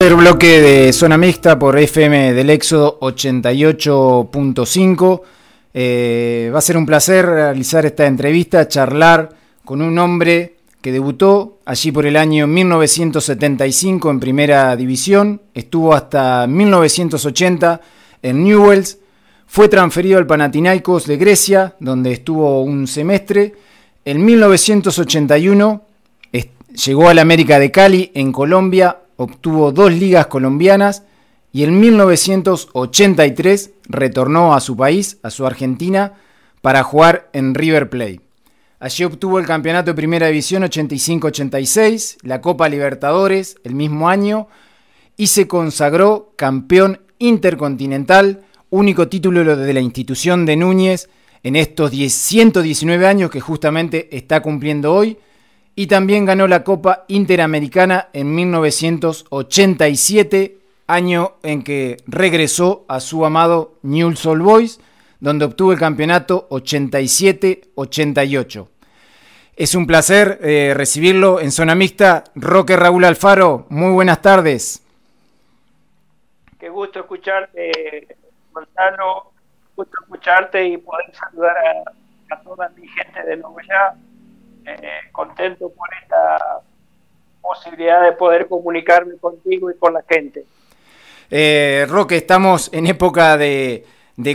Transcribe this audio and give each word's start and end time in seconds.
bloque 0.00 0.60
de 0.60 0.92
zona 0.92 1.18
mixta 1.18 1.58
por 1.58 1.76
FM 1.76 2.32
del 2.32 2.50
Éxodo 2.50 3.00
88.5. 3.00 5.22
Eh, 5.74 6.52
va 6.54 6.58
a 6.58 6.62
ser 6.62 6.76
un 6.76 6.86
placer 6.86 7.26
realizar 7.26 7.84
esta 7.84 8.06
entrevista, 8.06 8.68
charlar 8.68 9.30
con 9.64 9.82
un 9.82 9.98
hombre 9.98 10.58
que 10.80 10.92
debutó 10.92 11.58
allí 11.64 11.90
por 11.90 12.06
el 12.06 12.16
año 12.16 12.46
1975 12.46 14.10
en 14.10 14.20
Primera 14.20 14.76
División, 14.76 15.42
estuvo 15.52 15.92
hasta 15.92 16.46
1980 16.46 17.80
en 18.22 18.44
Newells, 18.44 18.98
fue 19.48 19.68
transferido 19.68 20.18
al 20.18 20.28
Panathinaikos 20.28 21.08
de 21.08 21.16
Grecia, 21.16 21.74
donde 21.80 22.12
estuvo 22.12 22.62
un 22.62 22.86
semestre. 22.86 23.52
En 24.04 24.24
1981 24.24 25.82
llegó 26.86 27.08
al 27.08 27.18
América 27.18 27.58
de 27.58 27.72
Cali, 27.72 28.12
en 28.14 28.30
Colombia, 28.30 28.98
obtuvo 29.18 29.72
dos 29.72 29.92
ligas 29.92 30.28
colombianas 30.28 31.02
y 31.52 31.64
en 31.64 31.78
1983 31.78 33.72
retornó 33.88 34.54
a 34.54 34.60
su 34.60 34.76
país, 34.76 35.18
a 35.22 35.30
su 35.30 35.44
Argentina, 35.44 36.14
para 36.62 36.82
jugar 36.82 37.28
en 37.32 37.54
River 37.54 37.90
Plate. 37.90 38.20
Allí 38.80 39.04
obtuvo 39.04 39.40
el 39.40 39.46
campeonato 39.46 39.90
de 39.90 39.96
Primera 39.96 40.28
División 40.28 40.62
85-86, 40.62 42.18
la 42.22 42.40
Copa 42.40 42.68
Libertadores 42.68 43.56
el 43.64 43.74
mismo 43.74 44.08
año 44.08 44.46
y 45.16 45.26
se 45.26 45.48
consagró 45.48 46.32
campeón 46.36 47.00
intercontinental, 47.18 48.44
único 48.70 49.08
título 49.08 49.56
de 49.56 49.74
la 49.74 49.80
institución 49.80 50.46
de 50.46 50.56
Núñez 50.56 51.10
en 51.42 51.56
estos 51.56 51.90
119 51.90 53.04
años 53.04 53.30
que 53.32 53.40
justamente 53.40 54.16
está 54.16 54.42
cumpliendo 54.42 54.94
hoy 54.94 55.18
y 55.78 55.86
también 55.86 56.24
ganó 56.24 56.48
la 56.48 56.64
Copa 56.64 57.04
Interamericana 57.06 58.08
en 58.12 58.34
1987, 58.34 60.58
año 60.88 61.34
en 61.44 61.62
que 61.62 61.98
regresó 62.08 62.84
a 62.88 62.98
su 62.98 63.24
amado 63.24 63.74
Newell's 63.82 64.26
Old 64.26 64.42
Boys, 64.42 64.80
donde 65.20 65.44
obtuvo 65.44 65.72
el 65.72 65.78
campeonato 65.78 66.48
87-88. 66.48 68.66
Es 69.54 69.76
un 69.76 69.86
placer 69.86 70.40
eh, 70.42 70.72
recibirlo 70.74 71.38
en 71.38 71.52
zona 71.52 71.76
mixta. 71.76 72.24
Roque 72.34 72.76
Raúl 72.76 73.04
Alfaro, 73.04 73.66
muy 73.68 73.92
buenas 73.92 74.20
tardes. 74.20 74.84
Qué 76.58 76.70
gusto 76.70 76.98
escucharte, 76.98 78.16
Gonzalo. 78.50 79.30
Gusto 79.76 79.96
escucharte 80.02 80.66
y 80.66 80.76
poder 80.78 81.14
saludar 81.14 81.56
a, 81.56 81.84
toda 82.42 82.68
mi 82.70 82.88
gente 82.88 83.22
de 83.22 83.36
York 83.36 84.07
eh, 84.70 85.10
contento 85.12 85.70
por 85.70 85.88
esta 86.02 86.60
posibilidad 87.40 88.02
de 88.02 88.12
poder 88.12 88.46
comunicarme 88.46 89.16
contigo 89.16 89.70
y 89.70 89.76
con 89.76 89.94
la 89.94 90.04
gente. 90.06 90.44
Eh, 91.30 91.86
Roque, 91.88 92.16
estamos 92.16 92.68
en 92.72 92.86
época 92.86 93.38
de, 93.38 93.84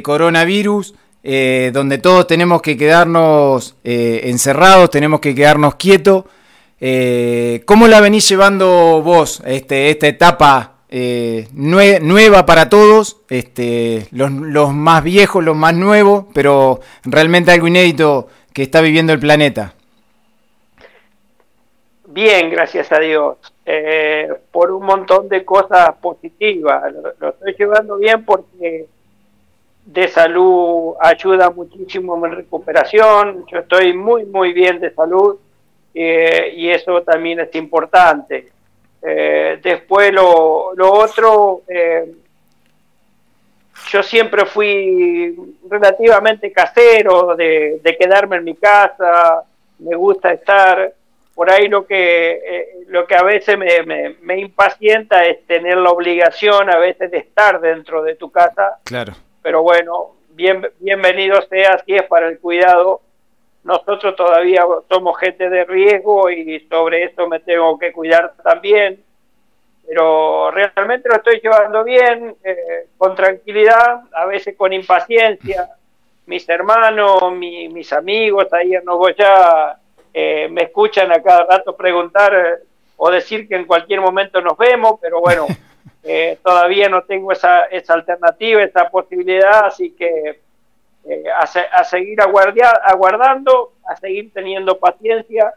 coronavirus, 0.01 0.95
eh, 1.21 1.69
donde 1.71 1.99
todos 1.99 2.25
tenemos 2.25 2.63
que 2.63 2.75
quedarnos 2.75 3.75
encerrados, 3.83 4.89
tenemos 4.89 5.19
que 5.19 5.35
quedarnos 5.35 5.75
quietos. 5.75 6.25
¿Cómo 7.65 7.87
la 7.87 8.01
venís 8.01 8.27
llevando 8.27 9.01
vos, 9.03 9.41
este, 9.45 9.91
esta 9.91 10.07
etapa 10.07 10.71
nueva 11.53 12.45
para 12.45 12.69
todos, 12.69 13.17
este, 13.29 14.07
los, 14.11 14.31
los, 14.31 14.73
más 14.73 15.03
viejos, 15.03 15.43
los 15.43 15.55
más 15.55 15.75
nuevos, 15.75 16.25
pero 16.33 16.81
realmente 17.03 17.51
algo 17.51 17.67
inédito 17.67 18.27
que 18.51 18.63
está 18.63 18.81
viviendo 18.81 19.13
el 19.13 19.19
planeta. 19.19 19.75
Bien, 22.13 22.51
gracias 22.51 22.91
a 22.91 22.99
Dios, 22.99 23.37
eh, 23.65 24.31
por 24.51 24.69
un 24.69 24.85
montón 24.85 25.27
de 25.29 25.43
cosas 25.43 25.95
positivas. 25.95 26.93
Lo, 27.19 27.29
estoy 27.29 27.55
llevando 27.57 27.97
bien 27.97 28.23
porque 28.23 28.85
de 29.83 30.07
salud 30.09 30.93
ayuda 30.99 31.49
muchísimo 31.49 32.13
en 32.13 32.21
mi 32.21 32.35
recuperación. 32.35 33.47
Yo 33.51 33.57
estoy 33.57 33.93
muy, 33.93 34.25
muy 34.25 34.53
bien 34.53 34.79
de 34.79 34.93
salud 34.93 35.39
eh, 35.95 36.53
y 36.55 36.69
eso 36.69 37.01
también 37.01 37.39
es 37.39 37.55
importante. 37.55 38.51
Eh, 39.01 39.59
después 39.63 40.13
lo, 40.13 40.75
lo 40.75 40.93
otro, 40.93 41.63
yo 43.89 44.03
siempre 44.03 44.45
fui 44.45 45.35
relativamente 45.67 46.51
casero 46.51 47.35
de 47.35 47.97
quedarme 47.99 48.35
en 48.35 48.43
mi 48.43 48.53
casa, 48.53 49.45
me 49.79 49.95
gusta 49.95 50.31
estar 50.31 50.93
por 51.35 51.51
ahí 51.51 51.67
lo 51.67 51.85
que, 51.85 52.31
eh, 52.31 52.67
lo 52.87 53.07
que 53.07 53.15
a 53.15 53.23
veces 53.23 53.57
me, 53.57 54.15
me, 54.21 54.39
impacienta 54.39 55.25
es 55.25 55.45
tener 55.47 55.77
la 55.77 55.89
obligación 55.89 56.69
a 56.69 56.77
veces 56.77 57.09
de 57.09 57.17
estar 57.17 57.59
dentro 57.59 58.03
de 58.03 58.15
tu 58.15 58.31
casa. 58.31 58.77
Claro. 58.83 59.13
Pero 59.41 59.63
bueno, 59.63 60.11
bien, 60.29 60.67
bienvenido 60.79 61.41
sea 61.43 61.79
si 61.85 61.95
es 61.95 62.03
para 62.03 62.27
el 62.27 62.39
cuidado. 62.39 63.01
Nosotros 63.63 64.15
todavía 64.15 64.63
somos 64.89 65.17
gente 65.19 65.49
de 65.49 65.65
riesgo 65.65 66.29
y 66.29 66.59
sobre 66.69 67.05
eso 67.05 67.27
me 67.27 67.39
tengo 67.39 67.79
que 67.79 67.91
cuidar 67.91 68.35
también. 68.43 69.03
Pero 69.87 70.51
realmente 70.51 71.09
lo 71.09 71.15
estoy 71.15 71.39
llevando 71.41 71.83
bien, 71.83 72.35
eh, 72.43 72.87
con 72.97 73.15
tranquilidad, 73.15 74.01
a 74.13 74.25
veces 74.25 74.55
con 74.55 74.71
impaciencia. 74.71 75.69
Mis 76.25 76.47
hermanos, 76.47 77.33
mis 77.33 77.91
amigos 77.91 78.53
ahí 78.53 78.75
en 78.75 78.85
Nogoyá 78.85 79.77
eh, 80.13 80.47
me 80.51 80.63
escuchan 80.63 81.11
a 81.11 81.21
cada 81.23 81.45
rato 81.45 81.75
preguntar 81.75 82.33
eh, 82.33 82.63
o 82.97 83.09
decir 83.09 83.47
que 83.47 83.55
en 83.55 83.65
cualquier 83.65 83.99
momento 83.99 84.41
nos 84.41 84.55
vemos, 84.57 84.99
pero 85.01 85.19
bueno, 85.21 85.47
eh, 86.03 86.37
todavía 86.43 86.87
no 86.87 87.01
tengo 87.03 87.31
esa, 87.31 87.61
esa 87.65 87.95
alternativa, 87.95 88.61
esa 88.61 88.89
posibilidad, 88.89 89.65
así 89.65 89.91
que 89.91 90.41
a, 91.35 91.83
seguir 91.83 92.19
aguardando, 92.21 93.73
a 93.85 93.95
seguir 93.97 94.31
teniendo 94.31 94.77
paciencia, 94.77 95.53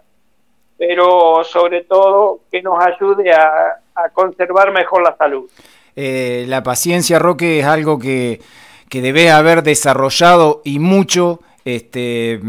pero 0.77 1.44
sobre 1.44 1.84
todo 1.84 2.41
que 2.50 2.62
nos 2.62 2.84
ayude 2.84 3.33
a, 3.33 3.78
a 3.94 4.09
conservar 4.09 4.73
mejor 4.73 5.03
la 5.03 5.17
salud. 5.17 5.49
la 5.94 6.62
paciencia, 6.65 7.21
Roque, 7.21 7.61
es 7.61 7.65
algo 7.67 7.99
que, 7.99 8.41
que 8.88 9.00
debe 9.00 9.31
haber 9.31 9.62
desarrollado 9.62 10.62
y 10.65 10.78
mucho. 10.78 11.41
Este, 11.65 12.41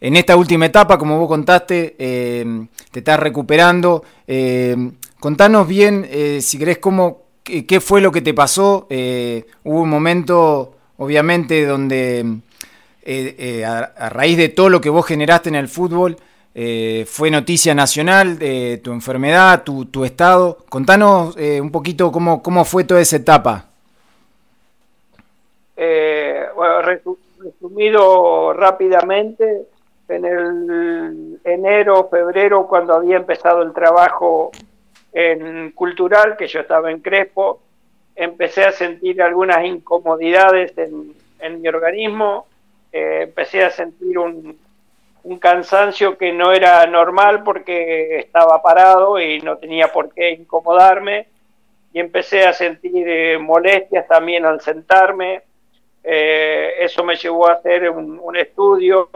en 0.00 0.16
esta 0.16 0.36
última 0.36 0.66
etapa, 0.66 0.98
como 0.98 1.18
vos 1.18 1.28
contaste, 1.28 1.96
eh, 1.98 2.66
te 2.90 2.98
estás 2.98 3.18
recuperando. 3.18 4.04
Eh, 4.26 4.76
contanos 5.18 5.66
bien, 5.66 6.06
eh, 6.10 6.40
si 6.42 6.58
querés, 6.58 6.78
cómo, 6.78 7.22
qué, 7.42 7.80
fue 7.80 8.00
lo 8.00 8.12
que 8.12 8.20
te 8.20 8.34
pasó. 8.34 8.86
hubo 8.90 9.80
un 9.80 9.88
momento, 9.88 10.74
obviamente, 10.98 11.64
donde 11.64 12.40
a, 13.64 14.10
raíz 14.10 14.36
de 14.36 14.48
todo 14.50 14.68
lo 14.68 14.80
que 14.80 14.90
vos 14.90 15.06
generaste 15.06 15.48
en 15.48 15.54
el 15.54 15.68
fútbol, 15.68 16.16
fue 17.06 17.30
noticia 17.30 17.74
nacional 17.74 18.38
de 18.38 18.80
tu 18.82 18.92
enfermedad, 18.92 19.62
tu, 19.62 20.04
estado. 20.04 20.58
Contanos 20.68 21.36
un 21.36 21.70
poquito 21.70 22.12
cómo, 22.12 22.42
cómo 22.42 22.64
fue 22.64 22.84
toda 22.84 23.00
esa 23.00 23.16
etapa. 23.16 23.66
bueno, 25.76 26.82
resumido 27.38 28.52
rápidamente, 28.54 29.66
en 30.08 30.24
el 30.24 31.40
enero, 31.44 32.08
febrero, 32.08 32.66
cuando 32.66 32.94
había 32.94 33.16
empezado 33.16 33.62
el 33.62 33.72
trabajo 33.72 34.52
en 35.12 35.72
cultural, 35.72 36.36
que 36.36 36.46
yo 36.46 36.60
estaba 36.60 36.90
en 36.90 37.00
Crespo, 37.00 37.60
empecé 38.14 38.64
a 38.64 38.72
sentir 38.72 39.20
algunas 39.20 39.64
incomodidades 39.64 40.72
en, 40.78 41.14
mi 41.60 41.68
organismo, 41.68 42.46
eh, 42.92 43.20
empecé 43.24 43.64
a 43.64 43.70
sentir 43.70 44.18
un, 44.18 44.64
cansancio 45.40 46.16
que 46.16 46.32
no 46.32 46.52
era 46.52 46.86
normal 46.86 47.42
porque 47.42 48.20
estaba 48.20 48.62
parado 48.62 49.18
y 49.20 49.40
no 49.40 49.58
tenía 49.58 49.88
por 49.88 50.14
qué 50.14 50.30
incomodarme, 50.30 51.26
y 51.92 51.98
empecé 51.98 52.46
a 52.46 52.52
sentir 52.52 53.08
eh, 53.08 53.36
molestias 53.36 54.06
también 54.06 54.44
al 54.44 54.60
sentarme, 54.60 55.42
eh, 56.04 56.74
eso 56.78 57.02
me 57.02 57.16
llevó 57.16 57.48
a 57.48 57.54
hacer 57.54 57.90
un 57.90 58.36
estudio 58.36 59.08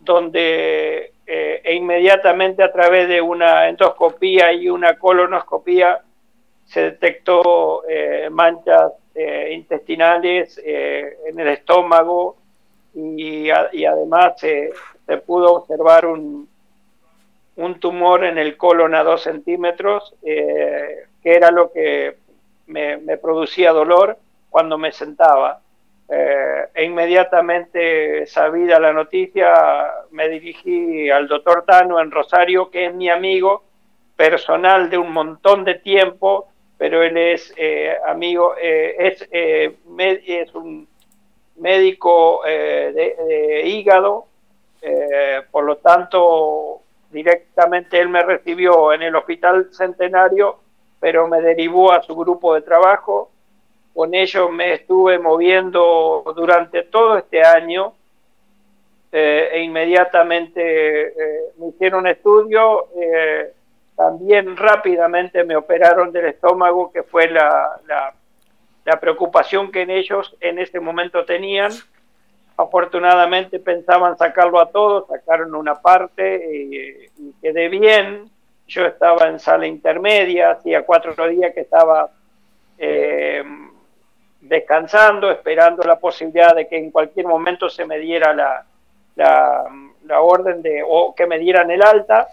donde 0.00 1.12
eh, 1.26 1.60
e 1.62 1.74
inmediatamente 1.74 2.62
a 2.62 2.72
través 2.72 3.08
de 3.08 3.20
una 3.20 3.68
endoscopía 3.68 4.52
y 4.52 4.68
una 4.68 4.98
colonoscopía 4.98 6.00
se 6.64 6.82
detectó 6.82 7.84
eh, 7.88 8.28
manchas 8.30 8.92
eh, 9.14 9.50
intestinales 9.52 10.58
en 10.64 11.38
el 11.38 11.48
estómago 11.48 12.36
y, 12.94 13.50
además 13.50 14.40
se 14.40 14.72
pudo 15.26 15.54
observar 15.54 16.06
un, 16.06 16.48
un, 17.56 17.80
tumor 17.80 18.24
en 18.24 18.38
el 18.38 18.56
colon 18.56 18.94
a 18.94 19.02
dos 19.02 19.22
centímetros, 19.22 20.14
que 20.22 21.04
era 21.22 21.50
lo 21.50 21.70
que 21.70 22.16
me, 22.66 22.96
me 22.96 23.18
producía 23.18 23.72
dolor 23.72 24.16
cuando 24.48 24.78
me 24.78 24.92
sentaba. 24.92 25.60
Eh, 26.12 26.68
e 26.74 26.84
inmediatamente 26.84 28.26
sabida 28.26 28.80
la 28.80 28.92
noticia 28.92 29.52
me 30.10 30.28
dirigí 30.28 31.08
al 31.08 31.28
doctor 31.28 31.64
Tano 31.64 32.00
en 32.00 32.10
Rosario, 32.10 32.68
que 32.68 32.86
es 32.86 32.94
mi 32.94 33.08
amigo 33.08 33.62
personal 34.16 34.90
de 34.90 34.98
un 34.98 35.12
montón 35.12 35.64
de 35.64 35.76
tiempo 35.76 36.48
pero 36.76 37.02
él 37.02 37.16
es 37.16 37.52
eh, 37.58 37.94
amigo, 38.06 38.54
eh, 38.60 38.96
es, 38.98 39.28
es 39.30 40.54
un 40.54 40.88
médico 41.56 42.40
de, 42.44 43.62
hígado, 43.66 44.24
por 45.50 45.64
lo 45.64 45.76
tanto 45.76 46.80
directamente 47.10 48.00
él 48.00 48.08
me 48.08 48.22
recibió 48.22 48.94
en 48.94 49.02
el 49.02 49.14
Hospital 49.14 49.68
Centenario, 49.72 50.58
pero 51.00 51.28
me 51.28 51.42
derivó 51.42 51.92
a 51.92 52.02
su 52.02 52.16
grupo 52.16 52.54
de 52.54 52.62
trabajo. 52.62 53.30
Con 53.94 54.14
ellos 54.14 54.50
me 54.50 54.74
estuve 54.74 55.18
moviendo 55.18 56.22
durante 56.36 56.84
todo 56.84 57.18
este 57.18 57.42
año 57.42 57.94
e 59.12 59.60
inmediatamente 59.62 61.12
me 61.58 61.68
hicieron 61.68 62.00
un 62.00 62.06
estudio 62.06 62.88
también 64.00 64.56
rápidamente 64.56 65.44
me 65.44 65.54
operaron 65.54 66.10
del 66.10 66.24
estómago, 66.24 66.90
que 66.90 67.02
fue 67.02 67.28
la, 67.28 67.78
la, 67.86 68.98
preocupación 68.98 69.70
que 69.70 69.82
en 69.82 69.90
ellos 69.90 70.34
en 70.40 70.58
ese 70.58 70.80
momento 70.80 71.26
tenían. 71.26 71.70
Afortunadamente 72.56 73.58
pensaban 73.58 74.16
sacarlo 74.16 74.58
a 74.58 74.70
todos, 74.70 75.06
sacaron 75.06 75.54
una 75.54 75.82
parte 75.82 76.40
y, 76.50 77.32
quedé 77.42 77.68
bien. 77.68 78.30
Yo 78.68 78.86
estaba 78.86 79.28
en 79.28 79.38
sala 79.38 79.66
intermedia, 79.66 80.52
hacía 80.52 80.80
cuatro 80.86 81.28
días 81.28 81.52
que 81.52 81.60
estaba 81.60 82.10
eh, 82.78 83.44
descansando, 84.50 85.30
esperando 85.30 85.84
la 85.84 86.00
posibilidad 86.00 86.56
de 86.56 86.66
que 86.66 86.76
en 86.76 86.90
cualquier 86.90 87.24
momento 87.24 87.70
se 87.70 87.84
me 87.84 88.00
diera 88.00 88.34
la, 88.34 88.66
la, 89.14 90.20
orden 90.20 90.60
de, 90.60 90.82
o 90.84 91.14
que 91.14 91.24
me 91.24 91.38
dieran 91.38 91.70
el 91.70 91.80
alta 91.80 92.26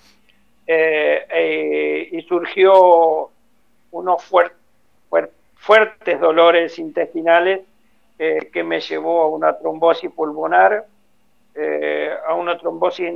eh, 0.66 1.28
eh, 1.30 2.10
y 2.12 2.22
surgió 2.24 3.30
unos 3.92 4.24
fuertes 4.24 6.20
dolores 6.20 6.80
intestinales 6.80 7.62
eh, 8.18 8.50
que 8.52 8.64
me 8.64 8.80
llevó 8.80 9.22
a 9.22 9.28
una 9.28 9.56
trombosis 9.56 10.10
pulmonar, 10.10 10.86
a 12.28 12.34
una 12.34 12.58
trombosis 12.58 13.12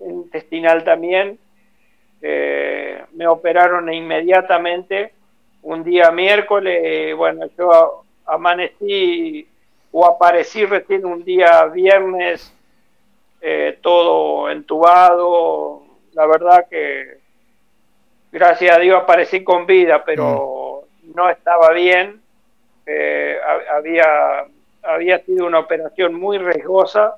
intestinal 0.00 0.84
también. 0.84 1.38
me 2.20 3.26
operaron 3.26 3.90
inmediatamente 3.90 5.14
un 5.62 5.82
día 5.82 6.10
miércoles, 6.10 7.16
bueno, 7.16 7.46
yo 7.56 8.05
amanecí 8.26 9.46
o 9.92 10.06
aparecí 10.06 10.64
recién 10.66 11.04
un 11.06 11.24
día 11.24 11.64
viernes, 11.66 12.52
todo 13.80 14.50
entubado, 14.50 15.84
la 16.14 16.26
verdad 16.26 16.66
que 16.68 17.18
gracias 18.32 18.76
a 18.76 18.80
Dios 18.80 19.02
aparecí 19.02 19.44
con 19.44 19.66
vida, 19.66 20.02
pero 20.04 20.84
mm. 21.02 21.12
no 21.14 21.30
estaba 21.30 21.72
bien. 21.72 22.20
Eh, 22.86 23.38
había, 23.70 24.44
había 24.82 25.18
sido 25.20 25.46
una 25.46 25.58
operación 25.58 26.14
muy 26.14 26.38
riesgosa 26.38 27.16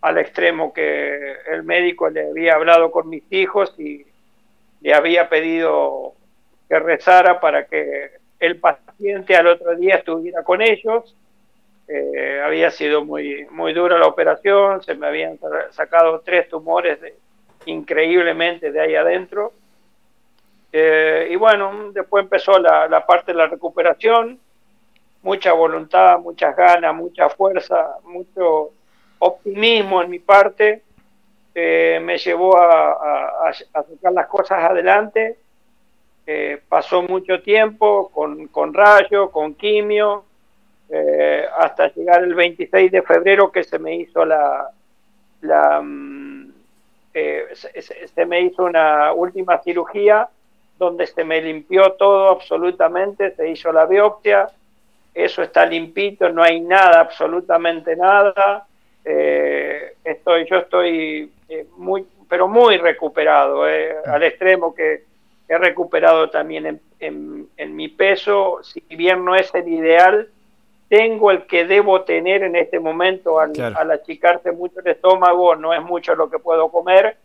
al 0.00 0.18
extremo 0.18 0.72
que 0.72 1.36
el 1.48 1.62
médico 1.62 2.08
le 2.10 2.28
había 2.28 2.54
hablado 2.54 2.90
con 2.90 3.08
mis 3.08 3.24
hijos 3.30 3.74
y 3.78 4.06
le 4.80 4.94
había 4.94 5.28
pedido 5.28 6.14
que 6.68 6.78
rezara 6.78 7.40
para 7.40 7.66
que 7.66 8.12
el 8.40 8.58
al 9.38 9.46
otro 9.46 9.76
día 9.76 9.96
estuviera 9.96 10.42
con 10.42 10.62
ellos. 10.62 11.14
Eh, 11.88 12.40
había 12.44 12.70
sido 12.70 13.04
muy, 13.04 13.46
muy 13.50 13.72
dura 13.72 13.98
la 13.98 14.06
operación, 14.06 14.82
se 14.82 14.94
me 14.94 15.06
habían 15.06 15.38
sacado 15.70 16.20
tres 16.24 16.48
tumores 16.48 16.98
increíblemente 17.66 18.72
de 18.72 18.80
ahí 18.80 18.94
adentro. 18.94 19.52
Eh, 20.72 21.28
y 21.30 21.36
bueno, 21.36 21.92
después 21.92 22.24
empezó 22.24 22.58
la, 22.58 23.04
parte 23.06 23.32
de 23.32 23.38
la 23.38 23.46
recuperación, 23.46 24.38
mucha 25.22 25.52
voluntad, 25.52 26.18
muchas 26.18 26.56
ganas, 26.56 26.94
mucha 26.94 27.28
fuerza, 27.28 27.96
mucho 28.04 28.70
optimismo 29.18 30.02
en 30.02 30.10
mi 30.10 30.18
parte, 30.18 30.82
eh, 31.54 32.00
me 32.02 32.18
llevó 32.18 32.58
a, 32.58 33.52
sacar 33.52 34.12
las 34.12 34.26
cosas 34.26 34.62
adelante. 34.70 35.38
Eh, 36.26 36.60
pasó 36.68 37.02
mucho 37.02 37.40
tiempo 37.40 38.10
con, 38.12 38.48
con 38.48 38.74
rayo, 38.74 39.30
con 39.30 39.54
quimio, 39.54 40.24
hasta 41.58 41.92
llegar 41.92 42.22
el 42.22 42.34
26 42.34 42.92
de 42.92 43.02
febrero 43.02 43.50
que 43.50 43.64
se 43.64 43.76
me 43.78 43.96
hizo 43.96 44.24
la, 44.24 44.70
la, 45.40 45.80
mm, 45.82 46.52
eh, 47.14 47.46
se, 47.54 48.26
me 48.26 48.42
hizo 48.42 48.64
una 48.64 49.12
última 49.14 49.58
cirugía 49.62 50.28
donde 50.78 51.06
se 51.06 51.24
me 51.24 51.40
limpió 51.40 51.92
todo 51.92 52.28
absolutamente, 52.28 53.34
se 53.34 53.48
hizo 53.48 53.72
la 53.72 53.86
biopsia, 53.86 54.50
eso 55.14 55.42
está 55.42 55.64
limpito, 55.64 56.28
no 56.28 56.42
hay 56.42 56.60
nada, 56.60 57.00
absolutamente 57.00 57.96
nada. 57.96 58.66
Eh, 59.02 59.94
estoy, 60.04 60.46
yo 60.46 60.58
estoy 60.58 61.32
eh, 61.48 61.66
muy, 61.78 62.04
pero 62.28 62.48
muy 62.48 62.76
recuperado, 62.76 63.62
al 63.62 64.22
extremo 64.22 64.74
que 64.74 65.04
he 65.48 65.58
recuperado 65.58 66.30
también 66.30 66.80
en, 67.00 67.48
en 67.56 67.76
mi 67.76 67.88
peso, 67.88 68.60
si 68.62 68.80
bien 68.96 69.24
no 69.24 69.34
es 69.34 69.54
el 69.54 69.68
ideal, 69.68 70.28
tengo 70.88 71.30
el 71.30 71.46
que 71.46 71.64
debo 71.64 72.02
tener 72.02 72.42
en 72.42 72.56
este 72.56 72.78
momento 72.78 73.40
al, 73.40 73.90
achicarse 73.90 74.52
mucho 74.52 74.80
el 74.80 74.88
estómago, 74.88 75.56
no 75.56 75.74
es 75.74 75.82
mucho 75.82 76.14
lo 76.14 76.30
que 76.30 76.38
puedo 76.38 76.70
comer, 76.70 77.16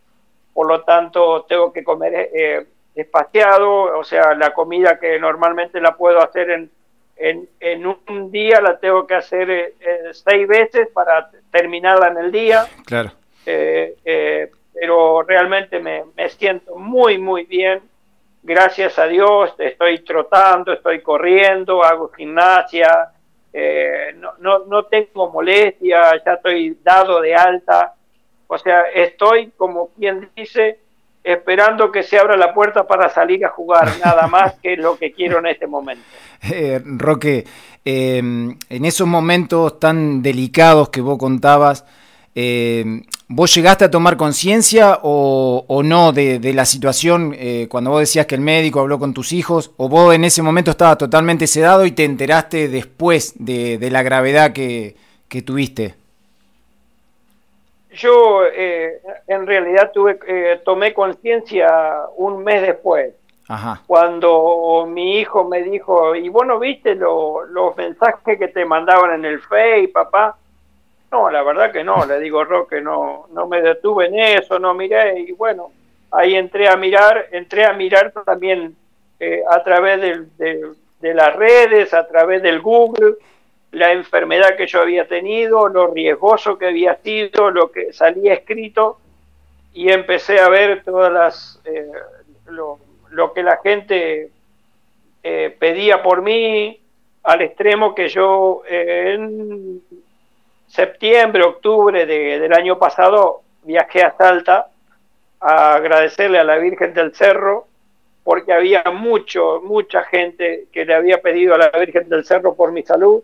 por 0.54 0.68
lo 0.68 0.82
tanto 0.82 1.46
tengo 1.48 1.72
que 1.72 1.84
comer 1.84 2.30
eh, 2.34 2.66
espaciado, 2.96 3.98
o 3.98 4.04
sea, 4.04 4.34
la 4.34 4.54
comida 4.54 5.00
que 5.00 5.20
normalmente 5.20 5.80
la 5.80 5.96
puedo 5.96 6.22
hacer 6.22 6.50
en, 6.50 6.72
en, 7.18 7.86
un 7.86 8.32
día 8.32 8.60
la 8.62 8.80
tengo 8.80 9.06
que 9.06 9.16
hacer 9.16 9.50
eh, 9.50 9.74
eh, 9.80 10.00
seis 10.12 10.48
veces 10.48 10.88
para 10.94 11.30
terminarla 11.52 12.08
en 12.08 12.18
el 12.18 12.32
día. 12.32 12.66
Claro. 12.86 13.12
Eh, 13.46 14.50
pero 14.74 15.22
realmente 15.24 15.80
me, 15.80 16.04
me 16.16 16.30
siento 16.30 16.76
muy, 16.76 17.18
muy 17.18 17.44
bien. 17.44 17.82
Gracias 18.44 18.98
a 18.98 19.06
Dios, 19.06 19.54
estoy 19.60 20.00
trotando, 20.00 20.74
estoy 20.74 21.02
corriendo, 21.02 21.84
hago 21.84 22.10
gimnasia, 22.10 23.12
eh, 23.54 24.16
no, 24.18 24.32
no, 24.40 24.66
no 24.66 24.86
tengo 24.86 25.30
molestia, 25.30 26.14
ya 26.26 26.34
estoy 26.34 26.78
dado 26.84 27.22
de 27.22 27.36
alta, 27.36 27.94
o 28.48 28.58
sea, 28.58 28.84
estoy 28.94 29.52
como 29.56 29.90
quien 29.90 30.30
dice, 30.36 30.80
esperando 31.24 31.92
que 31.92 32.02
se 32.02 32.18
abra 32.18 32.36
la 32.36 32.54
puerta 32.54 32.88
para 32.88 33.10
salir 33.10 33.46
a 33.46 33.50
jugar, 33.50 33.88
nada 34.04 34.28
más 34.28 34.56
que 34.56 34.76
lo 34.76 34.98
que 34.98 35.12
quiero 35.12 35.40
en 35.40 35.46
este 35.46 35.68
momento. 35.68 36.04
Eh, 36.52 36.82
Roque, 36.84 37.46
em, 37.86 38.58
en 38.70 38.86
esos 38.86 39.08
momentos 39.08 39.80
tan 39.80 40.24
delicados 40.24 40.90
que 40.90 41.02
vos 41.02 41.20
contabas, 41.20 41.86
em, 42.36 43.04
¿Vos 43.34 43.56
llegaste 43.56 43.86
a 43.86 43.90
tomar 43.90 44.18
conciencia 44.18 45.00
o, 45.04 45.82
no 45.86 46.12
de, 46.12 46.52
la 46.54 46.66
situación 46.66 47.34
eh, 47.38 47.68
cuando 47.70 47.92
vos 47.92 48.02
decías 48.02 48.26
que 48.26 48.36
el 48.36 48.42
médico 48.42 48.82
habló 48.82 49.00
con 49.00 49.14
tus 49.14 49.32
hijos? 49.32 49.72
¿O 49.78 49.88
vos 49.88 50.14
en 50.14 50.26
ese 50.26 50.42
momento 50.42 50.72
estabas 50.72 50.98
totalmente 50.98 51.48
sedado 51.48 51.86
y 51.86 51.92
te 51.92 52.04
enteraste 52.04 52.68
después 52.68 53.34
de, 53.38 53.88
la 53.90 54.04
gravedad 54.04 54.52
que, 54.52 54.98
tuviste? 55.46 55.96
Yo 57.94 58.44
eh, 58.54 59.02
en 59.28 59.48
realidad 59.48 59.92
tuve, 59.94 60.20
eh, 60.28 60.60
tomé 60.66 60.94
conciencia 60.94 61.70
un 62.18 62.44
mes 62.44 62.62
después. 62.64 63.14
Cuando 63.88 64.86
mi 64.90 65.20
hijo 65.20 65.46
me 65.46 65.64
dijo, 65.64 66.16
y 66.16 66.28
bueno, 66.28 66.60
viste 66.60 66.96
los 66.96 67.78
mensajes 67.78 68.38
que 68.38 68.50
te 68.50 68.66
mandaban 68.66 69.14
en 69.14 69.26
el 69.26 69.40
Face, 69.40 69.90
papá, 69.94 70.38
no, 71.12 71.30
la 71.30 71.44
verdad 71.44 71.72
que 71.72 71.84
no, 71.84 72.06
le 72.06 72.20
digo 72.20 72.46
Roque, 72.46 72.80
no, 72.80 73.28
no 73.34 73.48
me 73.48 73.62
detuve 73.62 74.06
en 74.06 74.18
eso, 74.18 74.58
no 74.60 74.74
miré 74.74 75.20
y 75.20 75.34
bueno, 75.34 75.72
ahí 76.12 76.36
entré 76.36 76.70
a 76.70 76.78
mirar, 76.78 77.28
entré 77.32 77.66
a 77.66 77.74
mirar 77.74 78.12
también 78.26 78.76
eh, 79.20 79.42
a 79.50 79.62
través 79.62 80.00
de, 80.38 81.14
las 81.14 81.36
redes, 81.36 81.94
a 81.94 82.08
través 82.08 82.42
del 82.42 82.62
Google, 82.62 83.16
la 83.72 83.92
enfermedad 83.92 84.56
que 84.56 84.68
yo 84.68 84.82
había 84.82 85.06
tenido, 85.08 85.68
lo 85.68 85.88
riesgoso 85.88 86.58
que 86.58 86.68
había 86.68 86.96
sido, 86.96 87.52
lo 87.52 87.72
que 87.72 87.92
salía 87.92 88.34
escrito 88.34 88.98
y 89.74 89.92
empecé 89.92 90.40
a 90.40 90.48
ver 90.48 90.84
todas 90.84 91.12
las 91.12 91.62
eh, 91.66 91.92
lo, 92.48 92.80
lo, 93.10 93.34
que 93.34 93.44
la 93.44 93.58
gente 93.58 94.30
eh, 95.24 95.56
pedía 95.60 96.02
por 96.02 96.22
mí 96.22 96.80
al 97.24 97.42
extremo 97.42 97.94
que 97.94 98.08
yo 98.10 98.64
en 98.68 99.82
septiembre, 100.72 101.44
octubre 101.44 102.06
del 102.06 102.54
año 102.54 102.80
pasado 102.80 103.42
viajé 103.64 104.04
a 104.04 104.16
Salta 104.18 104.68
a 105.40 105.76
agradecerle 105.76 106.40
a 106.40 106.44
la 106.46 106.58
Virgen 106.58 106.94
del 106.94 107.14
Cerro 107.14 107.68
porque 108.24 108.54
había 108.54 108.84
mucho, 108.86 109.62
mucha 109.64 110.04
gente 110.04 110.68
que 110.72 110.86
le 110.86 110.94
había 110.94 111.22
pedido 111.22 111.56
a 111.56 111.58
la 111.58 111.70
Virgen 111.70 112.08
del 112.08 112.24
Cerro 112.24 112.56
por 112.56 112.72
mi 112.72 112.84
salud. 112.84 113.22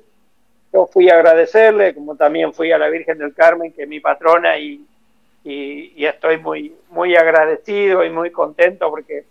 Yo 0.74 0.88
fui 0.88 1.10
a 1.10 1.16
agradecerle, 1.16 1.94
como 1.94 2.16
también 2.16 2.54
fui 2.54 2.72
a 2.72 2.78
la 2.78 2.90
Virgen 2.90 3.18
del 3.18 3.34
Carmen, 3.34 3.72
que 3.72 3.84
es 3.84 3.88
mi 3.88 4.00
patrona, 4.00 4.58
y, 4.58 4.86
y, 5.44 6.06
estoy 6.06 6.38
muy, 6.38 6.76
muy 6.90 7.16
agradecido 7.16 8.04
y 8.04 8.10
muy 8.10 8.32
contento 8.32 8.90
porque 8.90 9.24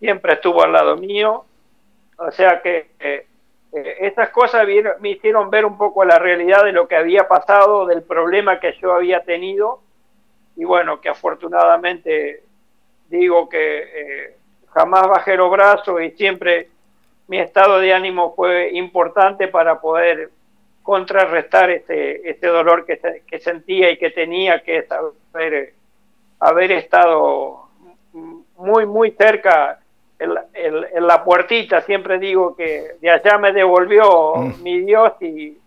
siempre 0.00 0.32
estuvo 0.32 0.62
al 0.64 0.72
lado 0.72 0.96
mío. 0.96 1.44
O 2.16 2.30
sea 2.32 2.60
que 2.60 2.88
eh, 2.98 3.26
eh, 3.72 3.96
estas 4.00 4.28
cosas 4.30 4.66
me 5.00 5.10
hicieron 5.10 5.50
ver 5.50 5.64
un 5.64 5.78
poco 5.78 6.04
la 6.04 6.18
realidad 6.18 6.64
de 6.64 6.72
lo 6.72 6.86
que 6.86 6.96
había 6.96 7.26
pasado, 7.26 7.86
del 7.86 8.02
problema 8.02 8.60
que 8.60 8.74
yo 8.80 8.92
había 8.92 9.20
tenido. 9.20 9.80
Y 10.56 10.64
bueno, 10.64 11.00
que 11.00 11.08
afortunadamente 11.08 12.42
digo 13.08 13.48
que 13.48 13.78
eh, 13.82 14.36
jamás 14.68 15.08
bajé 15.08 15.36
los 15.36 15.50
brazos 15.50 16.02
y 16.02 16.10
siempre 16.10 16.68
mi 17.28 17.38
estado 17.38 17.78
de 17.78 17.94
ánimo 17.94 18.34
fue 18.34 18.70
importante 18.72 19.48
para 19.48 19.80
poder 19.80 20.30
contrarrestar 20.82 21.70
este, 21.70 22.28
este 22.28 22.48
dolor 22.48 22.84
que, 22.84 23.40
sentía 23.40 23.90
y 23.90 23.98
que 23.98 24.10
tenía, 24.10 24.62
que 24.62 24.86
haber 26.40 26.72
estado 26.72 27.68
muy, 28.56 28.84
muy 28.84 29.12
cerca 29.12 29.81
en 30.22 31.06
la, 31.06 31.24
puertita, 31.24 31.80
siempre 31.82 32.18
digo 32.18 32.54
que 32.56 32.96
de 33.00 33.10
allá 33.10 33.38
me 33.38 33.52
devolvió 33.52 34.34
mm. 34.36 34.62
mi 34.62 34.80
Dios 34.80 35.12
y, 35.20 35.58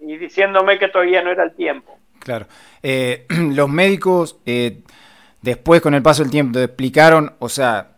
diciéndome 0.00 0.78
que 0.78 0.88
todavía 0.88 1.22
no 1.22 1.30
era 1.30 1.44
el 1.44 1.54
tiempo. 1.54 1.96
Claro. 2.20 2.46
Eh, 2.82 3.26
los 3.28 3.68
médicos, 3.68 4.38
eh, 4.46 4.80
después 5.42 5.80
con 5.80 5.94
el 5.94 6.02
paso 6.02 6.22
del 6.22 6.30
tiempo, 6.30 6.58
te 6.58 6.64
explicaron, 6.64 7.34
o 7.38 7.48
sea, 7.48 7.88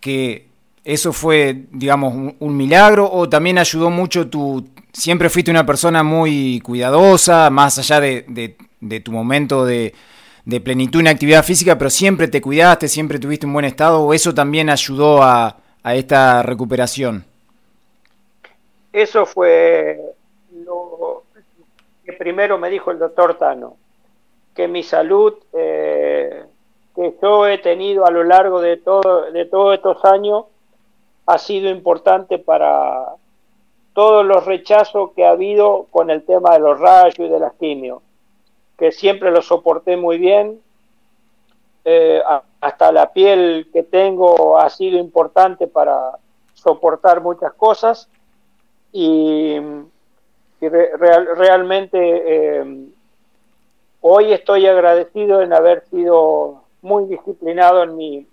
que 0.00 0.46
eso 0.84 1.12
fue, 1.12 1.64
digamos, 1.70 2.34
un, 2.38 2.56
milagro 2.56 3.10
o 3.10 3.28
también 3.28 3.58
ayudó 3.58 3.90
mucho 3.90 4.28
tu... 4.28 4.68
Siempre 4.92 5.28
fuiste 5.28 5.50
una 5.50 5.66
persona 5.66 6.02
muy 6.02 6.60
cuidadosa, 6.60 7.50
más 7.50 7.78
allá 7.78 8.00
de, 8.00 8.56
de 8.80 9.00
tu 9.00 9.12
momento 9.12 9.66
de, 9.66 9.92
de 10.46 10.60
plenitud 10.60 11.00
en 11.00 11.08
actividad 11.08 11.42
física, 11.42 11.76
pero 11.76 11.90
siempre 11.90 12.28
te 12.28 12.40
cuidaste, 12.40 12.86
siempre 12.86 13.18
tuviste 13.18 13.46
un 13.46 13.52
buen 13.52 13.64
estado, 13.64 14.00
o 14.00 14.14
eso 14.14 14.32
también 14.32 14.70
ayudó 14.70 15.22
a, 15.22 15.56
esta 15.84 16.42
recuperación? 16.42 17.24
Eso 18.92 19.26
fue 19.26 20.00
lo 20.64 21.24
que 22.04 22.12
primero 22.12 22.58
me 22.58 22.70
dijo 22.70 22.90
el 22.90 22.98
doctor 22.98 23.38
Tano, 23.38 23.76
que 24.54 24.66
mi 24.66 24.82
salud 24.82 25.34
eh, 25.52 26.44
que 26.94 27.14
yo 27.20 27.46
he 27.46 27.58
tenido 27.58 28.06
a 28.06 28.10
lo 28.10 28.24
largo 28.24 28.60
de, 28.60 28.76
de 29.32 29.44
todos 29.44 29.74
estos 29.74 30.04
años 30.04 30.46
ha 31.26 31.38
sido 31.38 31.70
importante 31.70 32.38
para 32.38 33.14
todos 33.94 34.24
los 34.24 34.44
rechazos 34.44 35.10
que 35.14 35.24
ha 35.24 35.30
habido 35.30 35.86
con 35.90 36.10
el 36.10 36.24
tema 36.24 36.54
de 36.54 36.60
los 36.60 36.80
rayos 36.80 37.18
y 37.18 37.28
de 37.28 37.38
las 37.38 37.52
quimios 37.54 38.02
que 38.78 38.92
siempre 38.92 39.30
lo 39.30 39.42
soporté 39.42 39.96
muy 39.96 40.18
bien. 40.18 40.60
Eh, 41.84 42.20
hasta 42.60 42.90
la 42.90 43.12
piel 43.12 43.68
que 43.72 43.84
tengo 43.84 44.58
ha 44.58 44.68
sido 44.70 44.98
importante 44.98 45.68
para 45.68 46.18
soportar 46.54 47.20
muchas 47.20 47.52
cosas 47.52 48.08
y, 48.92 49.56
realmente 50.58 51.98
eh, 52.00 52.86
hoy 54.00 54.32
estoy 54.32 54.66
agradecido 54.66 55.42
en 55.42 55.52
haber 55.52 55.84
sido 55.90 56.62
muy 56.82 57.04
disciplinado 57.04 57.84
en 57.84 57.96
mi, 57.96 58.26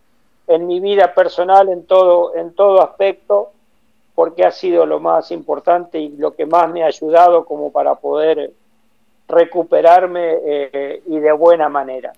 en 0.47 0.65
mi 0.65 0.79
vida 0.79 1.13
personal 1.13 1.69
en 1.69 1.85
todo, 1.85 2.33
en 2.35 2.55
todo 2.55 2.81
aspecto 2.81 3.51
porque 4.15 4.45
ha 4.45 4.51
sido 4.51 4.85
lo 4.85 4.99
más 4.99 5.31
importante 5.31 5.99
y 5.99 6.09
lo 6.09 6.33
que 6.33 6.45
más 6.45 6.69
me 6.71 6.83
ha 6.83 6.87
ayudado 6.87 7.45
como 7.45 7.71
para 7.71 7.95
poder 7.95 8.53
recuperarme 9.27 10.35
eh, 10.45 11.03
y 11.07 11.19
de 11.19 11.31
buena 11.31 11.69
manera. 11.69 12.13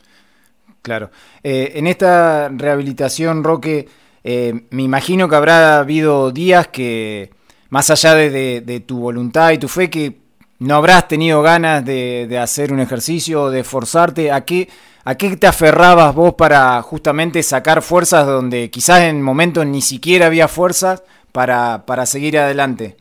Claro. 0.82 1.10
Eh, 1.44 1.74
en 1.76 1.88
esta 1.88 2.50
rehabilitación, 2.50 3.44
Roque, 3.44 3.88
eh, 4.24 4.66
me 4.70 4.84
imagino 4.84 5.28
que 5.28 5.36
habrá 5.36 5.80
habido 5.80 6.32
días 6.32 6.68
que, 6.68 7.32
más 7.70 7.90
allá 7.90 8.14
de, 8.14 8.84
tu 8.86 9.00
voluntad 9.00 9.52
y 9.52 9.58
tu 9.58 9.68
fe, 9.68 9.90
que 9.90 10.20
no 10.60 10.76
habrás 10.76 11.08
tenido 11.08 11.42
ganas 11.42 11.84
de, 11.84 12.38
hacer 12.40 12.72
un 12.72 12.80
ejercicio 12.82 13.50
de 13.50 13.62
esforzarte. 13.62 14.32
¿A 14.32 14.46
qué, 14.46 14.70
¿A 15.04 15.16
qué 15.16 15.36
te 15.38 15.48
aferrabas 15.48 16.14
vos 16.14 16.36
para 16.36 16.80
justamente 16.84 17.42
sacar 17.42 17.82
fuerzas 17.82 18.28
donde 18.28 18.70
quizás 18.70 19.02
en 19.02 19.22
momentos 19.22 19.66
ni 19.66 19.82
siquiera 19.82 20.28
había 20.28 20.48
fuerzas 20.48 21.04
para, 21.32 21.86
para 21.88 22.06
seguir 22.06 22.38
adelante? 22.38 22.98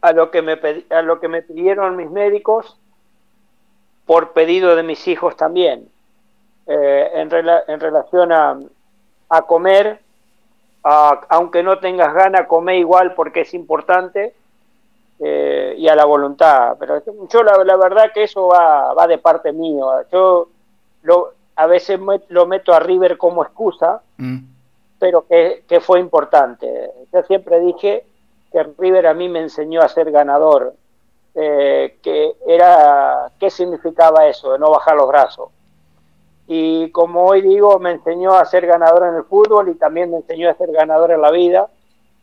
A 0.00 0.12
lo 0.12 0.30
que 0.30 0.42
me, 0.42 0.58
a 0.90 1.02
lo 1.02 1.20
que 1.20 1.28
me 1.28 1.42
pidieron 1.42 1.96
mis 1.96 2.10
médicos 2.10 2.78
por 4.06 4.32
pedido 4.32 4.74
de 4.76 4.82
mis 4.82 5.06
hijos 5.08 5.36
también, 5.36 5.88
eh, 6.66 7.10
en, 7.14 7.30
en, 7.32 7.80
relación 7.80 8.32
a, 8.32 8.58
a 9.28 9.42
comer, 9.42 10.00
aunque 10.82 11.62
no 11.62 11.78
tengas 11.78 12.14
ganas, 12.14 12.46
come 12.46 12.78
igual 12.78 13.14
porque 13.14 13.42
es 13.42 13.52
importante, 13.52 14.34
eh, 15.20 15.74
y 15.76 15.88
a 15.88 15.94
la 15.94 16.04
voluntad. 16.04 16.76
Pero 16.78 17.02
yo 17.28 17.42
la, 17.42 17.64
la 17.64 17.76
verdad 17.76 18.12
que 18.14 18.22
eso 18.22 18.46
va, 18.46 18.94
va, 18.94 19.06
de 19.06 19.18
parte 19.18 19.52
mío. 19.52 19.90
Yo 20.12 20.48
lo, 21.02 21.32
a 21.56 21.66
veces 21.66 22.00
lo 22.28 22.46
meto 22.46 22.72
a 22.72 22.80
River 22.80 23.18
como 23.18 23.42
excusa, 23.42 24.00
mm. 24.16 24.38
pero 24.98 25.26
que, 25.26 25.64
que 25.68 25.80
fue 25.80 26.00
importante. 26.00 26.92
Yo 27.12 27.22
siempre 27.24 27.60
dije 27.60 28.04
que 28.52 28.62
River 28.78 29.06
a 29.06 29.14
mí 29.14 29.28
me 29.28 29.40
enseñó 29.40 29.82
a 29.82 29.88
ser 29.88 30.10
ganador, 30.10 30.74
eh, 31.34 31.98
que 32.02 32.32
era, 32.46 33.30
¿qué 33.38 33.50
significaba 33.50 34.26
eso, 34.26 34.52
de 34.52 34.58
no 34.58 34.70
bajar 34.70 34.96
los 34.96 35.08
brazos? 35.08 35.50
Y 36.46 36.90
como 36.90 37.26
hoy 37.26 37.42
digo, 37.42 37.78
me 37.78 37.90
enseñó 37.90 38.32
a 38.32 38.44
ser 38.46 38.66
ganador 38.66 39.06
en 39.08 39.16
el 39.16 39.24
fútbol 39.24 39.68
y 39.68 39.74
también 39.74 40.10
me 40.10 40.16
enseñó 40.16 40.48
a 40.48 40.54
ser 40.54 40.72
ganador 40.72 41.10
en 41.10 41.20
la 41.20 41.30
vida, 41.30 41.68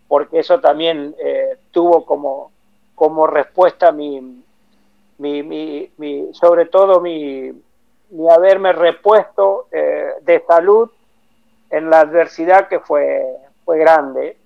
porque 0.08 0.40
eso 0.40 0.60
también 0.60 1.16
eh, 1.20 1.58
tuvo 1.72 2.06
como, 2.06 2.52
como 2.96 3.28
respuesta 3.28 3.92
mi, 3.92 4.44
mi, 5.20 5.44
mi, 5.98 6.34
sobre 6.34 6.66
todo 6.66 7.02
mi, 7.02 7.52
haberme 8.30 8.74
repuesto 8.74 9.68
eh, 9.72 10.14
de 10.22 10.44
salud 10.48 10.90
en 11.70 11.90
la 11.90 12.02
adversidad 12.02 12.68
que 12.68 12.80
fue, 12.80 13.26
fue 13.64 13.78
grande 13.78 14.38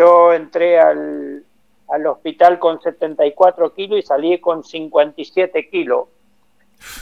yo 0.00 0.32
entré 0.32 0.80
al, 0.80 1.44
al 1.88 2.06
hospital 2.06 2.58
con 2.58 2.80
74 2.80 3.74
kilos 3.74 3.98
y 3.98 4.02
salí 4.02 4.40
con 4.40 4.64
57 4.64 5.68
kilos. 5.68 6.08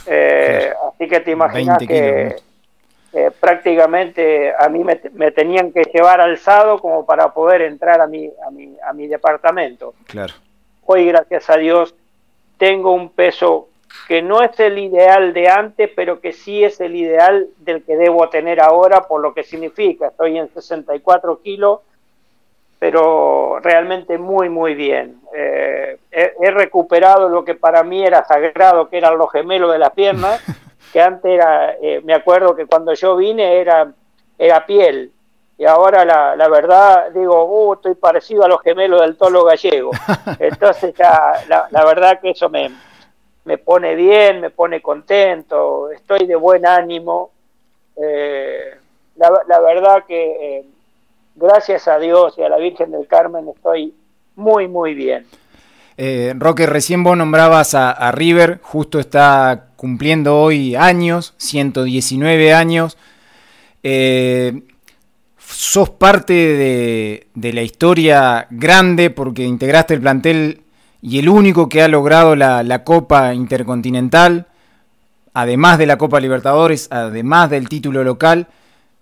Eh, 0.05 0.73
así 0.89 1.07
que 1.07 1.21
te 1.21 1.31
imaginas 1.31 1.77
que 1.77 2.35
eh, 3.13 3.31
prácticamente 3.39 4.53
a 4.53 4.67
mí 4.67 4.83
me, 4.83 5.31
tenían 5.31 5.71
que 5.71 5.83
llevar 5.83 6.19
alzado 6.19 6.79
como 6.79 7.05
para 7.05 7.33
poder 7.33 7.61
entrar 7.61 8.01
a 8.01 8.07
mi, 8.07 8.29
a 8.45 8.51
mi, 8.51 8.75
a 8.85 8.91
mi 8.91 9.07
departamento. 9.07 9.93
Claro. 10.05 10.33
Hoy, 10.85 11.05
gracias 11.05 11.49
a 11.49 11.55
Dios, 11.55 11.95
tengo 12.57 12.91
un 12.91 13.11
peso 13.11 13.69
que 14.09 14.21
no 14.21 14.41
es 14.41 14.59
el 14.59 14.77
ideal 14.77 15.33
de 15.33 15.47
antes, 15.47 15.89
pero 15.95 16.19
que 16.19 16.33
sí 16.33 16.63
es 16.63 16.81
el 16.81 16.95
ideal 16.95 17.47
del 17.59 17.83
que 17.83 17.95
debo 17.95 18.27
tener 18.29 18.59
ahora, 18.59 19.07
por 19.07 19.21
lo 19.21 19.33
que 19.33 19.43
significa. 19.43 20.07
Estoy 20.07 20.37
en 20.37 20.53
64 20.53 21.41
kilos 21.41 21.79
pero 22.79 23.59
realmente 23.59 24.17
muy, 24.17 24.49
muy 24.49 24.73
bien. 24.73 25.19
Eh, 25.35 25.99
he, 26.11 26.51
recuperado 26.51 27.27
lo 27.29 27.43
que 27.43 27.53
para 27.53 27.83
mí 27.83 28.03
era 28.03 28.25
sagrado, 28.25 28.89
que 28.89 28.97
eran 28.97 29.17
los 29.17 29.31
gemelos 29.31 29.71
de 29.71 29.79
las 29.79 29.91
piernas, 29.91 30.41
que 30.93 31.01
antes 31.01 31.31
era, 31.31 31.75
eh, 31.81 32.01
me 32.03 32.13
acuerdo 32.13 32.55
que 32.55 32.65
cuando 32.65 32.93
yo 32.93 33.17
vine 33.17 33.59
era, 33.59 33.91
era 34.37 34.65
piel, 34.65 35.11
y 35.59 35.65
ahora 35.65 36.05
la, 36.05 36.37
la 36.37 36.47
verdad 36.47 37.11
digo, 37.11 37.43
uh, 37.43 37.73
estoy 37.73 37.93
parecido 37.95 38.45
a 38.45 38.47
los 38.47 38.61
gemelos 38.61 39.01
del 39.01 39.17
tolo 39.17 39.43
gallego. 39.43 39.91
Entonces 40.39 40.95
ya, 40.95 41.33
la, 41.49 41.67
la 41.69 41.83
verdad 41.83 42.21
que 42.21 42.29
eso 42.29 42.47
me, 42.49 42.71
me 43.43 43.57
pone 43.57 43.93
bien, 43.95 44.39
me 44.39 44.51
pone 44.51 44.81
contento, 44.81 45.91
estoy 45.91 46.25
de 46.27 46.37
buen 46.37 46.65
ánimo. 46.65 47.31
Eh, 48.01 48.73
la, 49.17 49.41
la, 49.47 49.59
verdad 49.59 50.05
que 50.07 50.63
gracias 51.35 51.87
a 51.87 51.99
Dios 51.99 52.35
y 52.37 52.43
a 52.43 52.49
la 52.49 52.57
Virgen 52.57 52.91
del 52.91 53.07
Carmen 53.07 53.47
estoy 53.47 53.93
muy, 54.35 54.67
muy 54.67 54.93
bien. 54.93 55.25
Eh, 55.97 56.33
Roque, 56.37 56.65
recién 56.65 57.03
vos 57.03 57.17
nombrabas 57.17 57.75
a, 57.75 58.11
River, 58.13 58.59
justo 58.61 58.99
está 58.99 59.67
cumpliendo 59.75 60.39
hoy 60.39 60.75
años, 60.75 61.33
119 61.37 62.53
años. 62.53 62.97
Eh, 63.83 64.61
sos 65.37 65.89
parte 65.89 66.33
de, 66.33 67.51
la 67.51 67.61
historia 67.63 68.47
grande 68.49 69.09
porque 69.09 69.43
integraste 69.43 69.93
el 69.93 69.99
plantel 69.99 70.61
y 71.01 71.19
el 71.19 71.27
único 71.27 71.67
que 71.67 71.81
ha 71.81 71.89
logrado 71.89 72.33
la, 72.35 72.83
Copa 72.85 73.33
Intercontinental, 73.33 74.47
además 75.33 75.77
de 75.79 75.85
la 75.85 75.97
Copa 75.97 76.21
Libertadores, 76.21 76.87
además 76.91 77.49
del 77.49 77.67
título 77.67 78.05
local. 78.05 78.47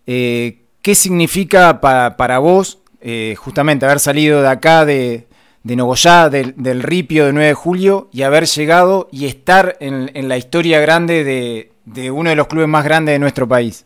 Eh, 0.08 0.64
¿Qué 0.88 0.96
significa 0.96 1.82
para 1.82 2.39
vos 2.39 2.82
eh, 3.01 3.36
justamente 3.38 3.86
haber 3.86 4.00
salido 4.00 4.41
de 4.41 4.48
acá, 4.48 4.86
de, 4.86 5.27
de 5.62 5.75
Nogoyá, 5.75 6.29
del, 6.29 6.82
Ripio 6.82 7.25
de 7.25 7.34
9 7.34 7.48
de 7.50 7.53
julio, 7.56 8.08
y 8.13 8.22
haber 8.22 8.46
llegado 8.46 9.10
y 9.12 9.25
estar 9.25 9.75
en, 9.82 10.29
la 10.29 10.38
historia 10.38 10.79
grande 10.79 11.25
de, 11.25 12.12
uno 12.12 12.29
de 12.29 12.38
los 12.38 12.48
clubes 12.48 12.70
más 12.70 12.86
grandes 12.86 13.15
de 13.15 13.20
nuestro 13.20 13.50
país? 13.50 13.86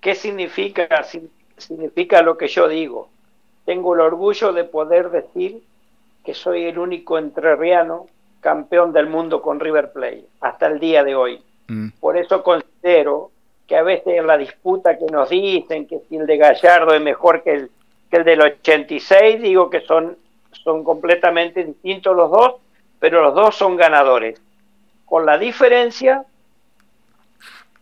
¿Qué 0.00 0.16
significa? 0.16 0.88
significa 1.56 2.20
lo 2.22 2.36
que 2.36 2.48
yo 2.48 2.66
digo. 2.66 3.08
Tengo 3.66 3.94
el 3.94 4.00
orgullo 4.00 4.52
de 4.52 4.64
poder 4.64 5.10
decir 5.10 5.62
que 6.24 6.34
soy 6.34 6.64
el 6.64 6.76
único 6.76 7.18
entrerriano 7.18 8.06
campeón 8.40 8.92
del 8.92 9.06
mundo 9.06 9.42
con 9.42 9.60
River 9.60 9.92
Plate 9.92 10.24
hasta 10.40 10.66
el 10.66 10.80
día 10.80 11.04
de 11.04 11.14
hoy. 11.14 11.40
Mm. 11.68 11.90
Por 12.00 12.16
eso 12.16 12.42
considero 12.42 13.30
que 13.68 13.76
a 13.76 13.82
veces 13.82 14.06
en 14.06 14.26
la 14.26 14.38
disputa 14.38 14.98
que 14.98 15.04
nos 15.12 15.28
dicen 15.28 15.86
que 15.86 16.00
si 16.08 16.16
el 16.16 16.26
de 16.26 16.38
Gallardo 16.38 16.94
es 16.94 17.02
mejor 17.02 17.42
que 17.42 17.52
el, 17.52 17.70
que 18.10 18.16
el 18.16 18.24
del 18.24 18.40
86, 18.40 19.42
digo 19.42 19.68
que 19.68 19.82
son, 19.82 20.16
son 20.64 20.82
completamente 20.82 21.62
distintos 21.62 22.16
los 22.16 22.30
dos, 22.30 22.54
pero 22.98 23.22
los 23.22 23.34
dos 23.34 23.54
son 23.54 23.76
ganadores. 23.76 24.40
Con 25.04 25.26
la 25.26 25.36
diferencia 25.36 26.24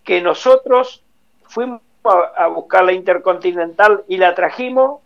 que 0.02 0.20
nosotros 0.20 1.04
fuimos 1.44 1.80
a, 2.02 2.48
buscar 2.48 2.84
la 2.84 2.92
Intercontinental 2.92 4.02
y 4.08 4.16
la 4.16 4.34
trajimos 4.34 5.00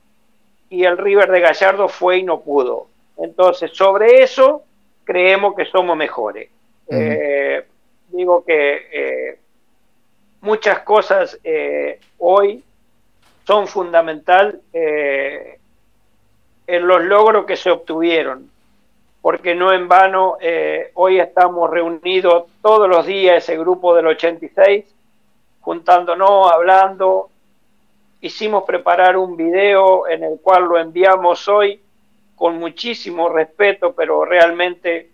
y 0.70 0.84
el 0.84 0.96
River 0.96 1.30
de 1.30 1.40
Gallardo 1.40 1.88
fue 1.88 2.18
y 2.18 2.22
no 2.22 2.40
pudo. 2.40 2.86
Entonces, 3.18 3.70
sobre 3.74 4.22
eso 4.22 4.62
creemos 5.04 5.54
que 5.54 5.66
somos 5.66 5.94
mejores. 5.94 6.48
Eh, 6.88 7.66
digo 8.08 8.44
que 8.44 8.88
eh, 8.92 9.38
muchas 10.40 10.80
cosas 10.80 11.38
eh, 11.44 12.00
hoy 12.18 12.62
son 13.46 13.66
fundamental 13.66 14.60
en 14.72 15.58
los 16.86 17.02
logros 17.02 17.46
que 17.46 17.56
se 17.56 17.70
obtuvieron, 17.70 18.50
porque 19.22 19.54
no 19.54 19.72
en 19.72 19.88
vano 19.88 20.36
hoy 20.94 21.18
estamos 21.18 21.68
reunidos 21.68 22.44
todos 22.62 22.88
los 22.88 23.06
días 23.06 23.42
ese 23.42 23.58
grupo 23.58 23.94
del 23.94 24.06
86 24.06 24.84
juntándonos, 25.60 26.50
hablando. 26.50 27.30
Hicimos 28.20 28.64
preparar 28.64 29.16
un 29.16 29.36
video 29.36 30.08
en 30.08 30.24
el 30.24 30.40
cual 30.40 30.64
lo 30.64 30.78
enviamos 30.78 31.48
hoy 31.48 31.80
con 32.34 32.58
muchísimo 32.58 33.28
respeto, 33.28 33.94
pero 33.94 34.24
realmente, 34.24 35.10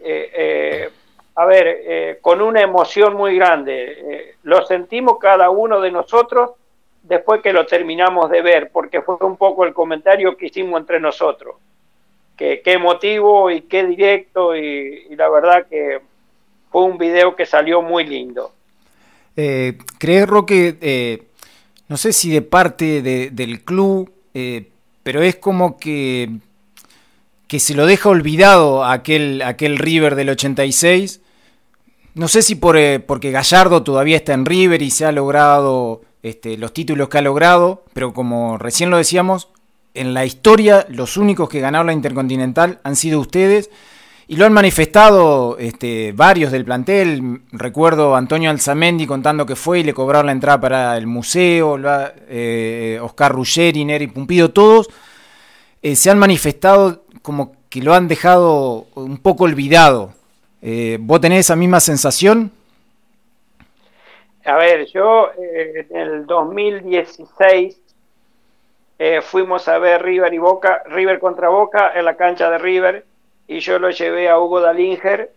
eh, 0.00 0.30
eh, 0.32 0.90
a 1.36 1.44
ver, 1.46 1.66
eh, 1.66 2.18
con 2.20 2.40
una 2.40 2.60
emoción 2.60 3.14
muy 3.14 3.36
grande. 3.36 4.36
lo 4.44 4.64
sentimos 4.66 5.18
cada 5.18 5.50
uno 5.50 5.80
de 5.80 5.90
nosotros 5.90 6.50
después 7.02 7.42
que 7.42 7.52
lo 7.52 7.66
terminamos 7.66 8.30
de 8.30 8.42
ver, 8.42 8.70
porque 8.72 9.02
fue 9.02 9.16
un 9.20 9.36
poco 9.36 9.64
el 9.64 9.74
comentario 9.74 10.36
que 10.36 10.46
hicimos 10.46 10.80
entre 10.80 11.00
nosotros. 11.00 11.56
Que, 12.36 12.62
qué 12.62 12.72
emotivo 12.72 13.50
y 13.50 13.62
qué 13.62 13.84
directo 13.84 14.56
y 14.56 15.14
la 15.14 15.28
verdad 15.28 15.66
que 15.68 16.00
fue 16.74 16.82
un 16.82 16.98
video 16.98 17.36
que 17.36 17.46
salió 17.46 17.82
muy 17.82 18.04
lindo. 18.04 18.50
Eh, 19.36 19.78
¿Crees, 19.98 20.26
Roque, 20.26 20.76
eh, 20.80 21.22
no 21.88 21.96
sé 21.96 22.12
si 22.12 22.30
de 22.30 22.42
parte 22.42 23.00
del 23.00 23.62
club, 23.62 24.12
eh, 24.34 24.70
pero 25.04 25.22
es 25.22 25.36
como 25.36 25.78
que, 25.78 26.30
que 27.46 27.60
se 27.60 27.74
lo 27.74 27.86
deja 27.86 28.08
olvidado 28.08 28.84
aquel, 28.84 29.42
aquel 29.42 29.78
River 29.78 30.16
del 30.16 30.30
86? 30.30 31.20
No 32.14 32.28
sé 32.28 32.42
si 32.42 32.54
por, 32.54 32.76
eh, 32.76 33.00
porque 33.00 33.32
Gallardo 33.32 33.82
todavía 33.82 34.16
está 34.16 34.34
en 34.34 34.46
River 34.46 34.82
y 34.82 34.90
se 34.90 35.04
ha 35.04 35.12
logrado 35.12 36.02
este, 36.22 36.56
los 36.56 36.72
títulos 36.72 37.08
que 37.08 37.18
ha 37.18 37.22
logrado, 37.22 37.84
pero 37.92 38.14
como 38.14 38.56
recién 38.56 38.90
lo 38.90 38.96
decíamos, 38.96 39.48
en 39.94 40.14
la 40.14 40.24
historia 40.24 40.86
los 40.88 41.16
únicos 41.16 41.48
que 41.48 41.60
ganaron 41.60 41.88
la 41.88 41.92
Intercontinental 41.92 42.80
han 42.84 42.96
sido 42.96 43.20
ustedes 43.20 43.68
y 44.26 44.36
lo 44.36 44.46
han 44.46 44.52
manifestado 44.52 45.58
este, 45.58 46.12
varios 46.12 46.50
del 46.52 46.64
plantel. 46.64 47.42
Recuerdo 47.52 48.14
a 48.14 48.18
Antonio 48.18 48.50
Alzamendi 48.50 49.06
contando 49.06 49.44
que 49.44 49.56
fue 49.56 49.80
y 49.80 49.82
le 49.82 49.92
cobraron 49.92 50.26
la 50.26 50.32
entrada 50.32 50.60
para 50.60 50.96
el 50.96 51.06
museo, 51.06 51.78
eh, 52.28 52.98
Oscar 53.02 53.32
Ruggeri, 53.32 53.84
Neri 53.84 54.06
Pumpido, 54.06 54.50
todos 54.50 54.88
eh, 55.82 55.96
se 55.96 56.10
han 56.10 56.18
manifestado 56.18 57.04
como 57.22 57.52
que 57.68 57.82
lo 57.82 57.92
han 57.92 58.08
dejado 58.08 58.86
un 58.94 59.18
poco 59.18 59.44
olvidado. 59.44 60.14
Eh, 60.66 60.96
¿Vos 60.98 61.20
tenés 61.20 61.40
esa 61.40 61.56
misma 61.56 61.78
sensación? 61.78 62.50
A 64.46 64.56
ver, 64.56 64.86
yo 64.86 65.30
en 65.36 65.96
el 65.96 66.26
2016 66.26 67.80
fuimos 69.22 69.68
a 69.68 69.78
ver 69.78 70.02
River 70.02 70.32
y 70.32 70.38
Boca, 70.38 70.82
River 70.86 71.18
contra 71.18 71.50
Boca 71.50 71.92
en 71.94 72.06
la 72.06 72.16
cancha 72.16 72.48
de 72.50 72.56
River 72.56 73.04
y 73.46 73.60
yo 73.60 73.78
lo 73.78 73.90
llevé 73.90 74.28
a 74.28 74.38
Hugo 74.38 74.60
Dalinger, 74.60 75.30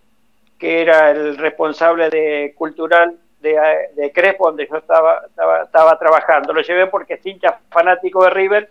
que 0.58 0.82
era 0.82 1.12
el 1.12 1.38
responsable 1.38 2.10
de 2.10 2.54
cultural 2.56 3.18
de, 3.42 3.58
de 3.96 4.12
Crespo, 4.12 4.48
donde 4.48 4.68
yo 4.68 4.78
estaba, 4.78 5.24
estaba, 5.63 6.00
trabajando. 6.00 6.54
Lo 6.54 6.62
llevé 6.62 6.88
porque 6.88 7.16
es 7.16 7.26
hincha 7.26 7.60
fanático 7.70 8.24
de 8.24 8.30
River 8.30 8.70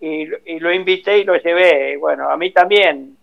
y, 0.00 0.26
lo 0.58 0.72
invité 0.72 1.18
y 1.18 1.24
lo 1.24 1.36
llevé. 1.36 1.96
Bueno, 1.98 2.30
a 2.30 2.36
mí 2.36 2.50
también 2.52 3.16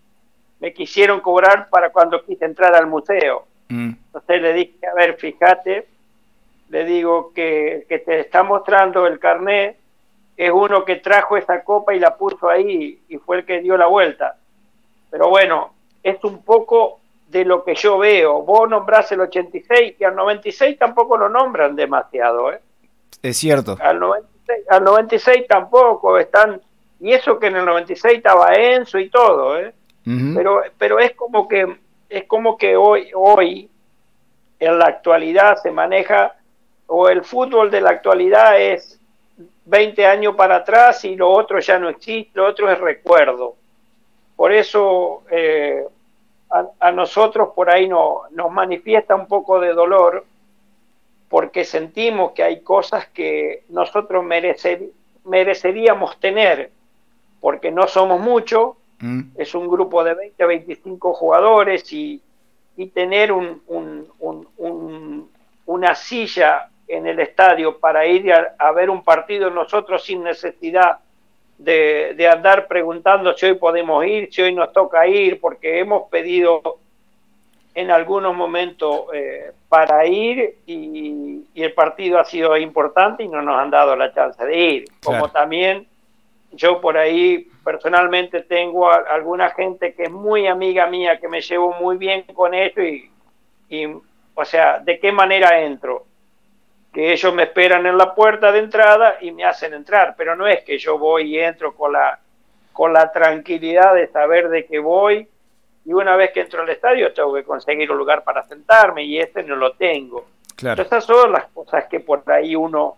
me 0.60 0.72
quisieron 0.72 1.20
cobrar 1.20 1.68
para 1.68 1.90
cuando 1.90 2.24
quise 2.24 2.44
entrar 2.44 2.74
al 2.74 2.86
museo. 2.86 3.46
Mm. 3.68 3.92
Entonces 4.06 4.42
le 4.42 4.52
dije, 4.52 4.86
a 4.86 4.94
ver, 4.94 5.16
fíjate, 5.16 5.86
le 6.70 6.84
digo 6.84 7.32
que, 7.32 7.86
que 7.88 7.98
te 8.00 8.20
está 8.20 8.42
mostrando 8.42 9.06
el 9.06 9.18
carnet, 9.18 9.76
es 10.36 10.50
uno 10.52 10.84
que 10.84 10.96
trajo 10.96 11.36
esa 11.36 11.62
copa 11.64 11.94
y 11.94 11.98
la 11.98 12.16
puso 12.16 12.48
ahí 12.48 13.00
y 13.08 13.18
fue 13.18 13.38
el 13.38 13.44
que 13.44 13.60
dio 13.60 13.76
la 13.76 13.86
vuelta. 13.86 14.36
Pero 15.10 15.28
bueno, 15.28 15.72
es 16.02 16.22
un 16.24 16.42
poco 16.42 17.00
de 17.28 17.44
lo 17.44 17.64
que 17.64 17.74
yo 17.74 17.98
veo. 17.98 18.42
Vos 18.42 18.68
nombrás 18.68 19.10
el 19.12 19.20
86 19.20 19.96
y 19.98 20.04
al 20.04 20.14
96 20.14 20.78
tampoco 20.78 21.16
lo 21.16 21.28
nombran 21.28 21.76
demasiado. 21.76 22.52
¿eh? 22.52 22.60
Es 23.22 23.36
cierto. 23.36 23.76
Al 23.80 23.98
96, 23.98 24.66
al 24.68 24.84
96 24.84 25.46
tampoco 25.48 26.18
están. 26.18 26.60
Y 27.00 27.12
eso 27.12 27.38
que 27.38 27.46
en 27.46 27.56
el 27.56 27.64
96 27.64 28.18
estaba 28.18 28.54
Enzo 28.54 28.98
y 28.98 29.08
todo. 29.08 29.58
¿eh? 29.58 29.72
Pero, 30.34 30.62
pero 30.78 30.98
es 30.98 31.14
como 31.14 31.48
que 31.48 31.76
es 32.08 32.24
como 32.24 32.56
que 32.56 32.76
hoy, 32.76 33.10
hoy 33.14 33.68
en 34.58 34.78
la 34.78 34.86
actualidad 34.86 35.56
se 35.56 35.70
maneja 35.70 36.34
o 36.86 37.08
el 37.08 37.22
fútbol 37.22 37.70
de 37.70 37.80
la 37.80 37.90
actualidad 37.90 38.60
es 38.60 38.98
20 39.66 40.06
años 40.06 40.34
para 40.34 40.56
atrás 40.56 41.04
y 41.04 41.16
lo 41.16 41.30
otro 41.30 41.60
ya 41.60 41.78
no 41.78 41.88
existe, 41.88 42.30
lo 42.34 42.46
otro 42.46 42.70
es 42.70 42.78
recuerdo. 42.80 43.56
Por 44.36 44.52
eso 44.52 45.24
eh, 45.30 45.84
a, 46.80 46.90
nosotros 46.92 47.50
por 47.54 47.68
ahí 47.70 47.88
no, 47.88 48.22
nos 48.30 48.50
manifiesta 48.50 49.14
un 49.14 49.26
poco 49.26 49.60
de 49.60 49.74
dolor 49.74 50.24
porque 51.28 51.64
sentimos 51.64 52.32
que 52.32 52.42
hay 52.42 52.60
cosas 52.62 53.06
que 53.08 53.64
nosotros 53.68 54.24
mereceríamos 55.24 56.18
tener, 56.18 56.70
porque 57.40 57.70
no 57.70 57.86
somos 57.86 58.18
muchos, 58.18 58.76
mm. 59.00 59.20
es 59.36 59.54
un 59.54 59.68
grupo 59.68 60.04
de 60.04 60.14
20, 60.14 60.44
25 60.44 61.12
jugadores 61.14 61.92
y, 61.92 62.22
tener 62.94 63.32
un, 63.32 63.60
una 65.66 65.94
silla 65.96 66.68
en 66.86 67.08
el 67.08 67.18
estadio 67.18 67.76
para 67.78 68.06
ir 68.06 68.32
a, 68.32 68.54
a, 68.56 68.70
ver 68.70 68.88
un 68.88 69.02
partido 69.02 69.50
nosotros 69.50 70.04
sin 70.04 70.22
necesidad 70.22 71.00
de, 71.58 72.30
andar 72.32 72.66
preguntando 72.66 73.36
si 73.36 73.46
hoy 73.46 73.54
podemos 73.54 74.04
ir, 74.06 74.32
si 74.32 74.42
hoy 74.42 74.54
nos 74.54 74.72
toca 74.72 75.06
ir, 75.06 75.40
porque 75.40 75.80
hemos 75.80 76.08
pedido 76.08 76.78
en 77.74 77.90
algunos 77.90 78.34
momentos 78.34 79.06
eh, 79.12 79.52
para 79.68 80.06
ir 80.06 80.56
y, 80.66 81.44
el 81.54 81.72
partido 81.72 82.20
ha 82.20 82.24
sido 82.24 82.56
importante 82.56 83.24
y 83.24 83.28
no 83.28 83.42
nos 83.42 83.58
han 83.58 83.70
dado 83.70 83.96
la 83.96 84.14
chance 84.14 84.44
de 84.44 84.56
ir. 84.56 84.84
Como 85.02 85.28
también 85.28 85.88
yo 86.52 86.80
por 86.80 86.96
ahí 86.96 87.48
personalmente 87.64 88.42
tengo 88.42 88.90
alguna 88.90 89.50
gente 89.50 89.94
que 89.94 90.04
es 90.04 90.10
muy 90.10 90.46
amiga 90.46 90.86
mía, 90.86 91.18
que 91.18 91.28
me 91.28 91.40
llevo 91.40 91.74
muy 91.74 91.96
bien 91.96 92.22
con 92.34 92.54
ellos 92.54 92.78
y, 92.78 93.10
y, 93.68 93.86
o 94.34 94.44
sea, 94.44 94.78
¿de 94.78 94.98
qué 94.98 95.12
manera 95.12 95.60
entro? 95.60 96.06
que 96.92 97.12
ellos 97.12 97.34
me 97.34 97.44
esperan 97.44 97.86
en 97.86 97.98
la 97.98 98.14
puerta 98.14 98.50
de 98.50 98.60
entrada 98.60 99.18
y 99.20 99.30
me 99.30 99.44
hacen 99.44 99.74
entrar, 99.74 100.14
pero 100.16 100.34
no 100.34 100.46
es 100.46 100.64
que 100.64 100.78
yo 100.78 100.98
voy 100.98 101.34
y 101.34 101.38
entro 101.38 101.74
con 101.74 101.92
la, 101.92 102.18
con 102.72 102.92
la 102.92 103.12
tranquilidad 103.12 103.94
de 103.94 104.08
saber 104.08 104.48
de 104.48 104.64
que 104.66 104.78
voy 104.78 105.28
y 105.84 105.92
una 105.92 106.16
vez 106.16 106.32
que 106.32 106.40
entro 106.40 106.62
al 106.62 106.68
estadio 106.68 107.12
tengo 107.12 107.34
que 107.34 107.44
conseguir 107.44 107.90
un 107.90 107.98
lugar 107.98 108.24
para 108.24 108.42
sentarme 108.44 109.04
y 109.04 109.18
este 109.18 109.42
no 109.42 109.56
lo 109.56 109.72
tengo. 109.72 110.26
Claro. 110.56 110.82
Esas 110.82 111.04
son 111.04 111.32
las 111.32 111.46
cosas 111.52 111.84
que 111.84 112.00
por 112.00 112.22
ahí 112.30 112.56
uno 112.56 112.96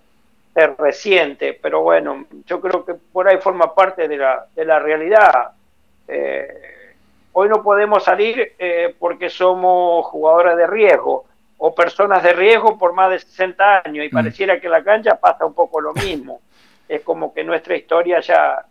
se 0.55 0.67
resiente, 0.67 1.59
pero 1.61 1.83
bueno, 1.83 2.27
yo 2.47 2.61
creo 2.61 2.85
que 2.85 2.95
por 2.95 3.29
ahí 3.29 3.39
forma 3.39 3.75
parte 3.75 4.09
de 4.09 4.17
la, 4.17 4.47
de 4.55 4.65
la 4.65 4.79
realidad. 4.79 5.53
Eh, 6.09 6.95
hoy 7.33 7.49
no 7.49 7.63
podemos 7.63 8.05
salir 8.05 8.55
eh, 8.59 8.95
porque 8.99 9.31
somos 9.31 10.07
jugadores 10.07 10.57
de 10.57 10.67
riesgo 10.67 11.25
o 11.59 11.75
personas 11.75 12.23
de 12.23 12.33
riesgo 12.33 12.79
por 12.79 12.95
más 12.95 13.11
de 13.11 13.19
60 13.21 13.83
años 13.85 14.05
y 14.05 14.09
mm. 14.09 14.13
pareciera 14.13 14.61
que 14.61 14.69
la 14.69 14.83
cancha 14.83 15.17
pasa 15.17 15.47
un 15.47 15.55
poco 15.55 15.81
lo 15.81 15.93
mismo. 15.93 16.41
es 16.91 17.03
como 17.03 17.33
que 17.33 17.45
nuestra 17.45 17.77
historia 17.77 18.21
ya, 18.21 18.67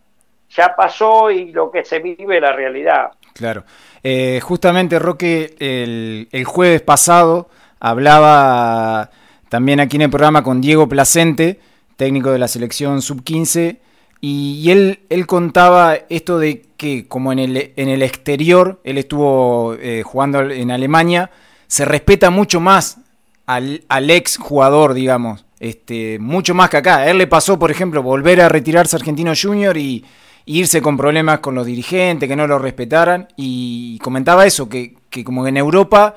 ya 0.50 0.76
pasó 0.76 1.30
y 1.30 1.52
lo 1.52 1.70
que 1.70 1.84
se 1.84 2.00
vive 2.00 2.36
es 2.36 2.42
la 2.42 2.52
realidad. 2.52 3.12
Claro. 3.32 3.64
Eh, 4.02 4.40
justamente, 4.42 4.98
Roque, 4.98 5.54
el, 5.58 6.28
el, 6.30 6.44
jueves 6.44 6.82
pasado 6.82 7.48
hablaba 7.80 9.10
también 9.48 9.80
aquí 9.80 9.96
en 9.96 10.02
el 10.02 10.10
programa 10.10 10.42
con 10.42 10.60
Diego 10.60 10.86
Placente, 10.86 11.60
técnico 12.00 12.32
de 12.32 12.38
la 12.38 12.48
selección 12.48 13.02
sub-15, 13.02 13.76
y, 14.22 14.70
él, 14.70 15.00
él 15.10 15.26
contaba 15.26 15.96
esto 16.08 16.38
de 16.38 16.62
que 16.78 17.06
como 17.06 17.30
en 17.30 17.38
el, 17.38 17.72
en 17.76 17.90
el 17.90 18.02
exterior, 18.02 18.80
él 18.84 18.96
estuvo 18.96 19.74
eh, 19.74 20.02
jugando 20.02 20.40
en 20.40 20.70
Alemania, 20.70 21.30
se 21.66 21.84
respeta 21.84 22.30
mucho 22.30 22.58
más 22.58 23.00
al, 23.44 23.82
ex 24.10 24.38
jugador, 24.38 24.94
digamos, 24.94 25.44
este, 25.58 26.18
mucho 26.18 26.54
más 26.54 26.70
que 26.70 26.78
acá. 26.78 26.96
A 27.00 27.10
él 27.10 27.18
le 27.18 27.26
pasó, 27.26 27.58
por 27.58 27.70
ejemplo, 27.70 28.02
volver 28.02 28.40
a 28.40 28.48
retirarse 28.48 28.96
Argentino 28.96 29.34
Junior 29.38 29.76
y 29.76 30.02
irse 30.46 30.80
con 30.80 30.96
problemas 30.96 31.40
con 31.40 31.54
los 31.54 31.66
dirigentes, 31.66 32.26
que 32.26 32.36
no 32.36 32.46
lo 32.46 32.58
respetaran, 32.58 33.28
y 33.36 33.98
comentaba 33.98 34.46
eso, 34.46 34.70
que, 34.70 34.94
que 35.10 35.22
como 35.22 35.46
en 35.46 35.58
Europa 35.58 36.16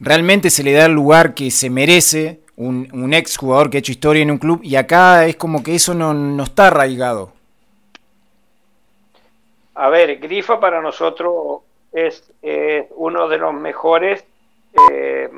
realmente 0.00 0.50
se 0.50 0.64
le 0.64 0.72
da 0.72 0.86
el 0.86 0.92
lugar 0.92 1.34
que 1.34 1.52
se 1.52 1.70
merece 1.70 2.40
un, 2.60 2.88
un 2.92 3.14
ex 3.14 3.36
jugador 3.36 3.70
que 3.70 3.78
ha 3.78 3.80
hecho 3.80 3.92
historia 3.92 4.22
en 4.22 4.30
un 4.30 4.38
club, 4.38 4.60
y 4.62 4.76
acá 4.76 5.26
es 5.26 5.36
como 5.36 5.62
que 5.62 5.74
eso 5.74 5.94
no, 5.94 6.12
no 6.12 6.42
está 6.42 6.66
arraigado. 6.66 7.32
A 9.74 9.88
ver, 9.88 10.18
Grifa 10.18 10.60
para 10.60 10.82
nosotros 10.82 11.62
es 11.92 12.22
uno 12.96 13.28
de 13.28 13.38
los 13.38 13.54
mejores 13.54 14.24
eh, 14.90 15.30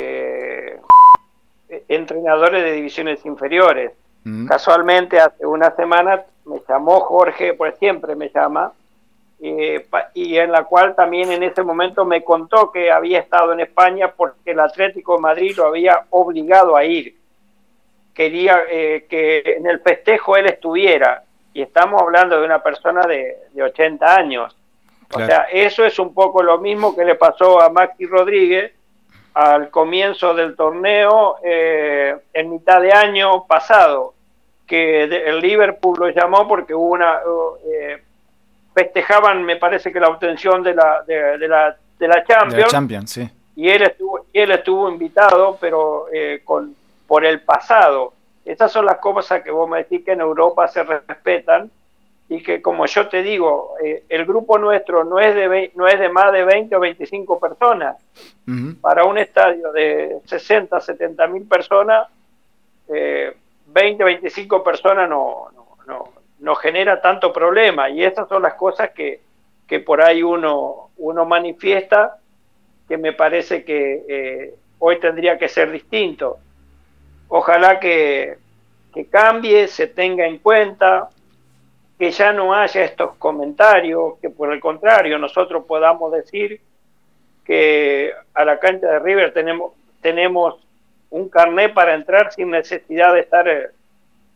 eh, 0.00 0.80
entrenadores 1.88 2.64
de 2.64 2.72
divisiones 2.72 3.24
inferiores. 3.26 3.92
Mm. 4.24 4.46
Casualmente 4.46 5.20
hace 5.20 5.44
una 5.44 5.74
semana 5.76 6.22
me 6.46 6.62
llamó 6.68 7.00
Jorge, 7.00 7.54
pues 7.54 7.74
siempre 7.78 8.16
me 8.16 8.30
llama, 8.30 8.72
y 10.14 10.38
en 10.38 10.52
la 10.52 10.64
cual 10.64 10.94
también 10.94 11.32
en 11.32 11.42
ese 11.42 11.64
momento 11.64 12.04
me 12.04 12.22
contó 12.22 12.70
que 12.70 12.92
había 12.92 13.18
estado 13.18 13.52
en 13.52 13.60
España 13.60 14.12
porque 14.16 14.52
el 14.52 14.60
Atlético 14.60 15.16
de 15.16 15.22
Madrid 15.22 15.56
lo 15.56 15.66
había 15.66 16.04
obligado 16.10 16.76
a 16.76 16.84
ir. 16.84 17.16
Quería 18.14 18.60
eh, 18.70 19.06
que 19.08 19.42
en 19.58 19.66
el 19.66 19.80
festejo 19.80 20.36
él 20.36 20.46
estuviera, 20.46 21.24
y 21.52 21.62
estamos 21.62 22.00
hablando 22.00 22.38
de 22.38 22.46
una 22.46 22.62
persona 22.62 23.02
de, 23.02 23.36
de 23.52 23.62
80 23.64 24.14
años. 24.14 24.56
O 25.12 25.18
sea, 25.18 25.46
eso 25.52 25.84
es 25.84 25.98
un 25.98 26.14
poco 26.14 26.42
lo 26.42 26.58
mismo 26.58 26.94
que 26.94 27.04
le 27.04 27.16
pasó 27.16 27.60
a 27.60 27.68
Maxi 27.68 28.06
Rodríguez, 28.06 28.72
al 29.34 29.70
comienzo 29.70 30.34
del 30.34 30.56
torneo 30.56 31.36
eh, 31.42 32.16
en 32.32 32.50
mitad 32.50 32.80
de 32.80 32.92
año 32.92 33.44
pasado, 33.46 34.14
que 34.66 35.02
el 35.02 35.40
Liverpool 35.40 35.98
lo 35.98 36.08
llamó 36.10 36.46
porque 36.46 36.74
hubo 36.74 36.92
una 36.92 37.20
eh, 37.66 38.02
festejaban, 38.74 39.42
me 39.42 39.56
parece 39.56 39.92
que 39.92 40.00
la 40.00 40.08
obtención 40.08 40.62
de 40.62 40.74
la 40.74 41.02
de, 41.06 41.48
la 41.48 41.76
de 41.98 42.08
la 42.08 42.24
Champions, 42.24 42.66
y 43.54 43.68
él 43.68 43.82
estuvo 43.82 44.26
él 44.32 44.50
estuvo 44.50 44.90
invitado, 44.90 45.58
pero 45.60 46.06
eh, 46.12 46.40
con 46.44 46.74
por 47.06 47.24
el 47.24 47.40
pasado. 47.40 48.14
Estas 48.44 48.72
son 48.72 48.86
las 48.86 48.96
cosas 48.96 49.42
que 49.42 49.50
vos 49.50 49.68
me 49.68 49.78
decís 49.78 50.04
que 50.04 50.12
en 50.12 50.20
Europa 50.20 50.66
se 50.68 50.82
respetan 50.82 51.70
y 52.28 52.42
que 52.42 52.62
como 52.62 52.86
yo 52.86 53.08
te 53.08 53.22
digo, 53.22 53.74
eh, 53.84 54.04
el 54.08 54.24
grupo 54.24 54.58
nuestro 54.58 55.04
no 55.04 55.20
es 55.20 55.34
de 55.34 55.70
no 55.74 55.86
es 55.86 56.00
de 56.00 56.08
más 56.08 56.32
de 56.32 56.44
20 56.44 56.74
o 56.74 56.80
25 56.80 57.38
personas. 57.38 57.96
Para 58.80 59.04
un 59.04 59.18
estadio 59.18 59.70
de 59.72 60.18
60, 60.24 60.80
70 60.80 61.26
mil 61.28 61.44
personas, 61.44 62.08
eh, 62.88 63.36
20, 63.66 64.04
25 64.04 64.64
personas 64.64 65.08
no, 65.08 65.48
no, 65.54 65.66
no, 65.86 66.21
genera 66.56 67.00
tanto 67.00 67.32
problema. 67.32 67.88
Y 67.88 68.04
estas 68.04 68.28
son 68.28 68.42
las 68.42 68.54
cosas 68.54 68.90
que, 68.90 69.20
que 69.66 69.80
por 69.80 70.02
ahí 70.02 70.22
uno, 70.22 70.90
uno 70.96 71.24
manifiesta 71.24 72.18
que 72.88 72.98
me 72.98 73.12
parece 73.12 73.64
que 73.64 74.04
eh, 74.08 74.54
hoy 74.78 74.98
tendría 74.98 75.38
que 75.38 75.48
ser 75.48 75.70
distinto. 75.70 76.38
Ojalá 77.28 77.78
que, 77.80 78.36
que 78.92 79.06
cambie, 79.06 79.68
se 79.68 79.86
tenga 79.86 80.26
en 80.26 80.38
cuenta, 80.38 81.08
que 81.98 82.10
ya 82.10 82.32
no 82.32 82.52
haya 82.52 82.84
estos 82.84 83.14
comentarios, 83.16 84.18
que 84.20 84.28
por 84.28 84.52
el 84.52 84.58
contrario 84.58 85.18
nosotros 85.18 85.64
podamos 85.66 86.12
decir 86.12 86.60
que 87.44 88.12
a 88.34 88.44
la 88.44 88.58
cancha 88.58 88.88
de 88.88 88.98
River 88.98 89.32
tenemos, 89.32 89.72
tenemos 90.00 90.56
un 91.10 91.28
carnet 91.28 91.72
para 91.72 91.94
entrar 91.94 92.32
sin 92.32 92.50
necesidad 92.50 93.14
de 93.14 93.20
estar 93.20 93.72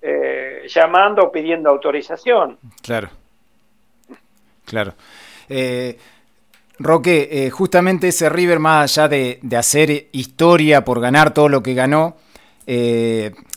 eh, 0.06 0.62
eh, 0.64 0.68
llamando 0.68 1.24
o 1.24 1.32
pidiendo 1.32 1.70
autorización. 1.70 2.58
Claro, 2.82 3.08
claro. 4.64 4.94
Eh, 5.48 5.98
Roque, 6.78 7.50
justamente 7.52 8.08
ese 8.08 8.28
River, 8.28 8.58
más 8.58 8.98
allá 8.98 9.08
de, 9.08 9.38
de, 9.42 9.56
hacer 9.56 10.08
historia 10.12 10.84
por 10.84 11.00
ganar 11.00 11.32
todo 11.32 11.48
lo 11.48 11.62
que 11.62 11.72
ganó, 11.72 12.16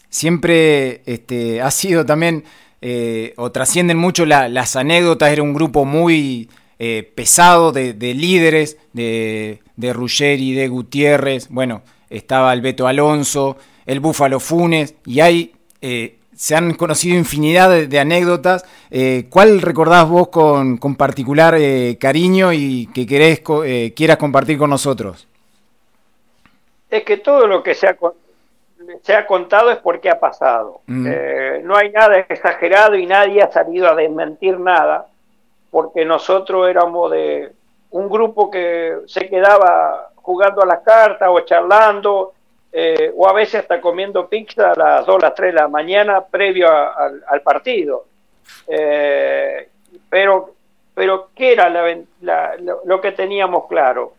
siempre 0.09 1.01
este, 1.05 1.62
ha 1.62 1.69
sido 1.69 2.05
también 2.05 2.45
eh, 2.81 3.33
o 3.35 3.51
trascienden 3.51 3.97
mucho 3.97 4.25
las 4.25 4.75
anécdotas, 4.77 5.31
era 5.31 5.43
un 5.43 5.53
grupo 5.53 5.83
muy 5.83 6.49
eh, 6.79 7.12
pesado 7.13 7.73
de, 7.73 7.93
líderes, 7.93 8.77
de, 8.93 9.59
de 9.75 9.93
Ruggeri, 9.93 10.53
de 10.53 10.69
Gutiérrez, 10.69 11.49
bueno, 11.49 11.81
estaba 12.09 12.53
el 12.53 12.62
Beto 12.62 12.88
Alonso, 12.88 13.57
el 13.85 13.99
Búfalo 13.99 14.39
Funes, 14.39 14.95
y 15.05 15.19
hay, 15.19 15.53
eh, 15.81 16.18
se 16.39 16.56
han 16.56 16.73
conocido 16.75 17.17
infinidad 17.17 17.69
de, 17.69 17.99
anécdotas. 17.99 18.63
¿Cuál 19.30 19.62
recordás 19.62 20.08
vos 20.08 20.30
con, 20.30 20.78
con 20.78 20.95
particular 20.95 21.56
cariño 21.99 22.54
y 22.54 22.88
que 22.93 23.06
querés, 23.06 23.41
quieras 23.93 24.15
compartir 24.15 24.58
con 24.58 24.69
nosotros? 24.69 25.28
Es 26.89 27.04
que 27.04 27.17
todo 27.17 27.45
lo 27.45 27.62
que 27.62 27.75
sea 27.75 27.97
se 29.02 29.15
ha 29.15 29.25
contado 29.25 29.71
es 29.71 29.78
porque 29.78 30.10
ha 30.10 30.19
pasado. 30.19 30.82
Mm. 30.88 31.08
Eh, 31.08 31.62
no 31.63 31.75
hay 31.75 31.91
nada 31.91 32.17
exagerado 32.17 32.95
y 32.95 33.06
nadie 33.06 33.41
ha 33.41 33.52
salido 33.52 33.89
a 33.89 33.95
desmentir 33.95 34.60
nada, 34.60 35.08
porque 35.71 36.06
nosotros 36.06 36.67
éramos 36.67 37.12
de 37.12 37.52
un 37.91 38.10
grupo 38.10 38.49
que 38.49 38.97
se 39.08 39.30
quedaba 39.30 40.10
jugando 40.15 40.62
a 40.62 40.65
las 40.65 40.80
cartas 40.82 41.30
o 41.32 41.41
charlando, 41.41 42.34
eh, 42.71 43.12
o 43.15 43.27
a 43.27 43.34
veces 43.34 43.62
hasta 43.62 43.82
comiendo 43.82 44.27
pizza 44.27 44.71
a 44.71 44.75
las 44.75 45.05
2, 45.05 45.21
las 45.21 45.34
3 45.34 45.53
de 45.53 45.60
la 45.62 45.67
mañana 45.67 46.25
previo 46.25 46.69
al 46.69 47.41
partido. 47.41 48.05
Eh, 48.67 49.69
pero, 50.10 50.53
pero, 50.93 51.29
¿qué 51.36 51.53
era 51.53 51.69
lo 51.69 53.01
que 53.01 53.12
teníamos 53.12 53.67
claro? 53.67 54.13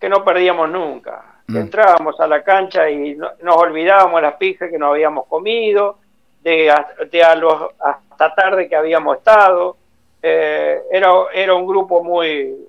Que 0.00 0.08
no 0.08 0.24
perdíamos 0.24 0.68
nunca 0.70 1.38
Mm. 1.48 1.56
Entrábamos 1.56 2.20
a 2.20 2.26
la 2.26 2.42
cancha 2.42 2.90
y 2.90 3.14
nos 3.14 3.56
olvidábamos 3.56 4.20
las 4.20 4.34
pizzas 4.34 4.70
que 4.70 4.78
nos 4.78 4.90
habíamos 4.90 5.26
comido, 5.26 5.98
de, 6.42 6.70
a 6.70 7.34
los, 7.36 7.70
hasta 7.78 8.34
tarde 8.34 8.68
que 8.68 8.76
habíamos 8.76 9.16
estado. 9.16 9.76
Eh, 10.22 10.78
era, 10.90 11.10
era 11.32 11.54
un 11.54 11.66
grupo 11.66 12.04
muy, 12.04 12.67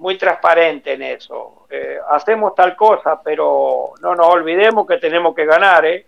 muy 0.00 0.18
transparente 0.18 0.94
en 0.94 1.02
eso. 1.02 1.66
Eh, 1.70 1.98
hacemos 2.10 2.54
tal 2.54 2.74
cosa, 2.74 3.22
pero 3.22 3.92
no 4.00 4.14
nos 4.14 4.26
olvidemos 4.26 4.86
que 4.86 4.98
tenemos 4.98 5.34
que 5.34 5.46
ganar, 5.46 5.86
¿eh? 5.86 6.04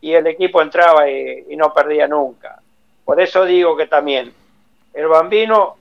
Y 0.00 0.12
el 0.14 0.26
equipo 0.26 0.62
entraba 0.62 1.10
y, 1.10 1.54
no 1.56 1.72
perdía 1.72 2.08
nunca. 2.08 2.60
Por 3.04 3.20
eso 3.20 3.44
digo 3.44 3.76
que 3.76 3.86
también 3.86 4.32
el 4.94 5.06
bambino 5.06 5.76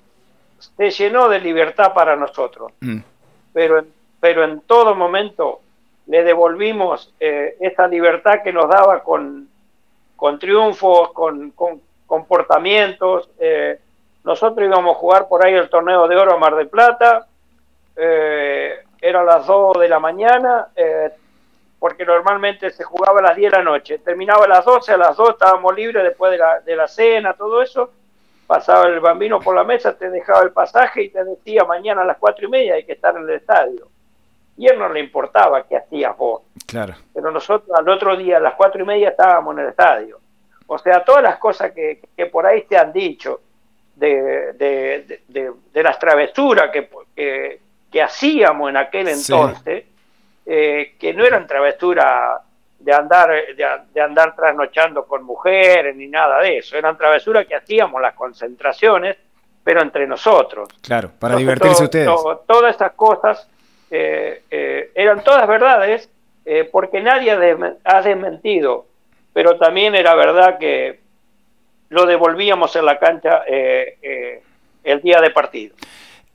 se 0.59 0.91
llenó 0.91 1.29
de 1.29 1.39
libertad 1.39 1.93
para 1.93 2.15
nosotros, 2.15 2.73
mm. 2.81 2.99
pero 3.53 3.83
pero 4.21 4.45
en 4.45 4.61
todo 4.61 4.95
momento 4.95 5.59
le 6.05 6.23
devolvimos 6.23 7.11
eh, 7.19 7.57
esa 7.59 7.87
libertad 7.87 8.43
que 8.43 8.53
nos 8.53 8.69
daba 8.69 9.03
con, 9.03 9.49
con 10.15 10.39
triunfos, 10.39 11.11
con, 11.11 11.51
comportamientos. 12.05 13.29
Eh, 13.39 13.79
nosotros 14.23 14.65
íbamos 14.65 14.95
a 14.95 14.99
jugar 14.99 15.27
por 15.27 15.43
ahí 15.43 15.55
el 15.55 15.69
torneo 15.69 16.07
de 16.07 16.15
oro 16.15 16.35
a 16.35 16.37
Mar 16.37 16.55
del 16.55 16.69
Plata, 16.69 17.25
eh, 17.95 18.83
era 18.99 19.21
a 19.21 19.23
las 19.23 19.47
2 19.47 19.79
de 19.79 19.89
la 19.89 19.99
mañana, 19.99 20.67
porque 21.79 22.05
normalmente 22.05 22.69
se 22.69 22.83
jugaba 22.83 23.19
a 23.19 23.23
las 23.23 23.35
10 23.35 23.51
de 23.51 23.57
la 23.57 23.63
noche, 23.63 23.99
terminaba 23.99 24.45
a 24.45 24.47
las 24.47 24.65
12, 24.65 24.91
a 24.93 24.97
las 24.97 25.17
2 25.17 25.31
estábamos 25.31 25.75
libres 25.75 26.03
después 26.03 26.31
de 26.31 26.37
la, 26.37 26.59
de 26.59 26.75
la 26.75 26.87
cena, 26.87 27.33
todo 27.33 27.61
eso, 27.61 27.91
pasaba 28.45 28.87
el 28.87 28.99
bambino 28.99 29.39
por 29.39 29.55
la 29.55 29.63
mesa, 29.63 29.97
te 29.97 30.09
dejaba 30.09 30.41
el 30.43 30.51
pasaje 30.51 31.03
y 31.03 31.09
te 31.09 31.23
decía 31.23 31.63
mañana 31.63 32.01
a 32.01 32.05
las 32.05 32.17
4 32.17 32.45
y 32.45 32.49
media 32.49 32.75
hay 32.75 32.83
que 32.83 32.93
estar 32.93 33.15
en 33.15 33.23
el 33.23 33.31
estadio 33.31 33.87
y 34.57 34.67
él 34.67 34.77
no 34.77 34.89
le 34.89 34.99
importaba 34.99 35.65
qué 35.67 35.77
hacías 35.77 36.15
vos. 36.15 36.43
Claro. 36.67 36.93
Pero 37.13 37.31
nosotros 37.31 37.75
al 37.77 37.89
otro 37.89 38.15
día, 38.15 38.37
a 38.37 38.39
las 38.39 38.53
cuatro 38.53 38.83
y 38.83 38.85
media, 38.85 39.09
estábamos 39.09 39.55
en 39.55 39.63
el 39.63 39.69
estadio. 39.69 40.19
O 40.67 40.77
sea, 40.77 41.03
todas 41.03 41.23
las 41.23 41.37
cosas 41.37 41.71
que, 41.71 41.99
por 42.31 42.45
ahí 42.45 42.63
te 42.63 42.77
han 42.77 42.93
dicho 42.93 43.41
de, 43.95 44.53
de, 44.53 45.83
las 45.83 45.97
travesuras 45.97 46.69
que, 46.69 46.89
que, 47.15 47.59
hacíamos 47.99 48.69
en 48.69 48.77
aquel 48.77 49.07
entonces, 49.07 49.85
eh, 50.45 50.95
que 50.99 51.13
no 51.13 51.25
eran 51.25 51.47
travesuras 51.47 52.41
de 52.77 52.93
andar, 52.93 53.29
de, 53.91 54.01
andar 54.01 54.35
trasnochando 54.35 55.05
con 55.05 55.23
mujeres 55.23 55.95
ni 55.95 56.07
nada 56.07 56.39
de 56.39 56.59
eso, 56.59 56.77
eran 56.77 56.95
travesuras 56.95 57.47
que 57.47 57.55
hacíamos 57.55 57.99
las 58.01 58.13
concentraciones, 58.13 59.17
pero 59.63 59.81
entre 59.81 60.05
nosotros. 60.05 60.69
Claro, 60.81 61.11
para 61.19 61.35
divertirse 61.35 61.83
ustedes. 61.83 62.09
todas 62.47 62.75
esas 62.75 62.91
cosas 62.93 63.47
eh, 63.89 64.43
eh, 64.51 64.91
eran 64.93 65.23
todas 65.23 65.47
verdades, 65.47 66.09
eh, 66.45 66.69
porque 66.71 67.01
nadie 67.01 67.31
ha 67.83 68.01
desmentido 68.01 68.85
pero 69.33 69.57
también 69.57 69.95
era 69.95 70.15
verdad 70.15 70.57
que 70.57 70.99
lo 71.89 72.05
devolvíamos 72.05 72.75
en 72.75 72.85
la 72.85 72.99
cancha 72.99 73.43
eh, 73.47 73.97
eh, 74.01 74.43
el 74.83 75.01
día 75.01 75.21
de 75.21 75.29
partido. 75.29 75.75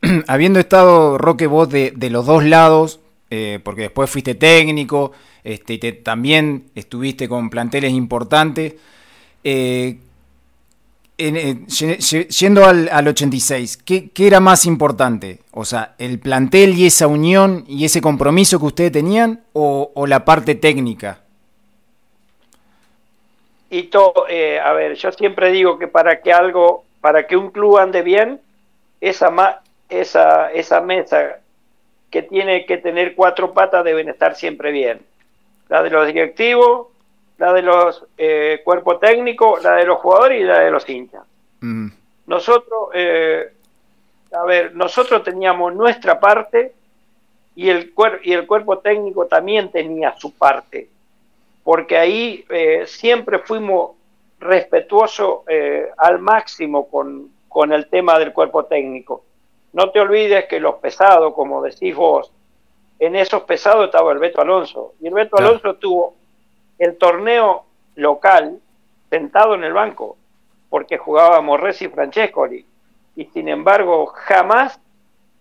Habiendo 0.27 0.61
estado, 0.61 1.19
Roque, 1.19 1.47
vos 1.47 1.69
de, 1.69 1.93
los 2.11 2.27
dos 2.27 2.45
lados, 2.45 3.01
eh, 3.31 3.61
porque 3.63 3.83
después 3.83 4.11
fuiste 4.11 4.35
técnico, 4.35 5.13
este, 5.45 5.75
y 5.75 5.79
también 5.79 6.65
estuviste 6.75 7.29
con 7.29 7.51
planteles 7.51 7.93
importantes, 7.93 8.75
yendo 11.19 12.65
al, 12.65 13.09
86, 13.09 13.77
¿qué, 13.79 14.11
era 14.17 14.41
más 14.41 14.67
importante? 14.67 15.39
O 15.53 15.65
sea, 15.65 15.95
¿el 15.99 16.19
plantel 16.19 16.75
y 16.75 16.87
esa 16.87 17.07
unión 17.07 17.65
y 17.69 17.85
ese 17.85 18.01
compromiso 18.01 18.59
que 18.59 18.67
ustedes 18.67 18.93
tenían 18.93 19.43
o 19.53 20.07
la 20.07 20.25
parte 20.25 20.55
técnica? 20.57 21.21
y 23.71 23.85
todo, 23.85 24.27
eh, 24.29 24.61
a 24.61 24.73
ver, 24.73 24.95
yo 24.95 25.13
siempre 25.13 25.51
digo 25.51 25.79
que 25.79 25.89
para 25.89 26.21
que 26.21 26.33
algo, 26.33 26.85
para 27.01 27.27
que 27.27 27.37
un 27.37 27.51
club 27.51 27.79
ande 27.79 28.03
bien, 28.03 28.41
esa, 29.01 29.31
esa, 29.89 30.53
esa 30.53 30.81
mesa 30.81 31.39
que 32.11 32.23
tiene 32.23 32.67
que 32.67 32.79
tener 32.79 33.15
cuatro 33.15 33.53
patas 33.53 33.85
deben 33.85 34.09
estar 34.09 34.35
siempre 34.35 34.71
bien. 34.73 35.01
La 35.69 35.83
de 35.83 35.91
los 35.91 36.07
directivos, 36.07 36.89
la 37.39 37.53
de 37.53 37.63
los 37.63 38.05
eh, 38.17 38.61
cuerpos 38.65 39.01
técnicos, 39.01 39.63
la 39.63 39.77
de 39.77 39.87
los 39.87 39.99
jugadores 39.99 40.41
y 40.41 40.45
la 40.45 40.61
de 40.61 40.71
los 40.71 40.89
hinchas. 40.89 41.23
Mm. 41.61 41.89
Nosotros, 42.27 42.91
eh, 42.95 43.53
a 44.33 44.45
ver, 44.45 44.75
nosotros 44.75 45.23
teníamos 45.23 45.75
nuestra 45.75 46.19
parte 46.21 46.73
y 47.55 47.69
el, 47.71 47.93
y 48.23 48.33
el 48.33 48.47
cuerpo 48.47 48.79
técnico 48.79 49.27
también 49.27 49.71
tenía 49.71 50.15
su 50.17 50.33
parte 50.37 50.89
porque 51.67 51.99
ahí 51.99 52.45
eh, 52.49 52.85
siempre 52.87 53.41
fuimos 53.41 53.97
respetuosos 54.39 55.41
eh, 55.49 55.91
al 55.97 56.21
máximo 56.21 56.89
con, 56.89 57.29
con, 57.49 57.73
el 57.73 57.89
tema 57.89 58.21
del 58.21 58.33
cuerpo 58.33 58.67
técnico. 58.67 59.25
No 59.77 59.91
te 59.91 60.01
olvides 60.01 60.47
que 60.47 60.59
los 60.59 60.77
pesados, 60.77 61.35
como 61.35 61.61
decís 61.61 61.95
vos, 61.95 62.33
en 62.99 63.15
esos 63.15 63.43
pesados 63.43 63.85
estaba 63.85 64.11
el 64.11 64.19
Beto 64.19 64.41
Alonso. 64.41 64.95
Y 65.03 65.09
el 65.09 65.13
Beto 65.13 65.37
Alonso 65.37 65.75
tuvo 65.75 66.15
el 66.79 66.97
torneo 66.97 67.67
local 67.97 68.59
sentado 69.11 69.55
en 69.55 69.65
el 69.65 69.75
banco, 69.75 70.17
porque 70.71 70.97
jugaba 70.97 71.43
Morres 71.43 71.83
y 71.83 71.89
Francescoli. 71.89 72.65
Y 73.17 73.27
sin 73.27 73.51
embargo, 73.51 74.07
jamás 74.07 74.81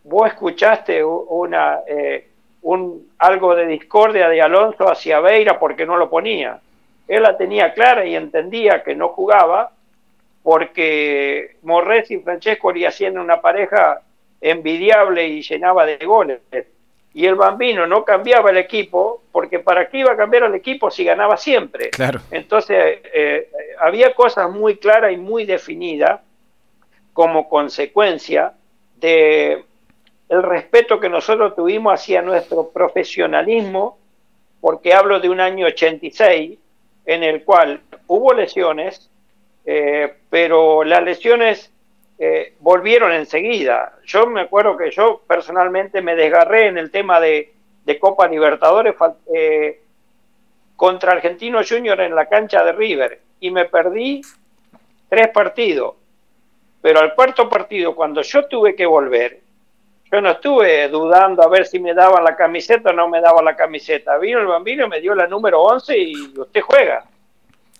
vos 0.04 0.28
escuchaste 0.28 1.02
una... 1.02 1.80
Eh, 1.88 2.30
un, 2.64 3.12
algo 3.20 3.56
de 3.56 3.68
discordia 3.68 4.28
de 4.28 4.42
Alonso 4.42 4.90
hacia 4.90 5.22
Beira 5.22 5.60
porque 5.60 5.86
no 5.86 5.96
lo 5.96 6.10
ponía. 6.10 6.60
Él 7.08 7.24
la 7.24 7.38
tenía 7.38 7.74
clara 7.74 8.06
y 8.06 8.16
entendía 8.16 8.84
que 8.84 8.96
no 8.96 9.10
jugaba 9.10 9.72
porque 10.44 11.56
Morres 11.62 12.12
y 12.12 12.18
Francesco 12.18 12.74
le 12.74 12.88
hacían 12.88 13.20
una 13.20 13.40
pareja 13.40 14.02
envidiable 14.46 15.28
y 15.28 15.42
llenaba 15.42 15.86
de 15.86 15.98
goles. 16.06 16.40
Y 17.14 17.26
el 17.26 17.36
bambino 17.36 17.88
no 17.88 18.04
cambiaba 18.04 18.52
el 18.52 18.58
equipo 18.58 19.24
porque 19.32 19.60
para 19.60 19.90
qué 19.90 20.00
iba 20.00 20.12
a 20.12 20.18
cambiar 20.18 20.44
el 20.44 20.56
equipo 20.56 20.92
si 20.92 21.04
ganaba 21.04 21.38
siempre. 21.38 21.90
Claro. 21.90 22.22
Entonces 22.30 23.00
eh, 23.14 23.50
había 23.80 24.14
cosas 24.14 24.52
muy 24.52 24.78
claras 24.78 25.14
y 25.14 25.18
muy 25.18 25.46
definidas 25.46 26.22
como 27.14 27.50
consecuencia 27.50 28.54
de 28.98 29.64
el 30.28 30.44
respeto 30.44 31.00
que 31.00 31.10
nosotros 31.10 31.56
tuvimos 31.56 31.94
hacia 31.94 32.22
nuestro 32.22 32.70
profesionalismo, 32.70 33.98
porque 34.60 34.94
hablo 34.94 35.20
de 35.20 35.30
un 35.30 35.40
año 35.40 35.68
86 35.68 36.58
en 37.06 37.24
el 37.24 37.44
cual 37.44 37.82
hubo 38.08 38.34
lesiones, 38.34 39.10
eh, 39.66 40.14
pero 40.30 40.84
las 40.84 41.04
lesiones 41.04 41.72
eh, 42.18 42.56
volvieron 42.60 43.12
enseguida. 43.12 43.98
Yo 44.06 44.28
me 44.28 44.42
acuerdo 44.42 44.78
que 44.78 44.92
yo 44.92 45.22
personalmente 45.28 46.02
me 46.02 46.16
desgarré 46.16 46.68
en 46.68 46.78
el 46.78 46.92
tema 46.92 47.20
de, 47.20 47.52
Copa 48.00 48.28
Libertadores 48.28 48.96
eh, 49.34 49.82
contra 50.76 51.12
Argentino 51.12 51.62
Junior 51.68 52.00
en 52.02 52.16
la 52.16 52.28
cancha 52.28 52.64
de 52.64 52.72
River 52.72 53.22
y 53.40 53.52
me 53.52 53.66
perdí 53.66 54.22
tres 55.10 55.28
partidos. 55.30 55.96
Pero 56.82 57.00
al 57.00 57.14
cuarto 57.16 57.50
partido, 57.50 57.96
cuando 57.96 58.22
yo 58.22 58.46
tuve 58.46 58.76
que 58.76 58.86
volver, 58.86 59.40
yo 60.12 60.22
no 60.22 60.32
estuve 60.32 60.88
dudando 60.88 61.44
a 61.44 61.48
ver 61.48 61.66
si 61.66 61.80
me 61.80 61.94
daban 61.94 62.24
la 62.24 62.36
camiseta 62.36 62.92
o 62.92 62.94
no 62.94 63.08
me 63.08 63.22
daban 63.22 63.44
la 63.44 63.56
camiseta. 63.56 64.18
Vino 64.18 64.40
el 64.40 64.48
bambino, 64.48 64.88
me 64.88 65.02
dio 65.02 65.14
la 65.16 65.28
número 65.28 65.62
11 65.62 65.98
y 65.98 66.40
usted 66.40 66.62
juega. 66.62 67.06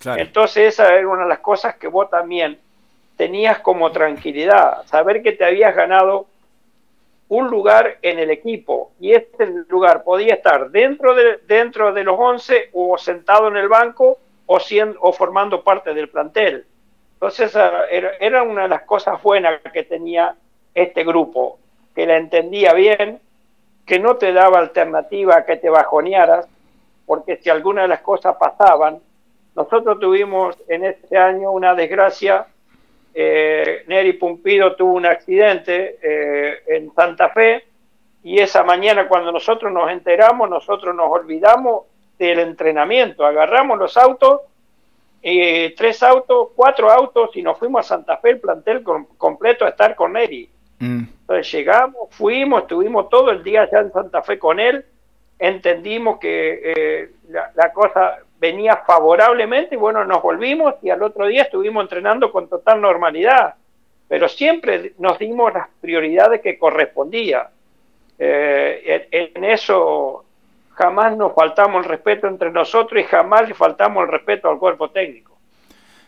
Entonces 0.04 0.74
esa 0.74 0.94
era 0.94 1.08
una 1.08 1.22
de 1.22 1.28
las 1.28 1.38
cosas 1.38 1.76
que 1.76 1.88
vos 1.88 2.10
también 2.10 2.58
tenías 3.16 3.60
como 3.60 3.92
tranquilidad, 3.92 4.84
saber 4.86 5.22
que 5.22 5.32
te 5.32 5.44
habías 5.44 5.74
ganado 5.74 6.26
un 7.28 7.48
lugar 7.48 7.98
en 8.02 8.18
el 8.18 8.30
equipo 8.30 8.92
y 9.00 9.12
este 9.12 9.46
lugar 9.68 10.04
podía 10.04 10.34
estar 10.34 10.70
dentro 10.70 11.14
de, 11.14 11.38
dentro 11.46 11.92
de 11.92 12.04
los 12.04 12.16
11 12.18 12.70
o 12.72 12.96
sentado 12.98 13.48
en 13.48 13.56
el 13.56 13.68
banco 13.68 14.18
o, 14.46 14.60
siendo, 14.60 14.98
o 15.00 15.12
formando 15.12 15.64
parte 15.64 15.92
del 15.92 16.08
plantel. 16.08 16.66
Entonces 17.14 17.54
era, 17.54 18.10
era 18.20 18.42
una 18.42 18.62
de 18.62 18.68
las 18.68 18.82
cosas 18.82 19.20
buenas 19.22 19.60
que 19.72 19.82
tenía 19.82 20.36
este 20.74 21.02
grupo 21.02 21.58
que 21.94 22.06
la 22.06 22.18
entendía 22.18 22.74
bien, 22.74 23.18
que 23.86 23.98
no 23.98 24.16
te 24.16 24.32
daba 24.32 24.58
alternativa 24.58 25.38
a 25.38 25.46
que 25.46 25.56
te 25.56 25.70
bajonearas, 25.70 26.46
porque 27.06 27.38
si 27.38 27.48
alguna 27.48 27.82
de 27.82 27.88
las 27.88 28.00
cosas 28.00 28.36
pasaban, 28.36 29.00
nosotros 29.54 29.98
tuvimos 29.98 30.56
en 30.68 30.84
este 30.84 31.16
año 31.16 31.50
una 31.50 31.74
desgracia, 31.74 32.46
eh, 33.18 33.84
Neri 33.86 34.12
Pumpido 34.12 34.76
tuvo 34.76 34.92
un 34.92 35.06
accidente 35.06 35.98
eh, 36.02 36.62
en 36.66 36.92
Santa 36.92 37.30
Fe 37.30 37.64
y 38.22 38.38
esa 38.38 38.62
mañana 38.62 39.08
cuando 39.08 39.32
nosotros 39.32 39.72
nos 39.72 39.90
enteramos, 39.90 40.50
nosotros 40.50 40.94
nos 40.94 41.10
olvidamos 41.10 41.84
del 42.18 42.40
entrenamiento, 42.40 43.24
agarramos 43.24 43.78
los 43.78 43.96
autos, 43.96 44.42
eh, 45.22 45.74
tres 45.78 46.02
autos, 46.02 46.48
cuatro 46.54 46.90
autos 46.90 47.30
y 47.34 47.40
nos 47.42 47.58
fuimos 47.58 47.86
a 47.86 47.96
Santa 47.96 48.18
Fe, 48.18 48.32
el 48.32 48.40
plantel 48.40 48.84
completo 49.16 49.64
a 49.64 49.70
estar 49.70 49.94
con 49.94 50.12
Neri. 50.12 50.50
Mm. 50.78 51.04
Entonces 51.20 51.50
llegamos, 51.52 52.08
fuimos, 52.10 52.62
estuvimos 52.62 53.08
todo 53.08 53.30
el 53.30 53.42
día 53.42 53.62
allá 53.62 53.80
en 53.80 53.92
Santa 53.92 54.20
Fe 54.20 54.38
con 54.38 54.60
él, 54.60 54.84
entendimos 55.38 56.18
que 56.18 56.60
eh, 56.64 57.10
la, 57.30 57.72
cosa 57.72 58.18
venía 58.38 58.76
favorablemente 58.86 59.74
y 59.74 59.78
bueno, 59.78 60.04
nos 60.04 60.22
volvimos 60.22 60.74
y 60.82 60.90
al 60.90 61.02
otro 61.02 61.26
día 61.26 61.42
estuvimos 61.42 61.82
entrenando 61.82 62.30
con 62.30 62.48
total 62.48 62.80
normalidad, 62.80 63.54
pero 64.08 64.28
siempre 64.28 64.92
nos 64.98 65.18
dimos 65.18 65.52
las 65.52 65.68
prioridades 65.80 66.40
que 66.40 66.58
correspondía. 66.58 67.48
Eh, 68.18 69.08
en, 69.10 69.44
eso 69.44 70.24
jamás 70.72 71.16
nos 71.16 71.34
faltamos 71.34 71.84
el 71.84 71.90
respeto 71.90 72.26
entre 72.26 72.50
nosotros 72.50 73.00
y 73.00 73.04
jamás 73.04 73.48
le 73.48 73.54
faltamos 73.54 74.04
el 74.04 74.12
respeto 74.12 74.48
al 74.48 74.58
cuerpo 74.58 74.90
técnico. 74.90 75.36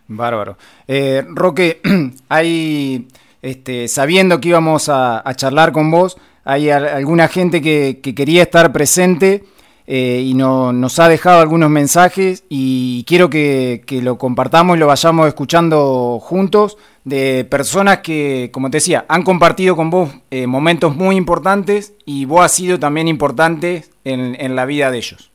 Bárbaro. 0.07 0.57
Eh, 0.87 1.23
Roque, 1.29 1.81
hay 2.29 3.07
este, 3.43 3.89
sabiendo 3.89 4.41
que 4.41 4.49
íbamos 4.49 4.89
a, 4.89 5.23
charlar 5.37 5.73
con 5.73 5.91
vos, 5.91 6.19
hay 6.45 6.71
alguna 6.71 7.29
gente 7.29 7.63
que, 7.63 8.01
quería 8.01 8.43
estar 8.43 8.73
presente 8.73 9.45
eh, 9.91 10.23
y 10.23 10.35
nos 10.35 10.99
ha 10.99 11.09
dejado 11.09 11.41
algunos 11.41 11.71
mensajes 11.71 12.45
y 12.51 13.05
quiero 13.05 13.31
que, 13.31 13.83
lo 14.03 14.19
compartamos 14.19 14.77
y 14.77 14.81
lo 14.81 14.87
vayamos 14.87 15.27
escuchando 15.27 16.19
juntos 16.21 16.77
de 17.05 17.47
personas 17.51 18.01
que, 18.01 18.51
como 18.53 18.71
te 18.71 18.77
decía, 18.77 19.07
han 19.09 19.23
compartido 19.23 19.77
con 19.77 19.89
vos 19.89 20.11
eh, 20.31 20.47
momentos 20.47 20.95
muy 20.95 21.17
importantes 21.17 21.95
y 22.05 22.27
vos 22.27 22.45
has 22.45 22.53
sido 22.53 22.79
también 22.79 23.09
importante 23.09 23.87
en, 24.05 24.37
en 24.39 24.55
la 24.55 24.67
vida 24.67 24.91
de 24.91 24.99
ellos. 24.99 25.31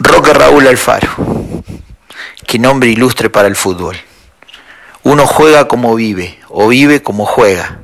Roque 0.00 0.32
Raúl 0.32 0.66
Alfaro, 0.66 1.10
qué 2.44 2.58
nombre 2.58 2.90
ilustre 2.90 3.30
para 3.30 3.46
el 3.46 3.54
fútbol. 3.54 3.98
Uno 5.04 5.28
juega 5.28 5.68
como 5.68 5.94
vive 5.94 6.40
o 6.48 6.66
vive 6.66 7.04
como 7.04 7.24
juega. 7.24 7.82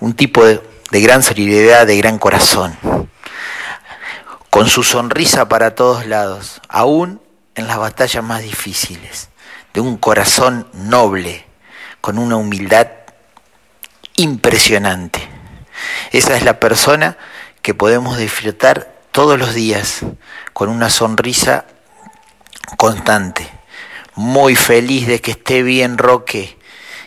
Un 0.00 0.14
tipo 0.14 0.44
de, 0.44 0.60
gran 1.00 1.22
solidaridad, 1.22 1.86
de 1.86 1.96
gran 1.96 2.18
corazón. 2.18 2.76
Con 4.50 4.68
su 4.68 4.82
sonrisa 4.82 5.48
para 5.48 5.74
todos 5.74 6.06
lados, 6.06 6.60
aún 6.68 7.20
en 7.54 7.66
las 7.66 7.78
batallas 7.78 8.22
más 8.22 8.42
difíciles. 8.42 9.28
De 9.72 9.80
un 9.80 9.96
corazón 9.96 10.68
noble, 10.72 11.44
con 12.00 12.18
una 12.18 12.36
humildad 12.36 12.88
impresionante. 14.16 15.20
Esa 16.12 16.36
es 16.36 16.44
la 16.44 16.60
persona 16.60 17.16
que 17.62 17.74
podemos 17.74 18.16
disfrutar 18.16 18.94
todos 19.10 19.38
los 19.38 19.54
días 19.54 20.00
con 20.52 20.68
una 20.68 20.90
sonrisa 20.90 21.66
constante 22.76 23.50
muy 24.14 24.54
feliz 24.54 25.06
de 25.06 25.20
que 25.20 25.32
esté 25.32 25.62
bien 25.62 25.98
Roque 25.98 26.56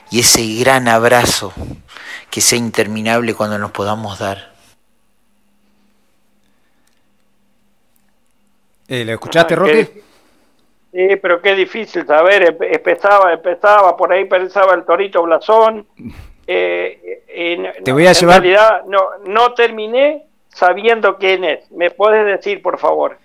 y 0.09 0.21
ese 0.21 0.45
gran 0.55 0.87
abrazo 0.87 1.53
que 2.29 2.41
sea 2.41 2.57
interminable 2.57 3.33
cuando 3.33 3.57
nos 3.57 3.71
podamos 3.71 4.19
dar. 4.19 4.51
Eh, 8.87 9.03
¿Le 9.03 9.13
escuchaste, 9.13 9.53
ah, 9.53 9.57
Roque? 9.57 10.03
Sí, 10.91 11.15
pero 11.21 11.41
qué 11.41 11.55
difícil 11.55 12.05
saber. 12.05 12.57
Empezaba, 12.61 13.33
empezaba, 13.33 13.97
por 13.97 14.11
ahí 14.13 14.25
pensaba 14.25 14.73
el 14.73 14.85
Torito 14.85 15.23
Blasón. 15.23 15.85
Eh, 16.49 17.73
Te 17.83 17.91
voy 17.91 18.07
a 18.07 18.13
llevar. 18.13 18.37
En 18.37 18.43
realidad, 18.43 18.83
no, 18.87 19.01
no 19.25 19.53
terminé 19.53 20.27
sabiendo 20.47 21.17
quién 21.17 21.43
es. 21.43 21.69
¿Me 21.71 21.91
puedes 21.91 22.25
decir, 22.25 22.61
por 22.61 22.79
favor? 22.79 23.17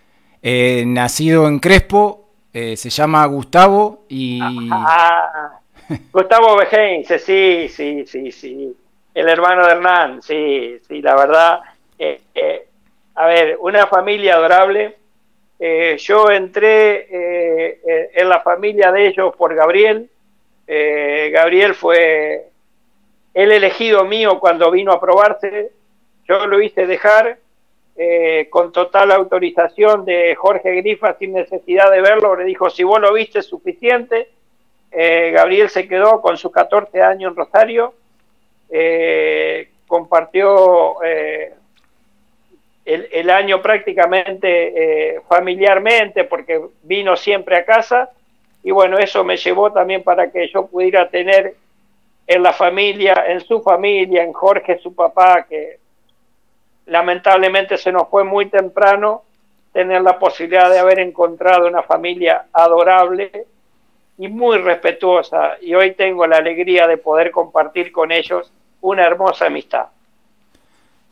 Eh, 0.43 0.83
nacido 0.87 1.47
en 1.47 1.61
Crespo, 1.61 2.29
eh, 2.53 2.77
se 2.77 2.91
llama 2.91 3.25
Gustavo 3.27 4.05
y... 4.09 4.41
Ah, 4.73 5.61
Gustavo 6.13 6.57
Bejense, 6.57 7.21
sí, 7.21 7.69
sí, 7.69 8.05
sí, 8.07 8.33
sí. 8.33 8.77
El 9.15 9.29
hermano 9.29 9.67
de 9.67 9.73
Hernán, 9.73 10.23
sí, 10.23 10.79
sí, 10.87 11.03
la 11.03 11.15
verdad. 11.15 11.61
Eh, 11.99 12.67
a 13.15 13.27
ver, 13.27 13.57
una 13.61 13.87
familia 13.87 14.37
adorable. 14.37 14.97
yo 15.99 16.31
entré 16.31 17.09
en 18.19 18.29
la 18.29 18.41
familia 18.41 18.91
de 18.91 19.07
ellos 19.09 19.35
por 19.37 19.55
Gabriel. 19.55 20.09
Gabriel 20.67 21.75
fue 21.75 22.49
el 23.35 23.53
elegido 23.53 24.05
mío 24.05 24.41
cuando 24.41 24.71
vino 24.71 24.93
a 24.93 25.01
probarse. 25.01 25.73
Yo 26.27 26.47
lo 26.47 26.61
hice 26.61 26.87
dejar 26.87 27.39
eh, 27.95 28.49
con 28.49 28.73
total 28.73 29.13
autorización 29.13 30.07
de 30.07 30.35
Jorge 30.35 30.75
Grifa 30.77 31.15
sin 31.19 31.35
necesidad 31.35 31.91
de 31.91 32.01
verlo, 32.01 32.35
le 32.37 32.45
dijo, 32.45 32.71
si 32.71 32.85
vos 32.85 33.01
lo 33.01 33.13
viste 33.13 33.41
es 33.41 33.47
suficiente. 33.47 34.31
Eh, 34.91 35.31
Gabriel 35.33 35.69
se 35.69 35.87
quedó 35.87 36.21
con 36.23 36.37
sus 36.39 36.53
14 36.53 37.03
años 37.03 37.31
en 37.31 37.37
Rosario, 37.37 37.95
eh, 38.73 39.69
compartió 39.87 40.97
el, 42.85 43.31
año 43.31 43.61
prácticamente 43.61 45.21
familiarmente 45.29 46.25
porque 46.25 46.61
vino 46.83 47.17
siempre 47.17 47.57
a 47.57 47.65
casa. 47.65 48.11
Y 48.65 48.71
bueno, 48.71 48.99
eso 48.99 49.23
me 49.23 49.37
llevó 49.37 49.71
también 49.73 50.03
para 50.03 50.31
que 50.31 50.49
yo 50.49 50.67
pudiera 50.67 51.09
tener 51.09 51.55
en 52.27 52.43
la 52.43 52.53
familia, 52.53 53.25
en 53.29 53.41
su 53.41 53.61
familia, 53.61 54.23
en 54.23 54.33
Jorge, 54.33 54.79
su 54.79 54.95
papá, 54.95 55.47
que 55.49 55.79
lamentablemente 56.87 57.77
se 57.77 57.93
nos 57.93 58.09
fue 58.09 58.25
muy 58.25 58.47
temprano 58.47 59.23
tener 59.73 60.03
la 60.03 60.19
posibilidad 60.19 60.71
de 60.71 60.79
haber 60.79 60.99
encontrado 60.99 61.67
una 61.67 61.83
familia 61.83 62.47
adorable 62.53 63.47
y 64.19 64.29
muy 64.29 64.59
respetuosa. 64.59 65.57
Y 65.61 65.75
hoy 65.75 65.93
tengo 65.93 66.27
la 66.27 66.37
alegría 66.37 66.87
de 66.87 66.99
poder 66.99 67.31
compartir 67.31 67.91
con 67.91 68.13
ellos 68.13 68.53
una 68.83 69.05
hermosa 69.05 69.47
amistad. 69.47 69.87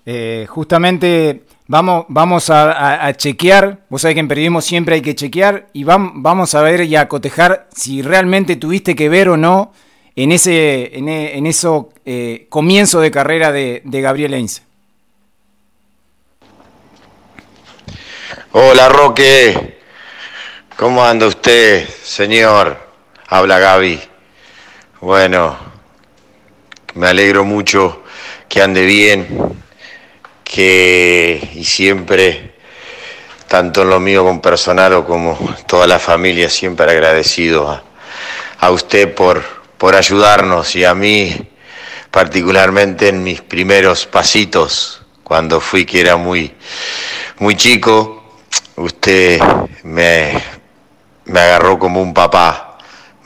Eh, 0.05 0.47
justamente 0.49 1.45
vamos, 1.67 2.07
vamos 2.09 2.51
a, 2.51 3.13
chequear, 3.15 3.79
vos 3.89 4.03
sabés 4.03 4.15
que 4.15 4.21
en 4.21 4.29
periodismo 4.29 4.61
siempre 4.61 4.97
hay 4.97 5.03
que 5.03 5.15
chequear 5.15 5.69
y 5.73 5.85
vamos 5.85 6.55
a 6.55 6.63
ver 6.63 6.83
y 6.83 6.97
a 6.97 7.09
cotejar 7.09 7.69
si 7.75 8.03
realmente 8.03 8.57
tuviste 8.57 8.95
que 8.95 9.09
ver 9.09 9.29
o 9.29 9.37
no 9.37 9.73
en 10.17 10.33
ese 10.33 10.99
en, 10.99 11.09
en 11.09 11.47
eso 11.47 11.91
eh, 12.05 12.47
comienzo 12.49 13.01
de 13.01 13.11
carrera 13.11 13.53
de, 13.53 13.83
de 13.85 14.01
Gabriel 14.01 14.35
Einze. 14.35 14.63
Hola 18.53 18.89
Roque, 18.89 19.79
¿cómo 20.77 21.05
anda 21.05 21.29
usted, 21.29 21.89
señor? 21.89 22.77
Habla 23.29 23.61
Gaby. 23.61 24.01
Bueno, 25.01 25.70
me 26.95 27.09
alegro 27.09 27.45
mucho 27.45 28.03
que 28.49 28.63
ande 28.63 28.85
bien, 28.85 29.27
que 30.45 31.51
y 31.55 31.65
siempre, 31.65 32.55
tanto 33.49 33.83
en 33.83 33.91
lo 33.91 34.01
mío 34.01 34.25
como 34.25 34.43
personal 34.43 34.93
o 34.95 35.07
como 35.07 35.39
toda 35.67 35.87
la 35.87 35.99
familia, 35.99 36.51
siempre 36.51 36.91
agradecido 36.91 37.71
a, 37.71 37.83
a 38.59 38.71
usted 38.71 39.15
por, 39.15 39.43
por 39.79 39.95
ayudarnos 39.95 40.75
y 40.77 40.85
a 40.85 40.95
mí 40.95 41.49
particularmente 42.11 43.09
en 43.09 43.23
mis 43.23 43.41
primeros 43.41 44.07
pasitos, 44.07 45.03
cuando 45.23 45.61
fui 45.61 45.87
que 45.87 46.01
era 46.01 46.17
muy, 46.17 46.53
muy 47.39 47.57
chico 47.57 48.21
usted 48.81 49.41
me, 49.85 50.33
me 51.27 51.41
agarró 51.41 51.79
como 51.79 52.01
un 52.01 52.15
papá. 52.15 52.70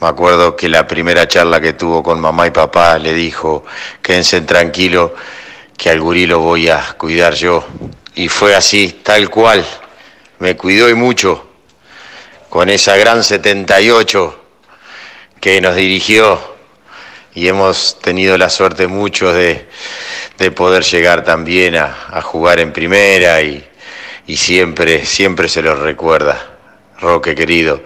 Me 0.04 0.10
acuerdo 0.10 0.54
que 0.54 0.68
la 0.68 0.86
primera 0.86 1.26
charla 1.26 1.62
que 1.62 1.72
tuvo 1.72 2.02
con 2.02 2.20
mamá 2.20 2.46
y 2.46 2.50
papá 2.50 2.98
le 2.98 3.14
dijo, 3.14 3.64
quédense 4.02 4.42
tranquilo, 4.42 5.14
que 5.78 5.88
al 5.88 5.98
gurí 5.98 6.26
lo 6.26 6.40
voy 6.40 6.68
a 6.68 6.94
cuidar 6.98 7.32
yo. 7.32 7.66
Y 8.14 8.28
fue 8.28 8.54
así, 8.54 9.00
tal 9.02 9.30
cual. 9.30 9.64
Me 10.40 10.58
cuidó 10.58 10.90
y 10.90 10.94
mucho, 10.94 11.48
con 12.50 12.68
esa 12.68 12.98
gran 12.98 13.24
78 13.24 14.44
que 15.40 15.62
nos 15.62 15.74
dirigió 15.74 16.38
y 17.32 17.48
hemos 17.48 17.98
tenido 17.98 18.36
la 18.36 18.50
suerte 18.50 18.86
muchos 18.86 19.34
de, 19.34 19.70
de 20.36 20.50
poder 20.50 20.82
llegar 20.82 21.24
también 21.24 21.76
a, 21.76 22.20
jugar 22.20 22.60
en 22.60 22.74
primera 22.74 23.40
y, 23.40 23.66
y 24.26 24.36
siempre, 24.36 25.06
siempre 25.06 25.48
se 25.48 25.62
lo 25.62 25.74
recuerda, 25.74 26.58
Roque 27.00 27.34
querido. 27.34 27.80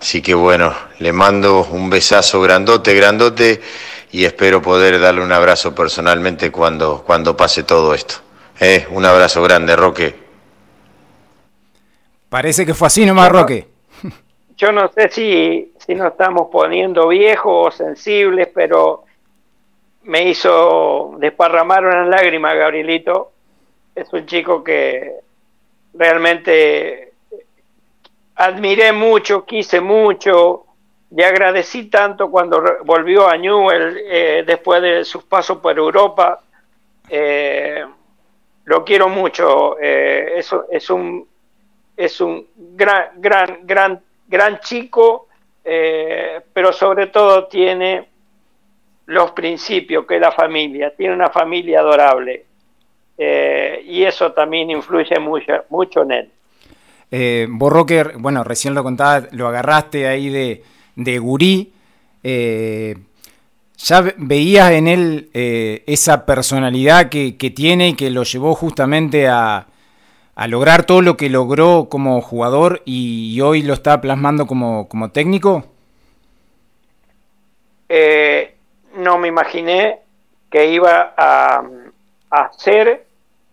Así 0.00 0.20
que 0.22 0.34
bueno, 0.34 0.74
le 0.98 1.12
mando 1.12 1.64
un 1.70 1.88
besazo 1.90 2.40
grandote, 2.40 2.94
grandote 2.94 3.60
y 4.12 4.24
espero 4.24 4.62
poder 4.62 5.00
darle 5.00 5.22
un 5.22 5.32
abrazo 5.32 5.74
personalmente 5.74 6.52
cuando, 6.52 7.02
cuando 7.04 7.36
pase 7.36 7.64
todo 7.64 7.94
esto. 7.94 8.16
¿Eh? 8.60 8.86
Un 8.90 9.04
abrazo 9.04 9.42
grande, 9.42 9.74
Roque. 9.74 10.14
Parece 12.28 12.64
que 12.64 12.74
fue 12.74 12.86
así 12.86 13.04
nomás, 13.04 13.30
Roque. 13.30 13.66
Yo 14.56 14.70
no 14.70 14.90
sé 14.92 15.08
si, 15.08 15.72
si 15.78 15.94
nos 15.94 16.12
estamos 16.12 16.48
poniendo 16.52 17.08
viejos 17.08 17.74
o 17.74 17.76
sensibles, 17.76 18.48
pero 18.54 19.04
me 20.04 20.28
hizo 20.28 21.14
desparramar 21.18 21.84
una 21.84 22.04
lágrima, 22.06 22.54
Gabrielito. 22.54 23.32
Es 23.94 24.12
un 24.12 24.26
chico 24.26 24.62
que 24.62 25.12
realmente 25.94 27.13
admiré 28.36 28.92
mucho, 28.92 29.44
quise 29.44 29.80
mucho, 29.80 30.66
le 31.10 31.24
agradecí 31.24 31.88
tanto 31.88 32.30
cuando 32.30 32.62
volvió 32.84 33.28
a 33.28 33.36
Newell 33.36 33.98
eh, 34.04 34.44
después 34.46 34.82
de 34.82 35.04
sus 35.04 35.24
pasos 35.24 35.58
por 35.58 35.76
Europa. 35.76 36.40
Eh, 37.08 37.84
lo 38.64 38.84
quiero 38.84 39.08
mucho, 39.08 39.76
eh, 39.80 40.34
es, 40.36 40.90
un 40.90 41.26
es 41.96 42.20
un 42.20 42.46
gran 42.56 43.10
gran 43.16 43.58
gran 43.62 44.00
gran 44.26 44.58
chico, 44.60 45.28
pero 45.62 46.72
sobre 46.72 47.06
todo 47.06 47.46
tiene 47.46 48.08
los 49.06 49.32
principios 49.32 50.06
que 50.06 50.16
es 50.16 50.20
la 50.20 50.32
familia, 50.32 50.94
tiene 50.94 51.14
una 51.14 51.30
familia 51.30 51.80
adorable. 51.80 52.46
Eh, 53.16 53.82
y 53.84 54.02
eso 54.02 54.32
también 54.32 54.70
influye 54.70 55.18
mucho, 55.18 55.64
mucho 55.70 56.02
en 56.02 56.12
él. 56.12 56.30
Eh, 57.16 57.46
bueno, 57.48 58.42
recién 58.42 58.74
lo 58.74 58.82
contaba, 58.82 59.28
lo 59.30 59.46
agarraste 59.46 60.08
ahí 60.08 60.30
de, 60.30 60.64
de 60.96 61.18
gurí. 61.20 61.72
Eh, 62.24 62.96
¿Ya 63.76 64.04
veías 64.16 64.72
en 64.72 64.88
él 64.88 65.30
eh, 65.32 65.84
esa 65.86 66.26
personalidad 66.26 67.10
que, 67.10 67.32
tiene 67.54 67.90
y 67.90 67.94
que 67.94 68.10
lo 68.10 68.24
llevó 68.24 68.56
justamente 68.56 69.28
a, 69.28 69.68
a, 70.34 70.48
lograr 70.48 70.86
todo 70.86 71.02
lo 71.02 71.16
que 71.16 71.28
logró 71.28 71.88
como 71.88 72.20
jugador 72.20 72.82
y, 72.84 73.40
hoy 73.40 73.62
lo 73.62 73.74
está 73.74 74.00
plasmando 74.00 74.48
como, 74.48 74.88
como 74.88 75.12
técnico? 75.12 75.66
no 78.96 79.18
me 79.18 79.28
imaginé 79.28 80.00
que 80.50 80.66
iba 80.66 81.14
a, 81.16 81.62
hacer 82.30 83.06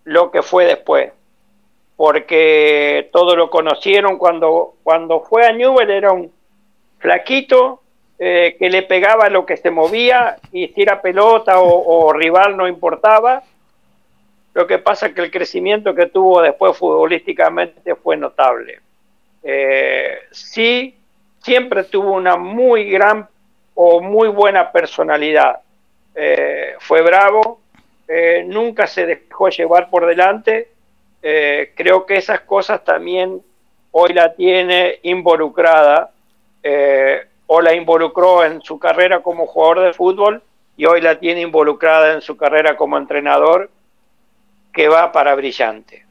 lo 0.06 0.32
que 0.32 0.42
fue 0.42 0.66
después, 0.66 1.12
porque 1.96 3.10
todos 3.12 3.36
lo 3.38 3.50
conocieron 3.50 4.18
cuando, 4.18 4.76
cuando 4.84 5.22
fue 5.22 5.46
a 5.46 5.52
Newell, 5.52 5.92
era 5.92 6.12
un 6.12 6.32
flaquito 7.00 7.82
eh, 8.20 8.56
que 8.58 8.70
le 8.70 8.84
pegaba 8.84 9.30
lo 9.30 9.46
que 9.46 9.58
se 9.58 9.72
movía, 9.72 10.38
y 10.52 10.68
si 10.70 10.82
era 10.82 11.02
pelota 11.02 11.60
o, 11.60 12.14
rival 12.14 12.58
no 12.58 12.68
importaba. 12.68 13.44
Lo 14.54 14.68
que 14.68 14.80
pasa 14.80 15.08
es 15.08 15.14
que 15.14 15.22
el 15.22 15.32
crecimiento 15.32 15.96
que 15.96 16.08
tuvo 16.08 16.42
después 16.42 16.78
futbolísticamente 16.78 17.96
fue 17.96 18.18
notable. 18.18 18.80
Eh, 19.44 20.20
sí, 20.32 20.96
siempre 21.42 21.86
tuvo 21.86 22.12
una 22.14 22.36
muy 22.36 22.90
gran 22.90 23.28
o 23.76 24.02
muy 24.02 24.28
buena 24.28 24.72
personalidad. 24.72 25.60
Eh, 26.14 26.76
fue 26.80 27.02
bravo, 27.02 27.62
eh, 28.08 28.44
nunca 28.46 28.88
se 28.88 29.06
dejó 29.06 29.50
llevar 29.50 29.90
por 29.90 30.06
delante. 30.06 30.71
Eh, 31.24 31.74
creo 31.76 32.06
que 32.06 32.18
esas 32.18 32.42
cosas 32.42 32.84
también 32.84 33.42
hoy 33.92 34.14
la 34.14 34.34
tiene 34.34 35.00
involucrada 35.04 36.12
eh, 36.64 37.22
o 37.48 37.62
la 37.62 37.76
involucró 37.76 38.44
en 38.44 38.62
su 38.62 38.80
carrera 38.80 39.22
como 39.22 39.46
jugador 39.46 39.82
de 39.82 39.94
fútbol 39.94 40.42
y 40.78 40.86
hoy 40.86 41.02
la 41.02 41.20
tiene 41.20 41.42
involucrada 41.42 42.14
en 42.14 42.22
su 42.22 42.38
carrera 42.38 42.76
como 42.76 42.98
entrenador 42.98 43.70
que 44.74 44.88
va 44.88 45.12
para 45.12 45.36
brillante. 45.36 46.06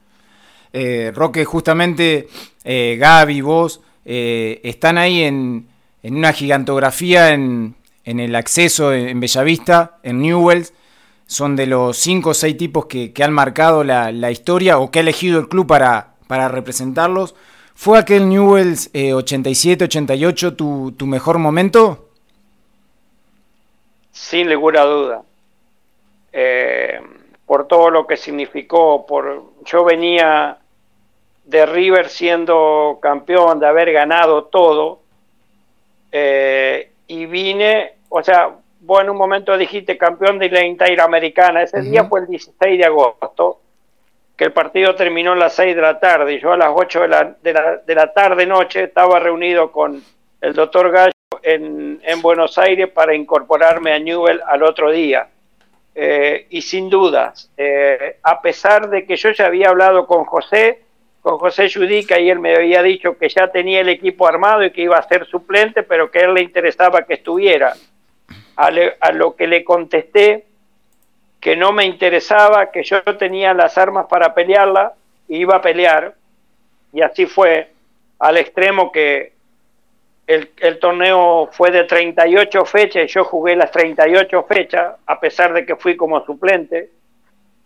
Eh, 0.72 1.10
Roque, 1.14 1.44
justamente 1.44 2.28
eh, 2.62 2.96
Gaby, 2.98 3.40
vos, 3.40 3.82
están 4.04 4.98
ahí 4.98 5.22
en, 5.22 5.68
en, 6.02 6.16
una 6.16 6.32
gigantografía 6.32 7.30
en, 7.30 7.74
en 8.04 8.20
el 8.20 8.34
acceso 8.34 8.92
en 8.92 9.20
Bellavista, 9.20 9.98
en 10.02 10.20
Newells. 10.20 10.72
Son 11.30 11.54
de 11.54 11.66
los 11.66 11.96
cinco 11.96 12.30
o 12.30 12.34
seis 12.34 12.56
tipos 12.56 12.86
que, 12.86 13.12
que 13.12 13.22
han 13.22 13.32
marcado 13.32 13.84
la, 13.84 14.10
la, 14.10 14.32
historia 14.32 14.78
o 14.78 14.90
que 14.90 14.98
ha 14.98 15.02
elegido 15.02 15.38
el 15.38 15.48
club 15.48 15.64
para, 15.64 16.14
para 16.26 16.48
representarlos. 16.48 17.36
¿Fue 17.76 18.00
aquel 18.00 18.28
Newells 18.28 18.92
87-88 18.92 20.56
tu, 20.56 20.90
tu 20.96 21.06
mejor 21.06 21.38
momento? 21.38 22.08
Sin 24.10 24.48
ninguna 24.48 24.82
duda. 24.82 25.22
Eh, 26.32 27.00
por 27.46 27.68
todo 27.68 27.90
lo 27.90 28.08
que 28.08 28.16
significó, 28.16 29.06
por 29.06 29.52
yo 29.64 29.84
venía 29.84 30.58
de 31.44 31.64
River 31.64 32.08
siendo 32.08 32.98
campeón, 33.00 33.60
de 33.60 33.68
haber 33.68 33.92
ganado 33.92 34.46
todo, 34.46 34.98
eh, 36.10 36.90
y 37.06 37.26
vine, 37.26 37.92
o 38.08 38.20
sea, 38.20 38.50
vos 38.90 39.02
en 39.02 39.10
un 39.10 39.16
momento 39.16 39.56
dijiste 39.56 39.96
campeón 39.96 40.40
de 40.40 40.50
la 40.50 40.64
Interamericana, 40.64 41.62
ese 41.62 41.80
día 41.80 42.06
fue 42.06 42.22
el 42.22 42.26
16 42.26 42.76
de 42.76 42.84
agosto, 42.84 43.60
que 44.36 44.42
el 44.42 44.52
partido 44.52 44.96
terminó 44.96 45.30
a 45.30 45.36
las 45.36 45.52
6 45.54 45.76
de 45.76 45.80
la 45.80 46.00
tarde, 46.00 46.34
y 46.34 46.40
yo 46.40 46.50
a 46.50 46.56
las 46.56 46.70
8 46.74 47.02
de 47.02 47.08
la, 47.08 47.36
de 47.40 47.52
la, 47.52 47.76
de 47.76 47.94
la 47.94 48.12
tarde 48.12 48.46
noche 48.46 48.82
estaba 48.82 49.20
reunido 49.20 49.70
con 49.70 50.02
el 50.40 50.54
doctor 50.54 50.90
Gallo 50.90 51.12
en, 51.40 52.00
en 52.02 52.20
Buenos 52.20 52.58
Aires 52.58 52.88
para 52.88 53.14
incorporarme 53.14 53.92
a 53.92 54.00
Newell 54.00 54.40
al 54.44 54.64
otro 54.64 54.90
día. 54.90 55.28
Eh, 55.94 56.48
y 56.50 56.60
sin 56.60 56.90
dudas, 56.90 57.48
eh, 57.56 58.16
a 58.24 58.42
pesar 58.42 58.90
de 58.90 59.06
que 59.06 59.14
yo 59.14 59.30
ya 59.30 59.46
había 59.46 59.68
hablado 59.68 60.08
con 60.08 60.24
José, 60.24 60.80
con 61.20 61.38
José 61.38 61.70
Judica, 61.72 62.18
y 62.18 62.28
él 62.28 62.40
me 62.40 62.56
había 62.56 62.82
dicho 62.82 63.16
que 63.16 63.28
ya 63.28 63.52
tenía 63.52 63.82
el 63.82 63.88
equipo 63.88 64.26
armado 64.26 64.64
y 64.64 64.72
que 64.72 64.82
iba 64.82 64.96
a 64.96 65.06
ser 65.06 65.26
suplente, 65.26 65.84
pero 65.84 66.10
que 66.10 66.18
a 66.18 66.22
él 66.22 66.34
le 66.34 66.42
interesaba 66.42 67.02
que 67.02 67.14
estuviera. 67.14 67.72
A, 68.60 68.70
a 69.00 69.12
lo 69.12 69.36
que 69.36 69.46
le 69.46 69.64
contesté 69.64 70.44
que 71.40 71.56
no 71.56 71.72
me 71.72 71.86
interesaba, 71.86 72.70
que 72.70 72.82
yo 72.82 73.02
tenía 73.18 73.54
las 73.54 73.78
armas 73.78 74.06
para 74.08 74.34
pelearla, 74.34 74.92
iba 75.28 75.56
a 75.56 75.62
pelear, 75.62 76.14
y 76.92 77.00
así 77.00 77.26
fue, 77.26 77.70
al 78.18 78.36
extremo 78.36 78.92
que 78.92 79.32
el, 80.26 80.78
torneo 80.78 81.48
fue 81.50 81.72
de 81.72 81.84
38 81.84 82.64
fechas 82.64 83.04
y 83.04 83.08
yo 83.08 83.24
jugué 83.24 83.56
las 83.56 83.70
38 83.72 84.44
fechas, 84.44 84.94
a 85.04 85.18
pesar 85.18 85.52
de 85.52 85.66
que 85.66 85.74
fui 85.74 85.96
como 85.96 86.24
suplente. 86.24 86.90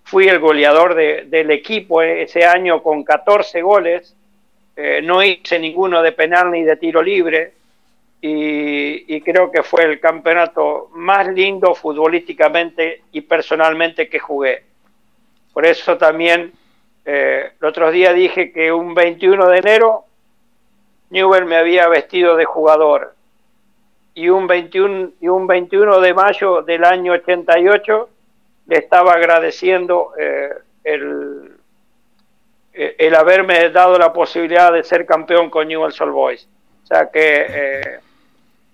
Fui 0.04 0.28
el 0.28 0.38
goleador 0.38 0.94
de, 0.94 1.24
del 1.26 1.50
equipo 1.50 2.00
ese 2.00 2.44
año 2.46 2.82
con 2.82 3.04
14 3.04 3.60
goles. 3.60 4.16
Eh, 4.76 5.00
no 5.02 5.22
hice 5.22 5.58
ninguno 5.58 6.02
de 6.02 6.12
penal 6.12 6.50
ni 6.50 6.62
de 6.62 6.76
tiro 6.76 7.02
libre. 7.02 7.52
Y, 8.20 9.20
creo 9.20 9.50
que 9.50 9.62
fue 9.62 9.84
el 9.84 10.00
campeonato 10.00 10.88
más 10.94 11.28
lindo 11.28 11.74
futbolísticamente 11.74 13.02
y 13.12 13.20
personalmente 13.22 14.08
que 14.08 14.18
jugué. 14.18 14.64
Por 15.52 15.66
eso 15.66 15.98
también 15.98 16.52
eh, 17.04 17.52
el 17.60 17.66
otro 17.66 17.90
día 17.90 18.14
dije 18.14 18.50
que 18.50 18.72
un 18.72 18.94
21 18.94 19.46
de 19.48 19.58
enero 19.58 20.04
Newell 21.10 21.44
me 21.44 21.56
había 21.56 21.88
vestido 21.88 22.34
de 22.36 22.44
jugador. 22.44 23.14
Y 24.14 24.28
un 24.28 24.46
21, 24.46 25.10
y 25.20 25.28
un 25.28 25.46
21 25.46 26.00
de 26.00 26.14
mayo 26.14 26.62
del 26.62 26.84
año 26.84 27.12
88 27.12 28.08
le 28.66 28.78
estaba 28.78 29.12
agradeciendo 29.12 30.12
eh, 30.18 30.50
el, 30.82 31.52
eh, 32.72 32.96
el 32.98 33.14
haberme 33.14 33.70
dado 33.70 33.98
la 33.98 34.12
posibilidad 34.12 34.72
de 34.72 34.82
ser 34.82 35.06
campeón 35.06 35.50
con 35.50 35.68
Newell's 35.68 36.00
Old 36.00 36.12
Boys. 36.12 36.48
O 36.84 36.86
sea 36.86 37.10
que 37.10 37.46
eh, 37.48 37.98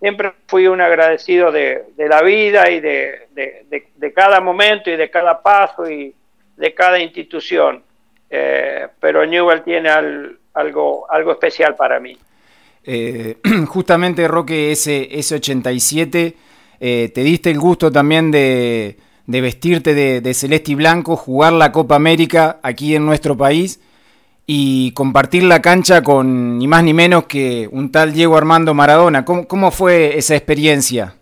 siempre 0.00 0.32
fui 0.46 0.66
un 0.66 0.80
agradecido 0.80 1.52
de, 1.52 1.84
de 1.96 2.08
la 2.08 2.22
vida 2.22 2.68
y 2.70 2.80
de, 2.80 3.28
cada 4.14 4.40
momento 4.40 4.90
y 4.90 4.96
de 4.96 5.10
cada 5.10 5.40
paso 5.40 5.88
y 5.88 6.12
de 6.56 6.74
cada 6.74 6.98
institución. 6.98 7.82
Eh, 8.28 8.88
pero 8.98 9.24
Newell 9.24 9.62
tiene 9.62 9.88
al, 9.88 10.38
algo, 10.54 11.06
algo 11.10 11.32
especial 11.32 11.76
para 11.76 12.00
mí. 12.00 12.16
Eh, 12.84 13.36
justamente, 13.68 14.26
Roque, 14.26 14.72
ese, 14.72 15.08
ese 15.16 15.36
87, 15.36 16.36
eh, 16.80 17.10
te 17.14 17.20
diste 17.22 17.50
el 17.50 17.58
gusto 17.58 17.92
también 17.92 18.30
de, 18.30 18.96
de 19.26 19.40
vestirte 19.40 19.94
de, 19.94 20.20
de, 20.20 20.34
celeste 20.34 20.72
y 20.72 20.74
blanco, 20.76 21.14
jugar 21.14 21.52
la 21.52 21.72
Copa 21.72 21.96
América 21.96 22.58
aquí 22.62 22.96
en 22.96 23.04
nuestro 23.04 23.36
país 23.36 23.80
y 24.52 24.90
compartir 24.94 25.44
la 25.44 25.62
cancha 25.62 26.02
con 26.02 26.58
ni 26.58 26.66
más 26.66 26.82
ni 26.82 26.92
menos 26.92 27.26
que 27.26 27.68
un 27.70 27.92
tal 27.92 28.12
Diego 28.12 28.36
Armando 28.36 28.74
Maradona. 28.74 29.24
¿Cómo, 29.24 29.70
fue 29.70 30.18
esa 30.18 30.34
experiencia? 30.34 31.14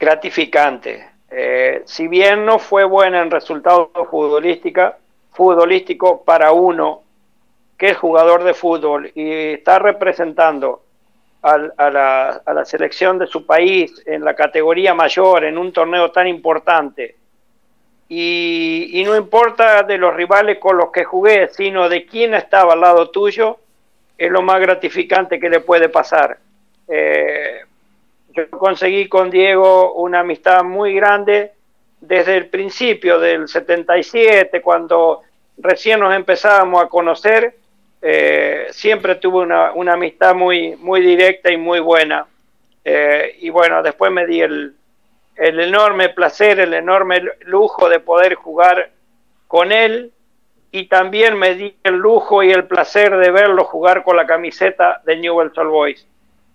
Gratificante. 0.00 1.06
Eh, 1.30 1.82
si 1.84 2.08
bien 2.08 2.44
no 2.44 2.58
fue 2.58 2.82
buena 2.82 3.22
en 3.22 3.30
resultados 3.30 3.90
futbolística, 4.10 4.98
futbolístico 5.30 6.24
para 6.24 6.50
uno 6.50 7.02
que 7.78 7.90
es 7.90 7.96
jugador 7.96 8.42
de 8.42 8.52
fútbol 8.52 9.12
y 9.14 9.52
está 9.52 9.78
representando 9.78 10.82
al, 11.42 11.74
a, 11.76 11.90
la, 11.90 12.42
a, 12.44 12.54
la, 12.54 12.64
selección 12.64 13.20
de 13.20 13.28
su 13.28 13.46
país 13.46 14.02
en 14.06 14.24
la 14.24 14.34
categoría 14.34 14.94
mayor, 14.94 15.44
en 15.44 15.58
un 15.58 15.72
torneo 15.72 16.10
tan 16.10 16.26
importante, 16.26 17.14
y, 18.08 19.02
no 19.06 19.16
importa 19.16 19.82
de 19.82 19.98
los 19.98 20.14
rivales 20.14 20.58
con 20.58 20.76
los 20.76 20.90
que 20.92 21.04
jugué, 21.04 21.48
sino 21.48 21.88
de 21.88 22.04
quién 22.04 22.34
estaba 22.34 22.74
al 22.74 22.80
lado 22.80 23.10
tuyo, 23.10 23.58
es 24.16 24.30
lo 24.30 24.42
más 24.42 24.60
gratificante 24.60 25.40
que 25.40 25.48
le 25.48 25.60
puede 25.60 25.88
pasar. 25.88 26.38
Eh, 26.86 27.60
yo 28.30 28.50
conseguí 28.50 29.08
con 29.08 29.30
Diego 29.30 29.94
una 29.94 30.20
amistad 30.20 30.62
muy 30.64 30.94
grande 30.94 31.52
desde 32.00 32.36
el 32.36 32.46
principio 32.48 33.18
del 33.18 33.48
77, 33.48 34.60
cuando 34.60 35.22
recién 35.56 36.00
nos 36.00 36.14
empezábamos 36.14 36.84
a 36.84 36.88
conocer, 36.88 37.54
eh, 38.02 38.66
siempre 38.70 39.14
tuve 39.14 39.38
una, 39.38 39.72
una, 39.72 39.94
amistad 39.94 40.34
muy, 40.34 40.76
muy 40.76 41.00
directa 41.00 41.50
y 41.50 41.56
muy 41.56 41.80
buena. 41.80 42.26
Eh, 42.84 43.36
y 43.40 43.48
bueno, 43.48 43.82
después 43.82 44.12
me 44.12 44.26
di 44.26 44.42
el, 44.42 44.74
el, 45.36 45.60
enorme 45.60 46.10
placer, 46.10 46.60
el 46.60 46.74
enorme 46.74 47.22
lujo 47.46 47.88
de 47.88 48.00
poder 48.00 48.34
jugar 48.34 48.90
con 49.46 49.72
él 49.72 50.12
y 50.72 50.86
también 50.86 51.38
me 51.38 51.54
di 51.54 51.76
el 51.84 51.94
lujo 51.94 52.42
y 52.42 52.50
el 52.50 52.64
placer 52.64 53.16
de 53.16 53.30
verlo 53.30 53.64
jugar 53.64 54.02
con 54.02 54.16
la 54.16 54.26
camiseta 54.26 55.00
de 55.04 55.16
Newell's 55.16 55.56
Old 55.56 55.70
Boys, 55.70 56.06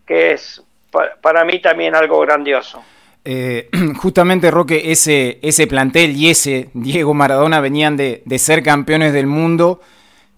que 0.05 0.31
es 0.31 0.61
pa 0.91 1.11
para 1.21 1.45
mí 1.45 1.59
también 1.61 1.95
algo 1.95 2.19
grandioso. 2.19 2.83
Eh, 3.23 3.69
justamente, 3.97 4.51
Roque, 4.51 4.91
ese, 4.91 5.39
ese 5.41 5.67
plantel 5.67 6.15
y 6.15 6.29
ese 6.29 6.69
Diego 6.73 7.13
Maradona 7.13 7.59
venían 7.59 7.95
de, 7.95 8.21
de 8.25 8.39
ser 8.39 8.63
campeones 8.63 9.13
del 9.13 9.27
mundo 9.27 9.79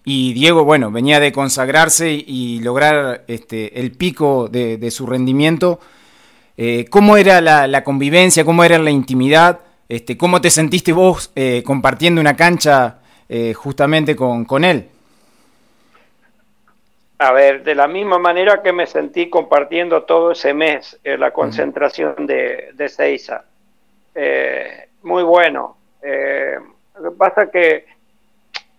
y 0.04 0.32
Diego, 0.32 0.64
bueno, 0.64 0.90
venía 0.90 1.20
de 1.20 1.32
consagrarse 1.32 2.10
y, 2.10 2.60
lograr 2.60 3.24
este, 3.28 3.80
el 3.80 3.92
pico 3.92 4.48
de, 4.48 4.76
de 4.76 4.90
su 4.90 5.06
rendimiento. 5.06 5.78
Eh, 6.64 6.86
¿Cómo 6.88 7.16
era 7.16 7.40
la, 7.40 7.66
la, 7.66 7.82
convivencia? 7.82 8.44
¿Cómo 8.44 8.62
era 8.62 8.78
la 8.78 8.92
intimidad? 8.92 9.58
Este, 9.88 10.16
¿Cómo 10.16 10.40
te 10.40 10.48
sentiste 10.48 10.92
vos 10.92 11.32
eh, 11.34 11.64
compartiendo 11.66 12.20
una 12.20 12.36
cancha 12.36 13.00
eh, 13.28 13.52
justamente 13.52 14.14
con, 14.14 14.44
con, 14.44 14.62
él? 14.62 14.86
A 17.18 17.32
ver, 17.32 17.64
de 17.64 17.74
la 17.74 17.88
misma 17.88 18.20
manera 18.20 18.62
que 18.62 18.72
me 18.72 18.86
sentí 18.86 19.28
compartiendo 19.28 20.04
todo 20.04 20.30
ese 20.30 20.54
mes 20.54 21.00
la 21.02 21.32
concentración 21.32 22.14
uh 22.16 22.22
-huh. 22.22 22.26
de, 22.26 22.68
de 22.74 22.88
Seiza. 22.88 23.42
muy 25.02 25.24
bueno. 25.24 25.78
lo 27.00 27.10
que 27.10 27.16
pasa 27.18 27.50
que 27.50 27.86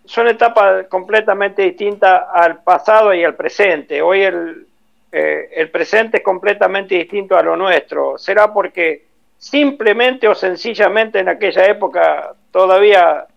son 0.06 0.30
etapas 0.30 0.88
completamente 0.88 1.64
distintas 1.64 2.28
al 2.34 2.64
pasado 2.64 3.14
y 3.14 3.26
al 3.26 3.36
presente. 3.36 4.02
Hoy 4.02 4.22
el, 4.22 4.68
eh, 5.16 5.49
el 5.53 5.70
presente 5.70 6.18
es 6.18 6.24
completamente 6.24 6.95
distinto 6.95 7.38
a 7.38 7.43
lo 7.43 7.55
nuestro. 7.55 8.18
Será 8.18 8.51
porque 8.51 9.05
simplemente 9.38 10.28
o 10.28 10.34
sencillamente 10.34 11.20
en 11.20 11.30
aquella 11.30 11.68
época 11.68 12.34
todavía 12.49 13.28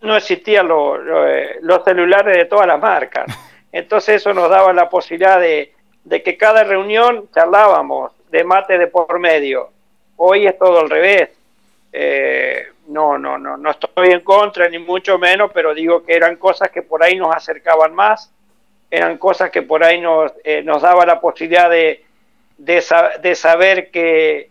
no 0.00 0.16
existían 0.16 0.68
eh, 0.68 1.58
los 1.60 1.84
celulares 1.84 2.36
de 2.36 2.46
todas 2.46 2.66
las 2.66 2.80
marcas. 2.80 3.26
Entonces 3.70 4.16
eso 4.16 4.34
nos 4.34 4.50
daba 4.50 4.72
la 4.72 4.90
posibilidad 4.90 5.38
de, 5.38 5.72
de 6.02 6.20
que 6.20 6.36
cada 6.36 6.64
reunión 6.64 7.28
charlábamos 7.32 8.10
de 8.32 8.42
mate 8.42 8.76
de 8.76 8.88
por 8.88 9.20
medio. 9.20 9.70
Hoy 10.16 10.48
es 10.48 10.58
todo 10.58 10.80
al 10.80 10.90
revés. 10.90 11.30
Eh, 11.92 12.66
no, 12.88 13.18
no, 13.18 13.38
no, 13.38 13.56
no 13.56 13.70
estoy 13.70 14.08
en 14.08 14.22
contra, 14.22 14.68
ni 14.68 14.80
mucho 14.80 15.16
menos, 15.16 15.52
pero 15.54 15.74
digo 15.74 16.02
que 16.02 16.14
eran 16.16 16.36
cosas 16.36 16.70
que 16.70 16.82
por 16.82 17.04
ahí 17.04 17.16
nos 17.16 17.32
acercaban 17.34 17.94
más, 17.94 18.32
eran 18.92 19.16
cosas 19.16 19.50
que 19.50 19.62
por 19.62 19.82
ahí 19.82 20.02
nos, 20.02 20.32
eh, 20.44 20.62
nos 20.62 20.82
daba 20.82 21.06
la 21.06 21.18
posibilidad 21.18 21.70
de, 21.70 22.04
de, 22.58 23.34
saber 23.34 23.90
que 23.90 24.50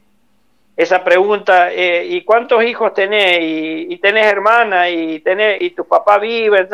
esa 0.76 1.04
pregunta, 1.04 1.72
eh, 1.72 2.08
¿y 2.08 2.24
cuántos 2.24 2.64
hijos 2.64 2.92
tenés? 2.96 3.38
¿Y, 3.40 3.96
tenés 3.98 4.26
hermana? 4.26 4.90
¿Y, 4.90 5.20
tenés, 5.20 5.62
y 5.62 5.70
tu 5.70 5.86
papá 5.86 6.18
vive? 6.18 6.68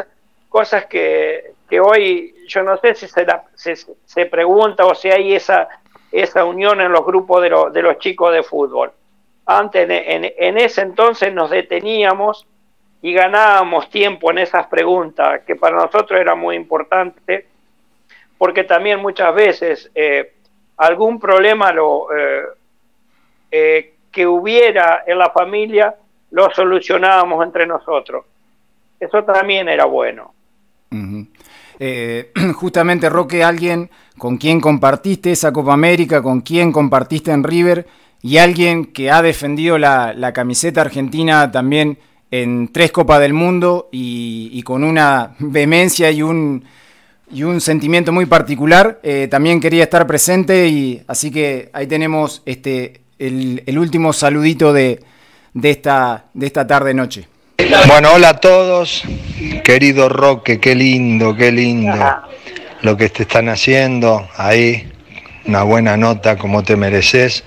Cosas 0.47 0.85
que, 0.85 1.51
que 1.69 1.81
hoy 1.81 2.33
yo 2.47 2.63
no 2.63 2.77
sé 2.77 2.95
si 2.95 3.05
se, 3.05 3.75
se, 4.05 4.25
pregunta 4.27 4.85
o 4.85 4.95
si 4.95 5.09
hay 5.09 5.35
esa, 5.35 5.67
esa 6.09 6.45
unión 6.45 6.79
en 6.79 6.93
los 6.93 7.05
grupos 7.05 7.41
de, 7.41 7.49
de 7.73 7.81
los 7.81 7.99
chicos 7.99 8.33
de 8.33 8.43
fútbol. 8.43 8.93
Antes, 9.45 9.89
en, 9.89 10.31
en, 10.37 10.57
ese 10.57 10.83
entonces 10.83 11.33
nos 11.33 11.49
deteníamos 11.49 12.47
y 13.01 13.11
ganábamos 13.11 13.89
tiempo 13.89 14.31
en 14.31 14.37
esas 14.37 14.67
preguntas, 14.67 15.41
que 15.45 15.57
para 15.57 15.75
nosotros 15.75 16.17
era 16.17 16.33
muy 16.33 16.55
importante, 16.55 17.45
porque 18.37 18.63
también 18.63 18.99
muchas 19.01 19.33
veces 19.33 19.91
eh, 19.95 20.33
algún 20.77 21.19
problema 21.19 21.71
lo, 21.71 22.07
eh, 22.15 22.43
eh, 23.51 23.93
que 24.11 24.27
hubiera 24.27 25.03
en 25.05 25.17
la 25.17 25.29
familia 25.31 25.95
lo 26.31 26.49
solucionábamos 26.51 27.43
entre 27.45 27.65
nosotros. 27.65 28.25
Eso 28.99 29.23
también 29.23 29.69
era 29.69 29.85
bueno. 29.85 30.33
justamente, 32.55 33.09
Roque, 33.09 33.43
alguien 33.43 33.89
con 34.17 34.37
quien 34.37 34.59
compartiste 34.59 35.31
esa 35.31 35.53
Copa 35.53 35.73
América, 35.73 36.21
con 36.23 36.41
quien 36.41 36.71
compartiste 36.71 37.31
en 37.31 37.43
River, 37.43 37.85
y 38.21 38.37
alguien 38.37 38.85
que 38.85 39.11
ha 39.11 39.21
defendido 39.21 39.77
la, 39.77 40.31
camiseta 40.33 40.81
argentina 40.81 41.51
también 41.51 41.99
en 42.31 42.69
tres 42.69 42.91
Copas 42.91 43.19
del 43.19 43.33
Mundo 43.33 43.89
y, 43.91 44.61
con 44.63 44.83
una 44.83 45.35
vehemencia 45.39 46.11
y 46.11 46.21
un, 46.21 46.65
y 47.31 47.43
un 47.43 47.59
sentimiento 47.61 48.11
muy 48.11 48.25
particular, 48.25 48.99
eh, 49.03 49.27
también 49.29 49.59
quería 49.59 49.83
estar 49.83 50.07
presente 50.07 50.67
y 50.67 51.01
así 51.07 51.31
que 51.31 51.69
ahí 51.73 51.87
tenemos 51.87 52.41
este, 52.45 53.01
el, 53.19 53.77
último 53.77 54.13
saludito 54.13 54.71
de, 54.71 55.01
de, 55.53 55.69
esta, 55.69 56.25
de 56.33 56.47
esta 56.47 56.65
tarde-noche. 56.65 57.27
Bueno, 57.87 58.09
hola 58.13 58.29
a 58.29 58.39
todos, 58.39 59.03
querido 59.63 60.07
Roque, 60.07 60.59
qué 60.59 60.73
lindo, 60.73 61.35
qué 61.35 61.51
lindo 61.51 61.93
lo 62.81 62.95
que 62.95 63.09
te 63.09 63.23
están 63.23 63.49
haciendo 63.49 64.29
ahí, 64.37 64.89
una 65.45 65.63
buena 65.63 65.97
nota 65.97 66.37
como 66.37 66.63
te 66.63 66.75
mereces. 66.75 67.43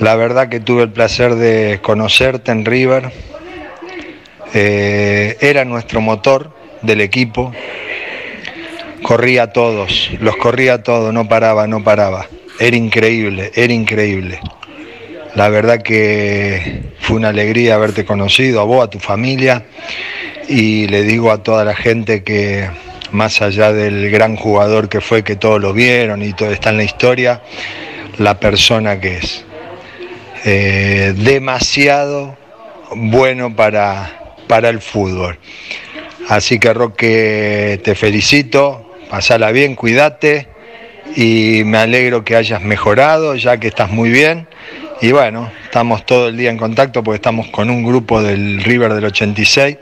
La 0.00 0.16
verdad 0.16 0.48
que 0.48 0.58
tuve 0.58 0.82
el 0.82 0.90
placer 0.90 1.36
de 1.36 1.78
conocerte 1.80 2.50
en 2.50 2.64
River. 2.64 3.12
Eh, 4.54 5.36
era 5.40 5.64
nuestro 5.64 6.00
motor 6.00 6.52
del 6.82 7.00
equipo. 7.00 7.52
Corría 9.12 9.42
a 9.42 9.52
todos, 9.52 10.10
los 10.20 10.38
corría 10.38 10.72
a 10.72 10.82
todos, 10.82 11.12
no 11.12 11.28
paraba, 11.28 11.66
no 11.66 11.84
paraba. 11.84 12.28
Era 12.58 12.78
increíble, 12.78 13.52
era 13.54 13.70
increíble. 13.70 14.40
La 15.34 15.50
verdad 15.50 15.82
que 15.82 16.94
fue 16.98 17.16
una 17.16 17.28
alegría 17.28 17.74
haberte 17.74 18.06
conocido, 18.06 18.62
a 18.62 18.64
vos, 18.64 18.82
a 18.82 18.88
tu 18.88 18.98
familia. 18.98 19.66
Y 20.48 20.86
le 20.86 21.02
digo 21.02 21.30
a 21.30 21.42
toda 21.42 21.62
la 21.62 21.74
gente 21.74 22.24
que 22.24 22.70
más 23.10 23.42
allá 23.42 23.70
del 23.74 24.10
gran 24.10 24.34
jugador 24.34 24.88
que 24.88 25.02
fue, 25.02 25.22
que 25.22 25.36
todos 25.36 25.60
lo 25.60 25.74
vieron 25.74 26.22
y 26.22 26.32
todo 26.32 26.50
está 26.50 26.70
en 26.70 26.78
la 26.78 26.84
historia, 26.84 27.42
la 28.16 28.40
persona 28.40 28.98
que 28.98 29.18
es. 29.18 29.44
Eh, 30.46 31.12
demasiado 31.18 32.38
bueno 32.96 33.54
para, 33.54 34.36
para 34.48 34.70
el 34.70 34.80
fútbol. 34.80 35.38
Así 36.30 36.58
que 36.58 36.72
Roque, 36.72 37.78
te 37.84 37.94
felicito, 37.94 38.88
pasala 39.12 39.52
bien, 39.52 39.76
cuídate 39.76 40.48
y 41.14 41.64
me 41.66 41.76
alegro 41.76 42.24
que 42.24 42.34
hayas 42.34 42.62
mejorado, 42.62 43.34
ya 43.34 43.58
que 43.58 43.68
estás 43.68 43.90
muy 43.90 44.08
bien. 44.08 44.48
Y 45.02 45.12
bueno, 45.12 45.52
estamos 45.64 46.06
todo 46.06 46.28
el 46.28 46.38
día 46.38 46.48
en 46.48 46.56
contacto 46.56 47.04
porque 47.04 47.16
estamos 47.16 47.48
con 47.48 47.68
un 47.68 47.84
grupo 47.84 48.22
del 48.22 48.64
River 48.64 48.94
del 48.94 49.04
86 49.04 49.76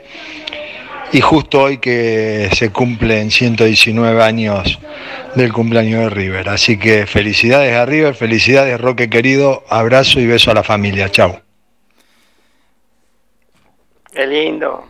y 1.13 1.21
justo 1.21 1.61
hoy 1.61 1.77
que 1.77 2.49
se 2.53 2.71
cumplen 2.71 3.31
119 3.31 4.21
años 4.21 4.77
del 5.35 5.53
cumpleaños 5.53 6.01
de 6.01 6.09
River. 6.09 6.49
Así 6.49 6.77
que 6.77 7.05
felicidades 7.05 7.73
a 7.73 7.85
River, 7.85 8.15
felicidades 8.15 8.81
Roque 8.81 9.09
querido, 9.09 9.63
abrazo 9.69 10.19
y 10.19 10.27
beso 10.27 10.51
a 10.51 10.55
la 10.55 10.63
familia, 10.63 11.07
chao. 11.09 11.41
Qué 14.13 14.27
lindo. 14.27 14.89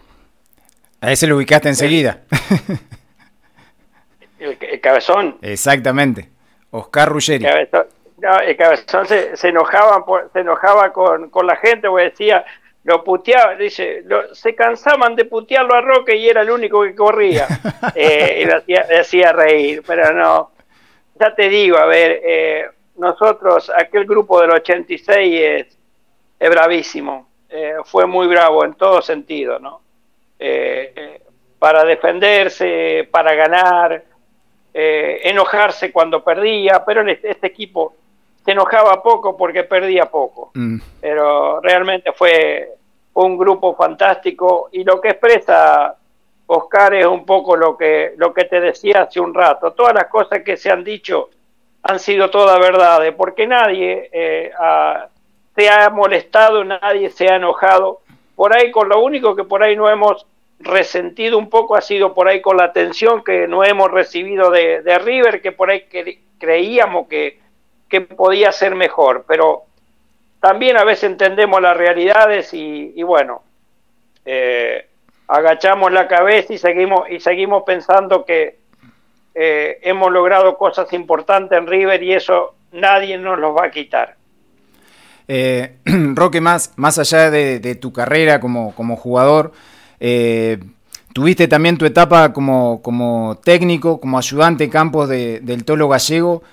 A 0.99 1.11
ese 1.11 1.27
lo 1.27 1.35
ubicaste 1.37 1.69
enseguida. 1.69 2.21
El, 4.41 4.81
cabezón. 4.81 5.37
Exactamente. 5.41 6.29
Oscar 6.71 7.09
Ruggeri. 7.09 7.45
El 7.45 8.57
cabezón, 8.57 9.05
se, 9.07 9.47
enojaba, 9.47 10.03
se 10.33 10.39
enojaba 10.39 10.91
con, 10.91 11.29
con 11.29 11.47
la 11.47 11.55
gente, 11.55 11.87
porque 11.87 12.05
decía, 12.05 12.45
lo 12.83 13.03
puteaba, 13.03 13.55
dice, 13.55 14.03
se 14.33 14.55
cansaban 14.55 15.15
de 15.15 15.25
putearlo 15.25 15.75
a 15.75 15.81
Roque 15.81 16.15
y 16.15 16.27
era 16.27 16.41
el 16.41 16.49
único 16.49 16.83
que 16.83 16.95
corría. 16.95 17.47
Eh, 17.95 18.43
y 18.43 18.45
le 18.45 18.99
hacía, 18.99 19.33
reír, 19.33 19.83
pero 19.85 20.13
no. 20.13 20.51
Ya 21.19 21.33
te 21.35 21.49
digo, 21.49 21.77
a 21.77 21.85
ver, 21.85 22.21
eh, 22.23 22.65
nosotros, 22.95 23.71
aquel 23.75 24.05
grupo 24.05 24.39
del 24.39 24.51
86 24.51 25.41
es, 25.43 25.77
es 26.39 26.49
bravísimo, 26.49 27.27
eh, 27.49 27.73
fue 27.83 28.05
muy 28.05 28.27
bravo 28.27 28.63
en 28.63 28.75
todo 28.75 29.01
sentido, 29.01 29.59
¿no? 29.59 29.81
para 31.59 31.83
defenderse, 31.83 33.07
para 33.11 33.35
ganar, 33.35 34.03
enojarse 34.73 35.91
cuando 35.91 36.23
perdía, 36.23 36.83
pero 36.85 37.07
este, 37.07 37.31
este 37.31 37.47
equipo 37.47 37.95
se 38.43 38.51
enojaba 38.51 39.01
poco 39.03 39.37
porque 39.37 39.63
perdía 39.63 40.05
poco. 40.05 40.51
Mm. 40.53 40.79
Pero 40.99 41.59
realmente 41.61 42.11
fue 42.13 42.69
un 43.13 43.37
grupo 43.37 43.75
fantástico 43.75 44.69
y 44.71 44.83
lo 44.83 44.99
que 45.01 45.09
expresa 45.09 45.95
Oscar 46.47 46.93
es 46.93 47.05
un 47.05 47.25
poco 47.25 47.55
lo 47.55 47.77
que, 47.77 48.13
lo 48.17 48.33
que 48.33 48.45
te 48.45 48.59
decía 48.59 49.03
hace 49.03 49.19
un 49.19 49.33
rato. 49.33 49.71
Todas 49.71 49.93
las 49.93 50.07
cosas 50.07 50.41
que 50.43 50.57
se 50.57 50.71
han 50.71 50.83
dicho 50.83 51.29
han 51.83 51.99
sido 51.99 52.29
todas 52.29 52.59
verdades, 52.59 53.13
porque 53.15 53.47
nadie 53.47 54.09
eh, 54.11 54.51
se 55.55 55.69
ha 55.69 55.89
molestado, 55.89 56.63
nadie 56.63 57.09
se 57.09 57.29
ha 57.29 57.37
enojado. 57.37 58.01
Por 58.35 58.55
ahí, 58.55 58.69
con 58.71 58.89
lo 58.89 59.01
único 59.01 59.35
que 59.35 59.43
por 59.43 59.63
ahí 59.63 59.75
no 59.75 59.89
hemos 59.89 60.25
resentido 60.63 61.37
un 61.37 61.49
poco 61.49 61.75
ha 61.75 61.81
sido 61.81 62.13
por 62.13 62.27
ahí 62.27 62.41
con 62.41 62.57
la 62.57 62.65
atención 62.65 63.23
que 63.23 63.47
no 63.47 63.63
hemos 63.63 63.91
recibido 63.91 64.51
de, 64.51 64.81
de 64.81 64.99
River, 64.99 65.41
que 65.41 65.51
por 65.51 65.69
ahí 65.69 65.85
creíamos 66.37 67.07
que, 67.07 67.39
que 67.91 68.01
podía 68.01 68.51
ser 68.51 68.73
mejor, 68.73 69.25
pero 69.27 69.65
también 70.39 70.77
a 70.77 70.83
veces 70.83 71.03
entendemos 71.03 71.61
las 71.61 71.77
realidades 71.77 72.53
y, 72.53 73.03
bueno, 73.03 73.43
eh, 74.25 74.87
agachamos 75.27 75.91
la 75.91 76.07
cabeza 76.07 76.53
y 76.53 76.57
seguimos, 76.57 77.09
y 77.09 77.19
seguimos 77.19 77.63
pensando 77.63 78.25
que 78.25 78.57
eh, 79.35 79.79
hemos 79.83 80.11
logrado 80.11 80.57
cosas 80.57 80.91
importantes 80.93 81.57
en 81.57 81.67
River 81.67 82.01
y 82.01 82.13
eso 82.13 82.55
nadie 82.71 83.17
nos 83.17 83.37
los 83.37 83.55
va 83.55 83.65
a 83.65 83.71
quitar. 83.71 84.15
Eh, 85.27 85.77
Roque, 86.15 86.41
más, 86.41 86.73
más 86.75 86.97
allá 86.97 87.29
de, 87.29 87.75
tu 87.75 87.93
carrera 87.93 88.39
como, 88.39 88.73
como 88.73 88.95
jugador, 88.95 89.51
tuviste 91.13 91.47
también 91.47 91.77
tu 91.77 91.85
etapa 91.85 92.33
como, 92.33 92.81
como 92.81 93.39
técnico, 93.43 93.99
como 93.99 94.17
ayudante 94.17 94.63
en 94.63 94.69
campos 94.69 95.09
del 95.09 95.63
Tolo 95.65 95.87
Gallego. 95.87 96.43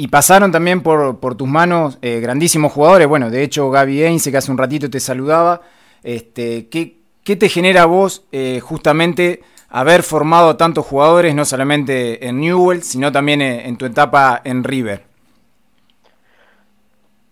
Y 0.00 0.08
pasaron 0.08 0.52
también 0.52 0.82
por, 0.82 1.34
tus 1.36 1.48
manos 1.48 1.98
eh, 2.02 2.20
grandísimos 2.20 2.72
jugadores. 2.72 3.08
Bueno, 3.08 3.30
de 3.30 3.42
hecho, 3.42 3.68
Gaby 3.68 4.04
Einse, 4.04 4.30
que 4.30 4.36
hace 4.36 4.52
un 4.52 4.58
ratito 4.58 4.88
te 4.88 5.00
saludaba. 5.00 5.62
Este, 6.04 6.68
¿qué, 6.68 6.98
¿Qué 7.24 7.36
te 7.36 7.48
genera 7.50 7.82
a 7.82 7.86
vos 7.86 8.24
eh, 8.32 8.60
justamente 8.60 9.42
haber 9.68 10.02
formado 10.02 10.56
tantos 10.56 10.86
jugadores, 10.86 11.34
no 11.34 11.44
solamente 11.44 12.26
en 12.26 12.40
Newell, 12.40 12.82
sino 12.82 13.12
también 13.12 13.42
en, 13.42 13.76
tu 13.76 13.84
etapa 13.84 14.40
en 14.44 14.64
River? 14.64 15.02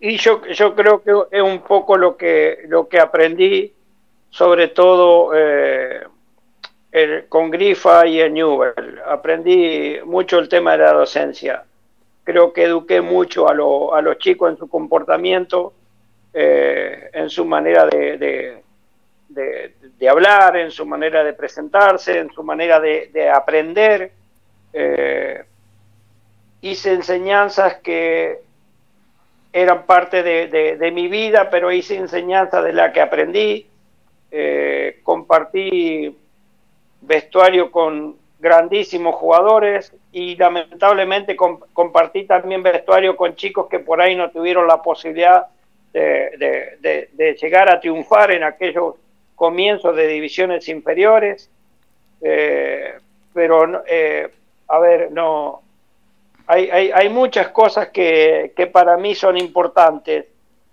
Y 0.00 0.18
yo, 0.18 0.42
yo 0.48 0.74
creo 0.74 1.02
que 1.02 1.12
es 1.30 1.42
un 1.42 1.60
poco 1.60 1.96
lo 1.96 2.16
que, 2.16 2.58
lo 2.68 2.88
que 2.88 3.00
aprendí, 3.00 3.72
sobre 4.36 4.68
todo 4.68 5.30
eh, 5.34 6.04
con 7.28 7.50
Grifa 7.50 8.06
y 8.06 8.20
en 8.20 8.34
Newell. 8.34 9.00
Aprendí 9.06 9.98
mucho 10.04 10.38
el 10.38 10.48
tema 10.48 10.72
de 10.72 10.78
la 10.78 10.92
docencia 10.92 11.64
creo 12.26 12.52
que 12.52 12.64
eduqué 12.64 13.00
mucho 13.00 13.48
a, 13.48 13.52
a 13.52 14.02
los 14.02 14.18
chicos 14.18 14.50
en 14.50 14.58
su 14.58 14.68
comportamiento, 14.68 15.72
eh, 16.34 17.08
en 17.12 17.30
su 17.30 17.44
manera 17.44 17.86
de, 17.86 18.62
de, 19.28 20.08
hablar, 20.08 20.56
en 20.56 20.72
su 20.72 20.84
manera 20.84 21.22
de 21.22 21.32
presentarse, 21.34 22.18
en 22.18 22.30
su 22.32 22.42
manera 22.42 22.80
de, 22.80 23.30
aprender. 23.32 24.10
Eh, 24.72 25.44
hice 26.62 26.94
enseñanzas 26.94 27.76
que 27.76 28.40
eran 29.52 29.86
parte 29.86 30.24
de, 30.24 30.90
mi 30.92 31.06
vida, 31.06 31.48
pero 31.48 31.70
hice 31.70 31.94
enseñanzas 31.96 32.64
de 32.64 32.72
la 32.72 32.92
que 32.92 33.00
aprendí. 33.00 33.66
Eh, 34.30 35.00
compartí 35.02 36.16
vestuario 37.00 37.70
con, 37.70 38.16
grandísimos 38.38 39.14
jugadores 39.14 39.92
y 40.12 40.36
lamentablemente 40.36 41.36
compartí 41.36 42.24
también 42.24 42.62
vestuario 42.62 43.16
con 43.16 43.34
chicos 43.34 43.66
que 43.68 43.78
por 43.78 44.00
ahí 44.00 44.14
no 44.14 44.30
tuvieron 44.30 44.66
la 44.66 44.82
posibilidad 44.82 45.46
de, 45.92 47.36
llegar 47.40 47.70
a 47.70 47.80
triunfar 47.80 48.30
en 48.32 48.44
aquellos 48.44 48.96
comienzos 49.34 49.96
de 49.96 50.06
divisiones 50.06 50.68
inferiores. 50.68 51.50
Eh, 52.20 52.94
pero, 53.32 53.82
eh, 53.86 54.28
a 54.68 54.78
ver, 54.78 55.10
no. 55.10 55.62
Hay, 56.46 56.70
hay, 56.70 56.90
hay 56.92 57.08
muchas 57.08 57.48
cosas 57.48 57.88
que, 57.88 58.52
que, 58.54 58.66
para 58.66 58.96
mí 58.96 59.14
son 59.14 59.36
importantes 59.36 60.26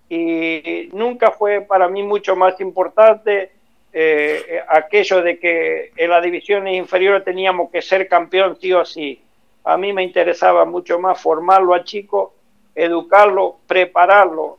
y 0.10 0.90
nunca 0.94 1.32
fue 1.32 1.62
para 1.62 1.88
mí 1.88 2.04
mucho 2.04 2.36
más 2.36 2.60
importante 2.62 3.52
eh, 3.96 4.60
aquello 4.68 5.22
de 5.22 5.38
que 5.38 5.92
en 5.96 6.10
las 6.10 6.24
divisiones 6.24 6.76
inferiores 6.76 7.24
teníamos 7.24 7.70
que 7.70 7.82
ser 7.82 8.08
campeón 8.08 8.58
sí 8.60 8.74
o 8.74 8.84
sí. 8.84 9.22
A 9.64 9.78
mí 9.78 9.94
me 9.94 10.04
interesaba 10.04 10.66
mucho 10.66 11.00
más 11.00 11.22
formarlo 11.22 11.76
a 11.76 11.84
chico, 11.84 12.34
educarlo, 12.74 13.58
prepararlo 13.68 14.58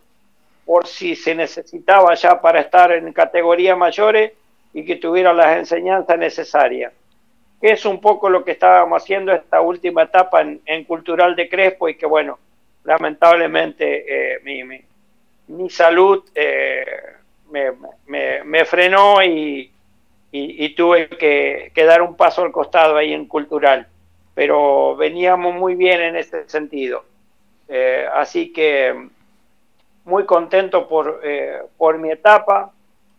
por 0.65 0.87
si 0.87 1.17
se 1.17 1.35
necesitaba 1.35 2.15
ya 2.15 2.41
para 2.41 2.61
estar 2.61 2.93
en 2.93 3.13
categorías 3.13 3.77
mayores 3.77 4.33
y 4.73 4.85
que 4.85 4.97
tuviera 4.97 5.33
las 5.33 5.59
enseñanzas 5.59 6.17
necesarias. 6.17 6.93
Que 7.61 7.73
es 7.73 7.85
un 7.85 8.01
poco 8.01 8.29
lo 8.29 8.45
que 8.45 8.53
estábamos 8.53 9.03
haciendo 9.03 9.33
esta 9.33 9.61
última 9.61 10.05
etapa 10.05 10.43
en, 10.43 10.85
Cultural 10.85 11.35
de 11.35 11.49
Crespo 11.49 11.89
y 11.89 11.97
que 11.97 12.07
bueno, 12.07 12.39
lamentablemente 12.85 14.37
eh, 14.37 14.41
mi, 14.45 14.81
salud 15.69 16.25
eh, 16.35 16.87
me, 17.51 18.65
frenó 18.65 19.23
y, 19.23 19.71
tuve 20.77 21.09
que, 21.09 21.73
dar 21.75 22.03
un 22.03 22.17
paso 22.17 22.43
al 22.43 22.53
costado 22.53 22.97
ahí 22.97 23.13
en 23.13 23.27
Cultural. 23.27 23.87
Pero 24.35 24.97
veníamos 24.97 25.55
muy 25.55 25.75
bien 25.75 26.01
en 26.01 26.17
ese 26.17 26.49
sentido. 26.49 27.05
Eh, 27.69 28.07
así 28.13 28.53
que 28.53 28.95
muy 30.05 30.25
contento 30.25 30.89
por, 30.89 31.21
eh, 31.25 31.61
por 31.77 31.99
mi 31.99 32.11
etapa. 32.11 32.73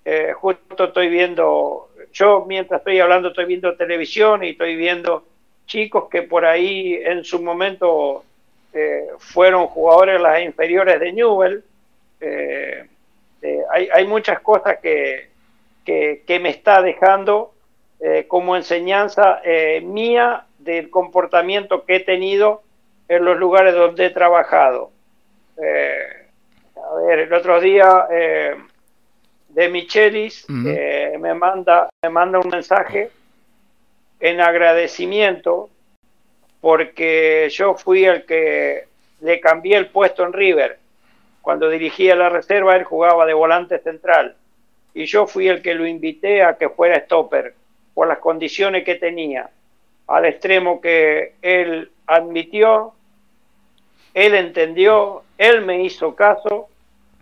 Eh, 0.03 0.33
justo 0.33 0.85
estoy 0.85 1.09
viendo, 1.09 1.89
yo 2.13 2.45
mientras 2.47 2.79
estoy 2.79 2.99
hablando 2.99 3.29
estoy 3.29 3.45
viendo 3.45 3.75
televisión 3.75 4.43
y 4.43 4.49
estoy 4.49 4.75
viendo 4.75 5.25
chicos 5.65 6.09
que 6.09 6.21
por 6.21 6.45
ahí 6.45 6.93
en 7.03 7.23
su 7.23 7.41
momento 7.41 8.23
eh, 8.71 9.07
fueron 9.17 9.65
jugadores 9.65 10.17
de 10.17 10.23
las 10.23 10.41
inferiores 10.41 10.99
de 10.99 11.11
Newell. 11.11 11.63
Hay, 12.21 13.89
hay, 13.93 14.07
muchas 14.07 14.39
cosas 14.39 14.77
que, 14.81 15.29
que, 15.83 16.23
que 16.25 16.39
me 16.39 16.49
está 16.49 16.81
dejando 16.81 17.53
como 18.27 18.55
enseñanza 18.55 19.41
mía 19.83 20.45
del 20.59 20.89
comportamiento 20.89 21.85
que 21.85 21.97
he 21.97 21.99
tenido 21.99 22.63
en 23.07 23.23
los 23.23 23.37
lugares 23.37 23.73
donde 23.73 24.07
he 24.07 24.09
trabajado. 24.09 24.91
Eh, 25.61 26.27
a 26.75 26.95
ver, 26.95 27.19
el 27.19 27.33
otro 27.33 27.59
día 27.59 28.07
eh, 28.11 28.55
de 29.49 29.69
Michelis 29.69 30.45
eh, 30.49 31.15
me, 31.19 31.33
manda, 31.33 31.89
me 32.03 32.09
manda 32.09 32.39
un 32.39 32.49
mensaje 32.49 33.09
en 34.19 34.41
agradecimiento 34.41 35.69
porque 36.61 37.47
yo 37.51 37.75
fui 37.75 38.05
el 38.05 38.25
que 38.25 38.85
le 39.21 39.39
cambié 39.39 39.77
el 39.77 39.87
puesto 39.87 40.25
en 40.25 40.33
River. 40.33 40.79
Cuando 41.45 41.69
dirigía 41.69 42.15
la 42.15 42.29
reserva, 42.29 42.75
él 42.75 42.85
jugaba 42.85 43.23
de 43.27 43.35
volante 43.35 43.77
central. 43.77 44.35
Y 44.95 45.05
yo 45.05 45.27
fui 45.27 45.47
el 45.47 45.61
que 45.61 45.75
lo 45.75 45.85
invité 45.85 46.41
a 46.41 46.57
que 46.57 46.69
fuera 46.69 46.99
stopper 47.01 47.53
por 47.93 48.07
las 48.07 48.17
condiciones 48.17 48.83
que 48.83 48.95
tenía. 48.95 49.51
Al 50.07 50.25
extremo 50.25 50.81
que 50.81 51.35
él 51.43 51.91
admitió, 52.07 52.93
él 54.15 54.33
entendió, 54.33 55.21
él 55.37 55.63
me 55.63 55.83
hizo 55.83 56.15
caso 56.15 56.67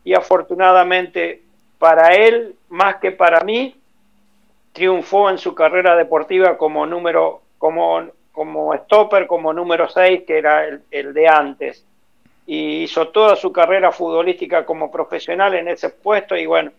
y 0.05 0.13
afortunadamente 0.13 1.41
para 1.77 2.15
él, 2.15 2.55
más 2.69 2.95
que 3.01 3.11
para 3.11 3.41
mí, 3.41 3.75
triunfó 4.71 5.29
en 5.29 5.37
su 5.37 5.53
carrera 5.53 5.97
deportiva 5.97 6.57
como 6.57 6.85
número, 6.85 7.41
como, 7.57 8.07
como 8.31 8.73
stopper, 8.73 9.27
como 9.27 9.51
número 9.51 9.89
6, 9.89 10.23
que 10.25 10.37
era 10.37 10.65
el, 10.65 11.13
de 11.13 11.27
antes. 11.27 11.85
Y 12.45 12.83
hizo 12.83 13.07
toda 13.09 13.35
su 13.35 13.51
carrera 13.51 13.91
futbolística 13.91 14.65
como 14.65 14.91
profesional 14.91 15.55
en 15.55 15.69
ese 15.69 15.89
puesto 15.89 16.35
y 16.35 16.45
bueno, 16.45 16.71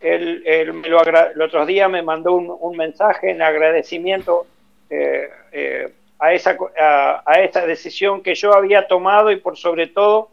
él, 0.00 0.42
él 0.46 0.82
lo 0.86 1.02
el 1.02 1.42
otro 1.42 1.66
día 1.66 1.88
me 1.88 2.02
mandó 2.02 2.34
un, 2.34 2.76
mensaje 2.76 3.30
en 3.30 3.42
agradecimiento 3.42 4.46
eh, 4.90 5.28
eh, 5.52 5.92
a, 6.18 6.32
esa, 6.32 6.56
a, 6.78 7.22
a, 7.24 7.40
esa 7.40 7.66
decisión 7.66 8.22
que 8.22 8.34
yo 8.34 8.54
había 8.54 8.86
tomado 8.86 9.30
y 9.30 9.36
por 9.36 9.56
sobre 9.56 9.88
todo 9.88 10.30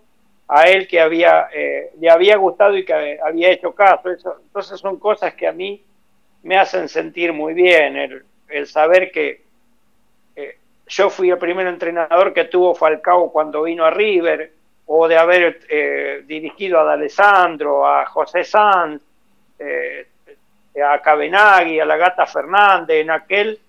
a 0.54 0.66
él 0.66 0.86
que 0.86 1.00
había, 1.00 1.48
eh, 1.54 1.92
le 1.98 2.10
había 2.10 2.36
gustado 2.36 2.76
y 2.76 2.84
que 2.84 3.18
había 3.24 3.52
hecho 3.52 3.74
caso. 3.74 4.10
entonces 4.10 4.78
son 4.82 5.00
cosas 5.00 5.34
que 5.34 5.48
a 5.48 5.54
mí 5.54 5.82
me 6.44 6.58
hacen 6.58 6.90
sentir 6.90 7.32
muy 7.32 7.54
bien, 7.54 7.96
el, 8.50 8.68
saber 8.68 9.12
que 9.14 9.44
eh, 10.36 10.58
yo 10.88 11.10
fui 11.10 11.30
el 11.30 11.38
primer 11.38 11.68
entrenador 11.68 12.34
que 12.34 12.44
tuvo 12.44 12.76
Falcao 12.76 13.32
cuando 13.32 13.64
vino 13.64 13.86
a 13.86 13.92
River, 13.92 14.52
o 14.94 15.08
de 15.08 15.18
haber 15.18 15.62
eh, 15.70 16.24
dirigido 16.26 16.80
a 16.80 16.84
D'Alessandro, 16.84 17.88
a 17.88 18.06
José 18.08 18.44
Sanz, 18.44 19.02
a 20.84 21.00
Cabenagui, 21.00 21.80
a 21.80 21.86
la 21.86 21.96
Gata 21.96 22.26
Fernández, 22.26 23.02
en 23.02 23.12
aquel, 23.12 23.60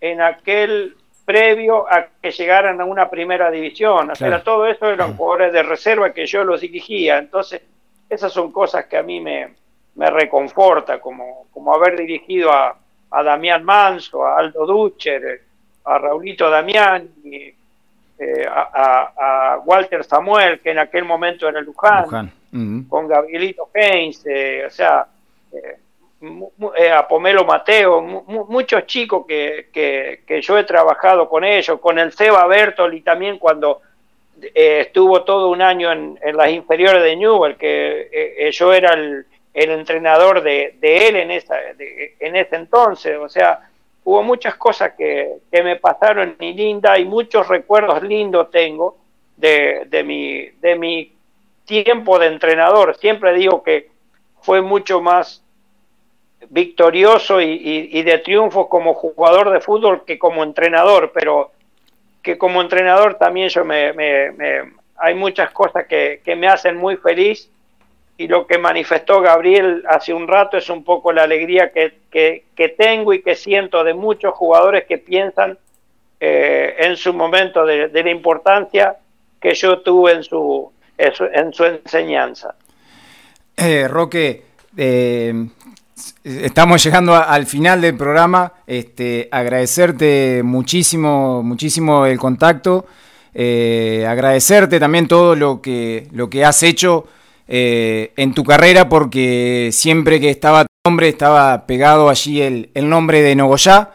en 0.00 0.20
aquel 0.20 0.94
previo 1.24 1.92
a 1.92 2.06
que 2.22 2.30
llegaran 2.30 2.80
a 2.80 2.84
una 2.84 3.10
primera 3.10 3.50
división. 3.50 4.10
O 4.10 4.14
sea, 4.14 4.44
todo 4.44 4.66
eso 4.66 4.88
eran 4.88 5.16
jugadores 5.16 5.52
de 5.52 5.64
reserva 5.64 6.12
que 6.12 6.26
yo 6.26 6.44
los 6.44 6.60
dirigía. 6.60 7.18
Entonces, 7.18 7.62
esas 8.08 8.32
son 8.32 8.52
cosas 8.52 8.84
que 8.84 8.96
a 8.96 9.02
mí 9.02 9.20
me, 9.20 9.54
me 9.96 10.08
reconforta, 10.08 11.00
como, 11.00 11.46
como 11.52 11.74
haber 11.74 11.96
dirigido 11.96 12.52
a, 12.52 12.76
a 13.10 13.22
Damián 13.24 13.64
Manso, 13.64 14.24
a 14.24 14.38
Aldo 14.38 14.66
Ducher, 14.66 15.42
a 15.84 15.98
Raulito 15.98 16.48
Damián, 16.48 17.08
y, 17.24 17.54
eh, 18.20 18.46
a, 18.46 19.60
Walter 19.64 20.04
Samuel, 20.04 20.60
que 20.60 20.72
en 20.72 20.78
aquel 20.78 21.04
momento 21.04 21.48
era 21.48 21.58
el 21.58 21.64
Luján, 21.64 22.30
con 22.88 23.08
Gabrielito 23.08 23.70
Haynes, 23.74 24.26
eh, 24.26 24.64
o 24.66 24.70
sea, 24.70 25.06
eh, 25.52 25.76
eh, 26.76 26.92
a 26.92 27.08
Pomelo 27.08 27.46
Mateo, 27.46 28.02
muchos 28.02 28.84
chicos 28.86 29.24
que, 29.26 29.68
que, 29.72 30.42
yo 30.42 30.58
he 30.58 30.64
trabajado 30.64 31.30
con 31.30 31.44
ellos, 31.44 31.80
con 31.80 31.98
el 31.98 32.12
Seba 32.12 32.46
Bertoli 32.46 33.00
también 33.00 33.38
cuando 33.38 33.80
estuvo 34.54 35.22
todo 35.22 35.48
un 35.48 35.62
año 35.62 35.90
en, 35.90 36.18
las 36.34 36.50
inferiores 36.50 37.02
de 37.02 37.16
Newell, 37.16 37.56
que 37.56 38.50
yo 38.52 38.72
era 38.74 38.92
el, 38.92 39.24
entrenador 39.54 40.42
de, 40.42 40.76
él 40.82 41.16
en, 41.16 41.30
esa, 41.30 41.56
en 41.78 42.36
ese 42.36 42.56
entonces, 42.56 43.16
o 43.16 43.28
sea, 43.30 43.69
hubo 44.04 44.22
muchas 44.22 44.56
cosas 44.56 44.92
que, 44.96 45.38
que 45.50 45.62
me 45.62 45.76
pasaron 45.76 46.36
y 46.40 46.52
linda 46.52 46.98
y 46.98 47.04
muchos 47.04 47.48
recuerdos 47.48 48.02
lindos 48.02 48.50
tengo 48.50 48.96
de, 49.36 49.86
de, 49.86 50.02
mi, 50.02 50.48
de 50.60 50.76
mi 50.76 51.12
tiempo 51.64 52.18
de 52.18 52.26
entrenador. 52.26 52.96
Siempre 52.96 53.34
digo 53.34 53.62
que 53.62 53.90
fue 54.40 54.62
mucho 54.62 55.00
más 55.00 55.42
victorioso 56.48 57.40
y, 57.40 58.02
de 58.02 58.18
triunfo 58.18 58.68
como 58.68 58.94
jugador 58.94 59.50
de 59.50 59.60
fútbol 59.60 60.04
que 60.04 60.18
como 60.18 60.42
entrenador, 60.42 61.12
pero 61.12 61.52
que 62.22 62.38
como 62.38 62.60
entrenador 62.60 63.16
también 63.16 63.48
yo 63.48 63.64
me, 63.64 63.92
hay 64.96 65.14
muchas 65.14 65.50
cosas 65.50 65.86
que, 65.86 66.22
me 66.36 66.48
hacen 66.48 66.76
muy 66.76 66.96
feliz 66.96 67.50
y 68.20 68.28
lo 68.28 68.46
que 68.46 68.58
manifestó 68.58 69.22
Gabriel 69.22 69.82
hace 69.88 70.12
un 70.12 70.28
rato 70.28 70.58
es 70.58 70.68
un 70.68 70.84
poco 70.84 71.10
la 71.10 71.22
alegría 71.22 71.72
que, 71.72 72.44
tengo 72.76 73.14
y 73.14 73.22
que 73.22 73.34
siento 73.34 73.82
de 73.82 73.94
muchos 73.94 74.34
jugadores 74.34 74.84
que 74.86 74.98
piensan 74.98 75.56
eh, 76.20 76.74
en 76.80 76.98
su 76.98 77.14
momento 77.14 77.64
de, 77.64 77.88
la 77.88 78.10
importancia 78.10 78.94
que 79.40 79.54
yo 79.54 79.80
tuve 79.80 80.12
en 80.12 80.22
su, 80.22 80.70
en 80.98 81.52
su, 81.54 81.64
enseñanza. 81.64 82.54
Eh, 83.56 83.88
Roque, 83.88 84.42
eh, 84.76 85.32
Estamos 86.22 86.84
llegando 86.84 87.14
al 87.14 87.46
final 87.46 87.80
del 87.80 87.96
programa. 87.96 88.52
Este, 88.66 89.28
agradecerte 89.30 90.42
muchísimo, 90.44 91.42
muchísimo 91.42 92.04
el 92.04 92.18
contacto. 92.18 92.84
Eh, 93.32 94.04
agradecerte 94.06 94.78
también 94.78 95.08
todo 95.08 95.34
lo 95.34 95.62
que, 95.62 96.06
lo 96.12 96.28
que 96.28 96.44
has 96.44 96.62
hecho 96.62 97.06
eh, 97.52 98.12
en 98.16 98.32
tu 98.32 98.44
carrera, 98.44 98.88
porque 98.88 99.70
siempre 99.72 100.20
que 100.20 100.30
estaba 100.30 100.64
tu 100.64 100.88
nombre 100.88 101.08
estaba 101.08 101.66
pegado 101.66 102.08
allí 102.08 102.40
el, 102.40 102.70
nombre 102.88 103.22
de 103.22 103.34
Nogoyá. 103.34 103.90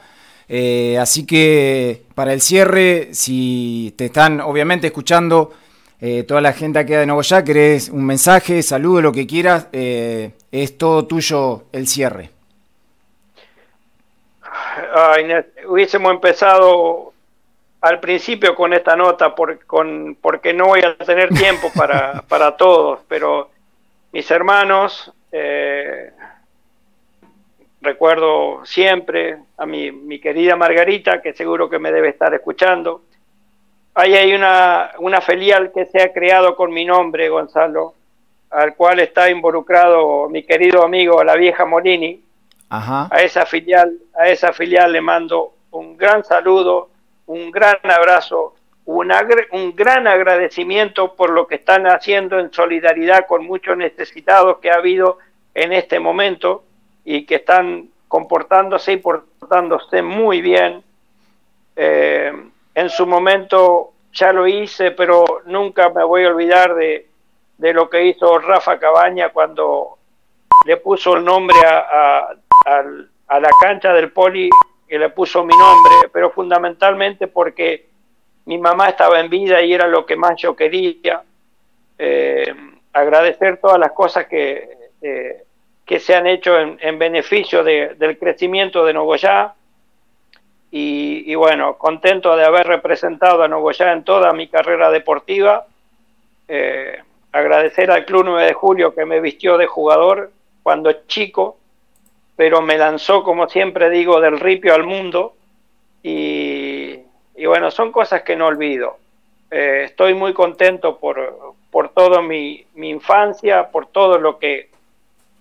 Eh, 0.49 0.97
así 0.99 1.25
que 1.25 2.03
para 2.15 2.33
el 2.33 2.41
cierre, 2.41 3.13
si 3.13 3.93
te 3.97 4.07
están 4.07 4.41
obviamente 4.41 4.87
escuchando 4.87 5.53
toda 6.27 6.39
la 6.39 6.53
gente 6.53 6.77
aquí 6.77 6.91
de 6.93 7.05
Nogoyá, 7.05 7.43
querés 7.43 7.89
un 7.89 8.05
mensaje, 8.05 8.61
saludo, 8.61 9.01
lo 9.01 9.11
que 9.11 9.25
quieras 9.25 9.69
es 9.71 10.77
todo 10.77 11.05
tuyo 11.07 11.63
el 11.71 11.87
cierre. 11.87 12.29
hubiésemos 15.67 16.11
empezado 16.11 17.14
al 17.85 17.99
principio 17.99 18.55
con 18.55 18.73
esta 18.73 18.95
nota 18.95 19.35
por, 19.35 19.63
con, 19.67 20.17
porque 20.19 20.55
no 20.55 20.65
voy 20.65 20.81
a 20.81 20.97
tener 20.97 21.29
tiempo 21.29 21.71
para, 21.75 22.21
para 22.27 22.57
todos, 22.57 23.01
pero 23.07 23.51
mis 24.11 24.29
hermanos, 24.31 25.13
eh, 25.31 26.11
recuerdo 27.81 28.65
siempre 28.65 29.37
a 29.57 29.67
mi, 29.67 29.91
mi, 29.91 30.17
querida 30.17 30.55
Margarita, 30.55 31.21
que 31.21 31.33
seguro 31.33 31.69
que 31.69 31.77
me 31.77 31.91
debe 31.91 32.09
estar 32.09 32.33
escuchando. 32.33 33.03
Ahí 33.93 34.15
hay 34.15 34.33
una, 34.33 34.93
una 34.97 35.21
filial 35.21 35.71
que 35.71 35.85
se 35.85 36.01
ha 36.01 36.11
creado 36.11 36.55
con 36.55 36.73
mi 36.73 36.85
nombre, 36.85 37.29
Gonzalo, 37.29 37.93
al 38.49 38.75
cual 38.75 38.99
está 38.99 39.29
involucrado 39.29 40.27
mi 40.27 40.41
querido 40.41 40.83
amigo, 40.83 41.23
la 41.23 41.35
vieja 41.35 41.65
Molini. 41.65 42.19
A 43.11 43.21
esa 43.21 43.45
filial, 43.45 43.93
a 44.15 44.27
esa 44.27 44.53
filial 44.53 44.91
le 44.91 45.01
mando 45.01 45.53
un 45.69 45.95
gran 45.95 46.23
saludo, 46.23 46.89
un 47.27 47.51
gran 47.51 47.77
abrazo, 47.83 48.55
un, 48.85 49.11
gran 49.75 50.07
agradecimiento 50.07 51.15
por 51.15 51.31
lo 51.31 51.47
que 51.47 51.55
están 51.55 51.87
haciendo 51.87 52.39
en 52.39 52.53
solidaridad 52.53 53.25
con 53.27 53.45
muchos 53.45 53.77
necesitados 53.77 54.57
que 54.59 54.69
ha 54.69 54.75
habido 54.75 55.17
en 55.53 55.73
este 55.73 55.99
momento 55.99 56.63
y 57.03 57.25
que 57.25 57.35
están 57.35 57.89
comportándose 58.07 58.93
y 58.93 58.97
portándose 58.97 60.01
muy 60.01 60.41
bien. 60.41 60.83
Eh, 61.75 62.31
en 62.73 62.89
su 62.89 63.05
momento 63.07 63.93
ya 64.13 64.31
lo 64.31 64.47
hice, 64.47 64.91
pero 64.91 65.41
nunca 65.45 65.89
me 65.89 66.03
voy 66.03 66.23
a 66.23 66.29
olvidar 66.29 66.75
de, 66.75 67.07
de 67.57 67.73
lo 67.73 67.89
que 67.89 68.05
hizo 68.05 68.37
Rafa 68.39 68.79
Cabaña 68.79 69.29
cuando 69.29 69.97
le 70.65 70.77
puso 70.77 71.15
el 71.15 71.23
nombre 71.23 71.57
a, 71.65 72.29
a, 72.65 73.39
la 73.39 73.49
cancha 73.61 73.93
del 73.93 74.11
poli, 74.11 74.49
le 74.97 75.09
puso 75.09 75.43
mi 75.43 75.55
nombre, 75.57 76.09
pero 76.11 76.31
fundamentalmente 76.31 77.27
porque 77.27 77.87
mi 78.45 78.57
mamá 78.57 78.89
estaba 78.89 79.19
en 79.19 79.29
vida 79.29 79.61
y 79.61 79.73
era 79.73 79.87
lo 79.87 80.05
que 80.05 80.15
más 80.15 80.35
yo 80.37 80.55
quería. 80.55 81.23
Eh, 81.97 82.53
agradecer 82.93 83.57
todas 83.57 83.79
las 83.79 83.91
cosas 83.91 84.27
que, 84.27 84.69
eh, 85.01 85.43
que 85.85 85.99
se 85.99 86.15
han 86.15 86.27
hecho 86.27 86.57
en, 86.59 86.99
beneficio 86.99 87.63
del 87.63 88.17
crecimiento 88.17 88.85
de 88.85 88.93
Nogoyá. 88.93 89.53
Y, 90.71 91.23
y, 91.31 91.35
bueno, 91.35 91.77
contento 91.77 92.35
de 92.35 92.43
haber 92.43 92.67
representado 92.67 93.43
a 93.43 93.47
Nogoyá 93.47 93.93
en 93.93 94.03
toda 94.03 94.33
mi 94.33 94.47
carrera 94.47 94.89
deportiva. 94.91 95.67
Eh, 96.47 96.99
agradecer 97.31 97.91
al 97.91 98.05
Club 98.05 98.25
9 98.25 98.45
de 98.45 98.53
Julio 98.53 98.95
que 98.95 99.05
me 99.05 99.19
vistió 99.19 99.57
de 99.57 99.67
jugador 99.67 100.31
cuando 100.63 100.91
chico, 101.07 101.57
pero 102.35 102.61
me 102.61 102.77
lanzó, 102.77 103.23
como 103.23 103.47
siempre 103.47 103.89
digo, 103.89 104.19
del 104.19 104.39
ripio 104.39 104.73
al 104.73 104.83
mundo. 104.83 105.35
Y, 106.03 106.99
bueno, 107.45 107.71
son 107.71 107.91
cosas 107.91 108.23
que 108.23 108.35
no 108.35 108.47
olvido. 108.47 108.97
Eh, 109.49 109.83
estoy 109.85 110.13
muy 110.13 110.33
contento 110.33 110.97
por, 110.97 111.55
por 111.71 111.89
toda 111.89 112.21
mi, 112.21 112.65
infancia, 112.75 113.69
por 113.69 113.87
todo 113.87 114.17
lo 114.17 114.37
que, 114.37 114.69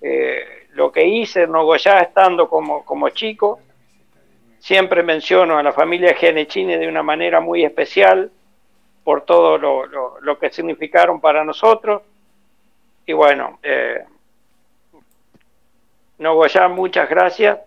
eh, 0.01 0.67
lo 0.73 0.93
que 0.93 1.05
hice 1.07 1.43
en 1.43 1.53
Nogoyá 1.53 2.01
estando 2.01 2.49
como, 2.49 2.85
como 2.85 3.09
chico. 3.11 3.59
Siempre 4.59 5.03
menciono 5.03 5.59
a 5.59 5.63
la 5.63 5.73
familia 5.73 6.15
Genechini 6.15 6.77
de 6.77 6.89
una 6.89 7.03
manera 7.03 7.41
muy 7.41 7.65
especial 7.65 8.31
por 9.03 9.23
todo 9.23 9.59
lo, 9.59 9.87
lo, 10.21 10.39
que 10.39 10.51
significaron 10.51 11.21
para 11.21 11.45
nosotros. 11.45 12.03
Y 13.05 13.13
bueno, 13.13 13.59
eh, 13.63 14.05
Nogoyá, 16.19 16.69
muchas 16.69 17.09
gracias. 17.09 17.59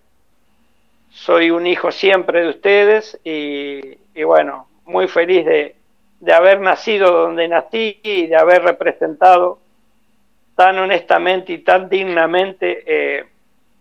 Soy 1.09 1.51
un 1.51 1.67
hijo 1.67 1.91
siempre 1.91 2.41
de 2.41 2.49
ustedes 2.49 3.19
y, 3.23 3.97
bueno, 4.23 4.67
muy 4.85 5.07
feliz 5.07 5.45
de, 5.45 5.75
de, 6.19 6.33
haber 6.33 6.59
nacido 6.59 7.11
donde 7.11 7.47
nací 7.47 7.99
y 8.03 8.27
de 8.27 8.35
haber 8.35 8.63
representado 8.63 9.59
tan 10.55 10.77
honestamente 10.79 11.53
y 11.53 11.59
tan 11.59 11.87
dignamente 11.87 12.83
eh, 12.85 13.25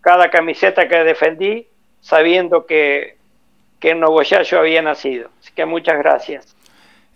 cada 0.01 0.31
camiseta 0.31 0.87
que 0.89 1.05
defendí, 1.05 1.67
sabiendo 2.01 2.67
que, 2.67 3.17
que 3.81 3.91
en 3.91 4.01
Nogoyá 4.01 4.43
yo 4.43 4.59
había 4.59 4.83
nacido. 4.83 5.31
Así 5.41 5.53
que 5.55 5.65
muchas 5.65 5.99
gracias. 5.99 6.55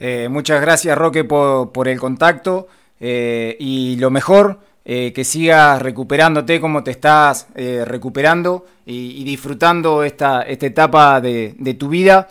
Eh, 0.01 0.29
muchas 0.31 0.63
gracias 0.63 0.97
Roque 0.97 1.25
por, 1.25 1.89
el 1.89 2.01
contacto 2.01 2.69
eh, 3.01 3.55
y 3.61 3.97
lo 3.97 4.11
mejor, 4.11 4.59
eh, 4.93 5.13
que 5.13 5.23
sigas 5.23 5.81
recuperándote 5.81 6.61
como 6.61 6.83
te 6.83 6.91
estás 6.91 7.47
recuperando 7.55 8.67
y, 8.85 9.23
disfrutando 9.23 10.03
esta, 10.03 10.43
esta 10.43 10.67
etapa 10.67 11.21
de, 11.21 11.77
tu 11.79 11.89
vida. 11.89 12.27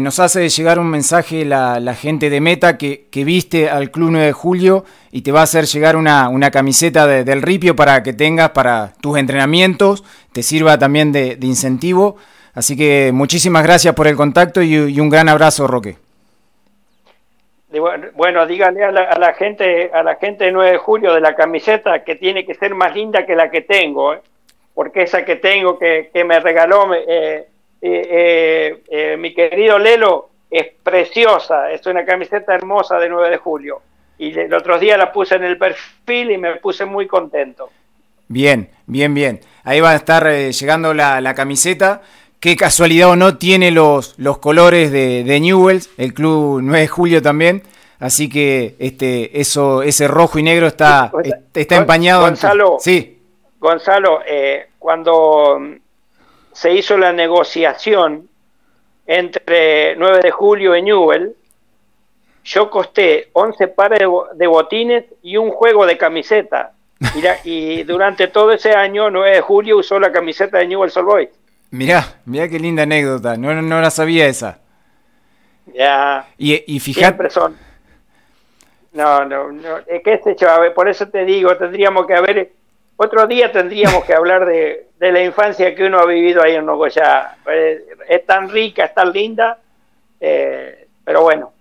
nos 0.00 0.20
hace 0.20 0.48
llegar 0.48 0.78
un 0.78 0.86
mensaje 0.86 1.44
la, 1.44 1.96
gente 1.98 2.30
de 2.30 2.40
Meta 2.40 2.78
que, 2.78 3.08
viste 3.24 3.68
al 3.68 3.90
Club 3.90 4.10
9 4.12 4.26
de 4.26 4.32
Julio 4.32 4.84
y 5.10 5.22
te 5.22 5.32
va 5.32 5.40
a 5.40 5.44
hacer 5.44 5.66
llegar 5.66 5.96
una, 5.96 6.50
camiseta 6.52 7.08
del 7.08 7.42
Ripio 7.42 7.74
para 7.74 8.04
que 8.04 8.12
tengas 8.12 8.50
para 8.50 8.92
tus 9.00 9.18
entrenamientos, 9.18 10.04
te 10.30 10.44
sirva 10.44 10.78
también 10.78 11.10
de, 11.10 11.36
incentivo. 11.42 12.16
Así 12.54 12.76
que 12.76 13.10
muchísimas 13.12 13.64
gracias 13.64 13.96
por 13.96 14.06
el 14.06 14.14
contacto 14.14 14.62
y 14.62 15.00
un 15.00 15.10
gran 15.10 15.28
abrazo, 15.28 15.66
Roque 15.66 16.05
bueno, 17.78 18.46
díganle 18.46 18.84
a 18.84 18.90
la, 18.90 19.34
gente 19.34 19.90
a 19.92 20.02
la 20.02 20.16
gente 20.16 20.44
de 20.44 20.52
9 20.52 20.72
de 20.72 20.78
julio 20.78 21.14
de 21.14 21.20
la 21.20 21.34
camiseta 21.34 22.04
que 22.04 22.16
tiene 22.16 22.44
que 22.44 22.54
ser 22.54 22.74
más 22.74 22.94
linda 22.94 23.26
que 23.26 23.34
la 23.34 23.50
que 23.50 23.62
tengo, 23.62 24.14
¿eh? 24.14 24.20
porque 24.74 25.02
esa 25.02 25.24
que 25.24 25.36
tengo 25.36 25.78
que, 25.78 26.10
me 26.26 26.40
regaló 26.40 26.92
eh, 26.94 27.46
eh, 27.80 29.16
mi 29.18 29.34
querido 29.34 29.78
Lelo 29.78 30.30
es 30.50 30.66
preciosa, 30.82 31.70
es 31.70 31.86
una 31.86 32.04
camiseta 32.04 32.54
hermosa 32.54 32.98
de 32.98 33.08
9 33.08 33.30
de 33.30 33.36
julio. 33.38 33.82
Y 34.18 34.38
el 34.38 34.54
otro 34.54 34.78
día 34.78 34.96
la 34.96 35.12
puse 35.12 35.34
en 35.34 35.44
el 35.44 35.58
perfil 35.58 36.30
y 36.30 36.38
me 36.38 36.56
puse 36.56 36.84
muy 36.84 37.06
contento. 37.06 37.70
Bien, 38.28 38.70
bien, 38.86 39.12
bien. 39.12 39.40
Ahí 39.62 39.80
va 39.80 39.90
a 39.90 39.96
estar 39.96 40.26
llegando 40.26 40.94
la, 40.94 41.20
la 41.20 41.34
camiseta 41.34 42.02
qué 42.46 42.54
casualidad 42.54 43.10
o 43.10 43.16
no 43.16 43.38
tiene 43.38 43.72
los, 43.72 44.16
los 44.18 44.38
colores 44.38 44.92
de, 44.92 45.24
de, 45.24 45.40
Newells, 45.40 45.90
el 45.98 46.14
club 46.14 46.60
9 46.62 46.82
de 46.82 46.86
julio 46.86 47.20
también. 47.20 47.64
Así 47.98 48.28
que 48.28 48.76
este, 48.78 49.40
eso, 49.40 49.82
ese 49.82 50.06
rojo 50.06 50.38
y 50.38 50.44
negro 50.44 50.68
está, 50.68 51.10
está 51.52 51.74
empañado. 51.74 52.20
Gonzalo, 52.20 52.76
sí. 52.78 53.20
Gonzalo, 53.58 54.20
eh, 54.24 54.68
cuando 54.78 55.58
se 56.52 56.72
hizo 56.72 56.96
la 56.96 57.12
negociación 57.12 58.28
entre 59.08 59.96
9 59.96 60.20
de 60.22 60.30
julio 60.30 60.76
y 60.76 60.82
Newell, 60.82 61.34
yo 62.44 62.70
costé 62.70 63.30
11 63.32 63.66
pares 63.66 63.98
de, 64.34 64.46
botines 64.46 65.04
y 65.20 65.36
un 65.36 65.50
juego 65.50 65.84
de 65.84 65.98
camiseta. 65.98 66.74
Y, 67.44 67.50
y, 67.50 67.82
durante 67.82 68.28
todo 68.28 68.52
ese 68.52 68.72
año, 68.72 69.10
9 69.10 69.34
de 69.34 69.40
julio 69.40 69.78
usó 69.78 69.98
la 69.98 70.12
camiseta 70.12 70.58
de 70.58 70.68
Newell's 70.68 70.96
Old 70.96 71.06
Boys. 71.08 71.28
Mirá, 71.70 72.20
mirá 72.24 72.48
qué 72.48 72.58
linda 72.58 72.84
anécdota, 72.84 73.36
no, 73.36 73.54
no, 73.60 73.80
la 73.80 73.90
sabía 73.90 74.26
esa. 74.26 74.60
Ya. 75.74 76.26
Y, 76.38 76.74
y 76.74 76.80
fíjate. 76.80 77.28
son. 77.30 77.56
No, 78.92 79.24
no, 79.24 79.52
no. 79.52 79.76
¿Qué 79.84 80.20
sé 80.24 80.36
yo? 80.38 80.48
por 80.74 80.88
eso 80.88 81.08
te 81.08 81.24
digo, 81.24 81.56
tendríamos 81.56 82.06
que 82.06 82.14
haber. 82.14 82.52
Otro 82.96 83.26
día 83.26 83.52
tendríamos 83.52 84.04
que 84.04 84.14
hablar 84.14 84.46
de, 84.46 84.88
de 84.98 85.12
la 85.12 85.22
infancia 85.22 85.74
que 85.74 85.84
uno 85.84 85.98
ha 85.98 86.06
vivido 86.06 86.42
ahí 86.42 86.54
en 86.54 86.64
Nogoyá. 86.64 87.36
Eh, 87.50 87.84
es 88.08 88.24
tan 88.24 88.48
rica, 88.48 88.86
es 88.86 88.94
tan 88.94 89.12
linda, 89.12 89.58
eh, 90.18 90.88
pero 91.04 91.22
bueno. 91.22 91.52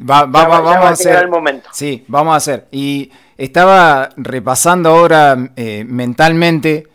Va, 0.00 0.24
va, 0.24 0.46
vamos 0.46 0.76
a 0.76 0.88
hacer. 0.90 1.16
El 1.16 1.28
momento. 1.28 1.68
Sí, 1.72 2.04
vamos 2.06 2.34
a 2.34 2.36
hacer. 2.36 2.66
Y 2.70 3.10
estaba 3.36 4.10
repasando 4.16 4.90
ahora 4.90 5.36
eh, 5.56 5.84
mentalmente 5.84 6.86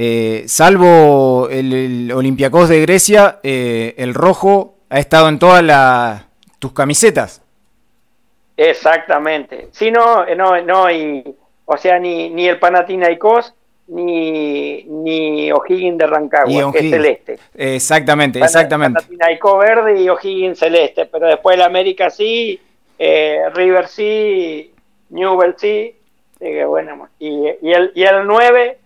eh, 0.00 0.44
salvo 0.46 1.48
el, 1.50 2.12
Olympiacos 2.14 2.68
de 2.68 2.80
Grecia, 2.82 3.40
eh, 3.42 3.96
el 3.98 4.14
rojo 4.14 4.76
ha 4.90 5.00
estado 5.00 5.28
en 5.28 5.40
todas 5.40 6.22
tus 6.60 6.72
camisetas. 6.72 7.42
Exactamente. 8.56 9.70
Sí, 9.72 9.90
no, 9.90 10.24
no, 10.36 10.62
no, 10.62 10.88
y, 10.88 11.24
o 11.64 11.76
sea, 11.76 11.98
ni, 11.98 12.30
ni 12.30 12.46
el 12.46 12.60
Panathinaikos 12.60 13.52
ni, 13.88 14.84
ni 14.84 15.50
O'Higgins 15.50 15.98
de 15.98 16.06
Rancagua, 16.06 16.70
que 16.70 16.78
es 16.78 16.90
celeste. 16.90 17.38
Exactamente, 17.56 18.38
exactamente. 18.38 19.00
Panathinaikos 19.00 19.58
verde 19.58 20.00
y 20.00 20.08
O'Higgins 20.08 20.60
celeste, 20.60 21.06
pero 21.06 21.26
después 21.26 21.56
el 21.56 21.62
América 21.62 22.08
sí, 22.08 22.60
eh, 23.00 23.42
River 23.52 23.88
sí, 23.88 24.72
Newell 25.10 25.56
sí, 25.58 25.92
bueno, 26.38 27.08
y, 27.18 27.48
y, 27.62 27.72
el, 27.72 27.90
y 27.96 28.04
el 28.04 28.24
9 28.24 28.78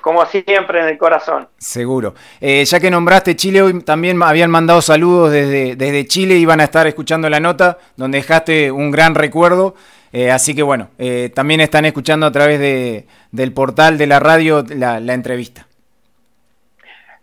como 0.00 0.24
siempre 0.26 0.80
en 0.80 0.88
el 0.88 0.98
corazón. 0.98 1.48
Seguro. 1.58 2.14
Eh, 2.40 2.64
ya 2.64 2.80
que 2.80 2.90
nombraste 2.90 3.36
Chile, 3.36 3.62
hoy 3.62 3.82
también 3.82 4.22
habían 4.22 4.50
mandado 4.50 4.82
saludos 4.82 5.32
desde, 5.32 5.76
desde 5.76 6.06
Chile, 6.06 6.34
iban 6.36 6.60
a 6.60 6.64
estar 6.64 6.86
escuchando 6.86 7.28
la 7.28 7.40
nota, 7.40 7.78
donde 7.96 8.18
dejaste 8.18 8.70
un 8.70 8.90
gran 8.90 9.14
recuerdo. 9.14 9.74
Eh, 10.12 10.30
así 10.30 10.54
que 10.54 10.62
bueno, 10.62 10.88
eh, 10.98 11.30
también 11.34 11.60
están 11.60 11.84
escuchando 11.84 12.26
a 12.26 12.32
través 12.32 12.58
de, 12.58 13.06
del 13.30 13.52
portal 13.52 13.98
de 13.98 14.06
la 14.06 14.20
radio 14.20 14.64
la, 14.68 14.96
entrevista. 15.12 15.66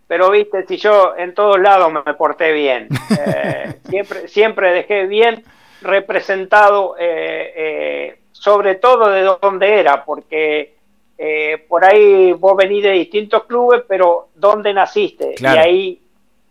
Pero 0.07 0.29
viste, 0.29 0.65
si 0.67 0.77
yo 0.77 1.15
en 1.17 1.33
todos 1.33 1.59
lados 1.59 1.91
me 1.91 2.13
porté 2.13 2.51
bien, 2.51 2.89
siempre, 3.89 4.27
siempre 4.27 4.71
dejé 4.71 5.07
bien 5.07 5.43
representado 5.81 6.95
sobre 8.45 8.75
todo 8.75 9.09
de 9.09 9.23
dónde 9.41 9.79
era, 9.79 10.05
porque 10.05 10.74
eh, 11.17 11.65
por 11.67 11.85
ahí 11.85 12.33
vos 12.33 12.57
venís 12.57 12.83
de 12.83 12.91
distintos 12.91 13.45
clubes, 13.45 13.83
pero 13.87 14.29
¿dónde 14.35 14.73
naciste? 14.73 15.35
Y 15.39 15.45
ahí 15.45 16.01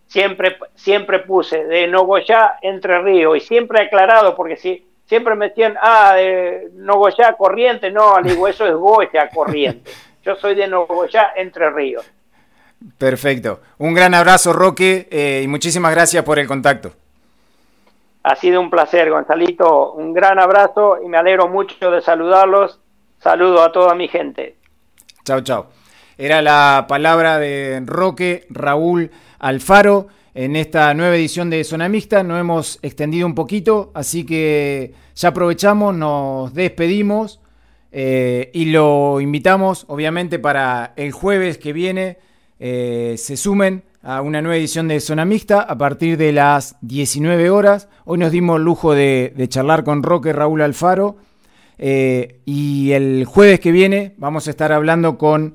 siempre, 0.06 0.56
siempre 0.74 1.20
puse 1.20 1.64
de 1.64 1.86
Nogoyá, 1.86 2.58
Entre 2.62 3.00
Ríos, 3.02 3.36
y 3.36 3.40
siempre 3.40 3.82
aclarado, 3.82 4.34
porque 4.34 4.56
si 4.56 4.86
siempre 5.06 5.34
me 5.34 5.48
decían, 5.48 5.76
ah, 5.80 6.14
de 6.14 6.70
Nogoyá, 6.74 7.34
Corriente, 7.34 7.90
no, 7.90 8.14
digo, 8.22 8.48
eso 8.48 8.66
es 8.66 8.74
Goya, 8.74 9.28
Corriente. 9.28 9.90
Yo 10.24 10.36
soy 10.36 10.54
de 10.54 10.66
Nogoyá, 10.66 11.32
Entre 11.36 11.68
Ríos. 11.70 12.10
Perfecto. 12.98 13.60
Un 13.78 13.94
gran 13.94 14.14
abrazo, 14.14 14.52
Roque, 14.52 15.08
eh, 15.10 15.42
y 15.44 15.48
muchísimas 15.48 15.92
gracias 15.92 16.24
por 16.24 16.38
el 16.38 16.46
contacto. 16.46 16.92
Ha 18.22 18.36
sido 18.36 18.60
un 18.60 18.70
placer, 18.70 19.10
Gonzalito. 19.10 19.92
Un 19.92 20.14
gran 20.14 20.38
abrazo 20.38 20.98
y 21.04 21.08
me 21.08 21.18
alegro 21.18 21.48
mucho 21.48 21.90
de 21.90 22.00
saludarlos. 22.00 22.80
Saludo 23.24 23.62
a 23.62 23.72
toda 23.72 23.94
mi 23.94 24.06
gente. 24.06 24.58
Chao, 25.24 25.40
chao. 25.40 25.68
Era 26.18 26.42
la 26.42 26.84
palabra 26.86 27.38
de 27.38 27.82
Roque 27.86 28.46
Raúl 28.50 29.10
Alfaro 29.38 30.08
en 30.34 30.56
esta 30.56 30.92
nueva 30.92 31.16
edición 31.16 31.48
de 31.48 31.64
Zona 31.64 31.88
Mixta. 31.88 32.22
Nos 32.22 32.38
hemos 32.38 32.78
extendido 32.82 33.26
un 33.26 33.34
poquito, 33.34 33.92
así 33.94 34.26
que 34.26 34.92
ya 35.14 35.30
aprovechamos, 35.30 35.94
nos 35.94 36.52
despedimos 36.52 37.40
eh, 37.92 38.50
y 38.52 38.66
lo 38.66 39.22
invitamos, 39.22 39.86
obviamente, 39.88 40.38
para 40.38 40.92
el 40.96 41.12
jueves 41.12 41.56
que 41.56 41.72
viene 41.72 42.18
eh, 42.60 43.14
se 43.16 43.38
sumen 43.38 43.84
a 44.02 44.20
una 44.20 44.42
nueva 44.42 44.58
edición 44.58 44.86
de 44.86 45.00
Zona 45.00 45.24
Mixta 45.24 45.62
a 45.62 45.78
partir 45.78 46.18
de 46.18 46.32
las 46.32 46.76
19 46.82 47.48
horas. 47.48 47.88
Hoy 48.04 48.18
nos 48.18 48.32
dimos 48.32 48.58
el 48.58 48.64
lujo 48.64 48.92
de, 48.92 49.32
charlar 49.48 49.82
con 49.82 50.02
Roque 50.02 50.34
Raúl 50.34 50.60
Alfaro. 50.60 51.16
Eh, 51.78 52.40
y 52.44 52.92
el 52.92 53.24
jueves 53.24 53.60
que 53.60 53.72
viene 53.72 54.14
vamos 54.16 54.46
a 54.46 54.50
estar 54.50 54.72
hablando 54.72 55.18
con 55.18 55.54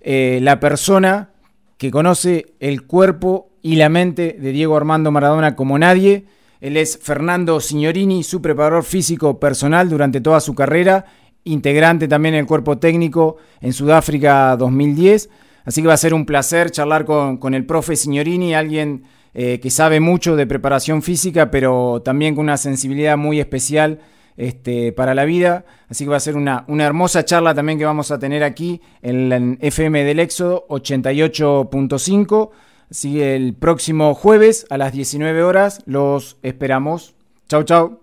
eh, 0.00 0.38
la 0.42 0.60
persona 0.60 1.30
que 1.78 1.90
conoce 1.90 2.54
el 2.60 2.86
cuerpo 2.86 3.50
y 3.62 3.76
la 3.76 3.88
mente 3.88 4.36
de 4.40 4.52
Diego 4.52 4.76
Armando 4.76 5.10
Maradona 5.10 5.56
como 5.56 5.78
nadie. 5.78 6.26
Él 6.60 6.76
es 6.76 6.98
Fernando 7.02 7.60
Signorini, 7.60 8.22
su 8.22 8.40
preparador 8.40 8.84
físico 8.84 9.38
personal 9.38 9.88
durante 9.88 10.20
toda 10.20 10.40
su 10.40 10.54
carrera, 10.54 11.04
integrante 11.44 12.08
también 12.08 12.34
en 12.34 12.40
el 12.40 12.46
cuerpo 12.46 12.78
técnico 12.78 13.36
en 13.60 13.72
Sudáfrica 13.72 14.56
2010. 14.56 15.28
Así 15.64 15.82
que 15.82 15.88
va 15.88 15.94
a 15.94 15.98
ser 15.98 16.14
un 16.14 16.24
placer 16.24 16.70
charlar 16.70 17.04
con, 17.04 17.54
el 17.54 17.66
profe 17.66 17.96
Signorini, 17.96 18.54
alguien 18.54 19.02
eh, 19.34 19.58
que 19.60 19.70
sabe 19.70 19.98
mucho 19.98 20.36
de 20.36 20.46
preparación 20.46 21.02
física, 21.02 21.50
pero 21.50 22.00
también 22.04 22.36
con 22.36 22.44
una 22.44 22.56
sensibilidad 22.56 23.16
muy 23.18 23.40
especial 23.40 23.98
este, 24.36 24.92
para 24.92 25.14
la 25.14 25.24
vida. 25.24 25.64
Así 25.88 26.04
que 26.04 26.10
va 26.10 26.16
a 26.16 26.20
ser 26.20 26.36
una, 26.36 26.64
hermosa 26.68 27.24
charla 27.24 27.54
también 27.54 27.78
que 27.78 27.84
vamos 27.84 28.10
a 28.10 28.18
tener 28.18 28.44
aquí 28.44 28.80
en, 29.02 29.32
en 29.32 29.58
FM 29.60 30.04
del 30.04 30.20
Éxodo 30.20 30.66
88.5. 30.68 32.50
Así 32.90 33.14
que 33.14 33.34
el 33.34 33.54
próximo 33.54 34.14
jueves 34.14 34.66
a 34.70 34.78
las 34.78 34.92
19 34.92 35.42
horas 35.42 35.80
los 35.86 36.36
esperamos. 36.42 37.14
Chau, 37.48 37.64
chau. 37.64 38.00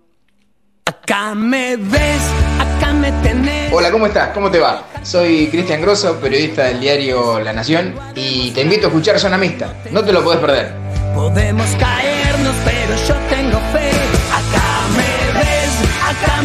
Acá 0.86 1.34
me 1.34 1.78
ves, 1.78 2.22
acá 2.60 2.92
me 2.94 3.12
tenés. 3.24 3.72
Hola, 3.72 3.90
¿cómo 3.90 4.06
estás? 4.08 4.30
¿Cómo 4.34 4.52
te 4.52 4.60
va? 4.60 4.84
Soy 5.02 5.48
Cristian 5.48 5.82
Grosso, 5.82 6.20
periodista 6.20 6.66
del 6.66 6.82
diario 6.82 7.40
La 7.40 7.54
Nación, 7.54 7.96
y 8.16 8.52
te 8.52 8.62
invito 8.62 8.88
a 8.88 8.90
escuchar 8.90 9.18
Zona 9.18 9.38
Mixta. 9.38 9.74
No 9.92 10.04
te 10.04 10.12
lo 10.12 10.24
puedes 10.24 10.42
perder. 10.42 10.74
Podemos 11.16 11.68
caernos, 11.80 12.56
pero 12.66 12.96
yo 13.08 13.16
tengo 13.30 13.60
fe. 13.72 13.93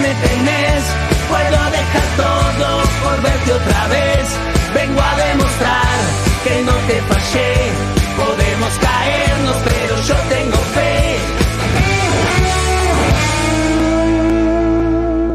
Me 0.08 0.14
tenés. 0.28 0.84
Puedo 1.28 1.60
dejar 1.78 2.08
todo 2.16 2.68
por 3.02 3.16
verte 3.22 3.52
otra 3.52 3.88
vez. 3.88 4.24
Vengo 4.74 5.00
a 5.00 5.16
demostrar 5.28 5.98
que 6.44 6.62
no 6.62 6.74
te 6.88 6.96
fallé. 7.10 7.54
Podemos 8.16 8.72
caernos, 8.78 9.56
pero 9.64 9.94
yo 10.08 10.16
tengo 10.34 10.58
fe. 10.76 11.16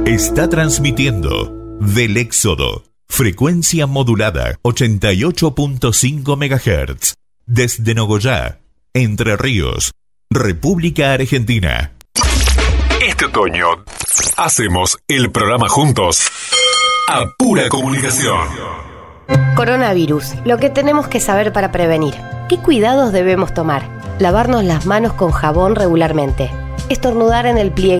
Está 0.05 0.49
transmitiendo 0.49 1.53
del 1.79 2.17
Éxodo, 2.17 2.83
frecuencia 3.07 3.87
modulada 3.87 4.59
88.5 4.63 6.35
MHz, 6.37 7.13
desde 7.45 7.95
Nogoyá, 7.95 8.59
Entre 8.93 9.37
Ríos, 9.37 9.91
República 10.29 11.13
Argentina. 11.13 11.93
Este 13.05 13.25
otoño 13.25 13.67
hacemos 14.37 14.97
el 15.09 15.29
programa 15.29 15.67
juntos 15.67 16.21
a 17.09 17.25
pura 17.37 17.67
comunicación. 17.67 18.47
Coronavirus, 19.57 20.35
lo 20.45 20.57
que 20.57 20.69
tenemos 20.69 21.09
que 21.09 21.19
saber 21.19 21.51
para 21.51 21.73
prevenir. 21.73 22.13
¿Qué 22.47 22.59
cuidados 22.59 23.11
debemos 23.11 23.53
tomar? 23.53 23.83
Lavarnos 24.19 24.63
las 24.63 24.85
manos 24.85 25.11
con 25.11 25.31
jabón 25.31 25.75
regularmente. 25.75 26.49
Estornudar 26.87 27.45
en 27.45 27.57
el 27.57 27.73
pliegue 27.73 27.91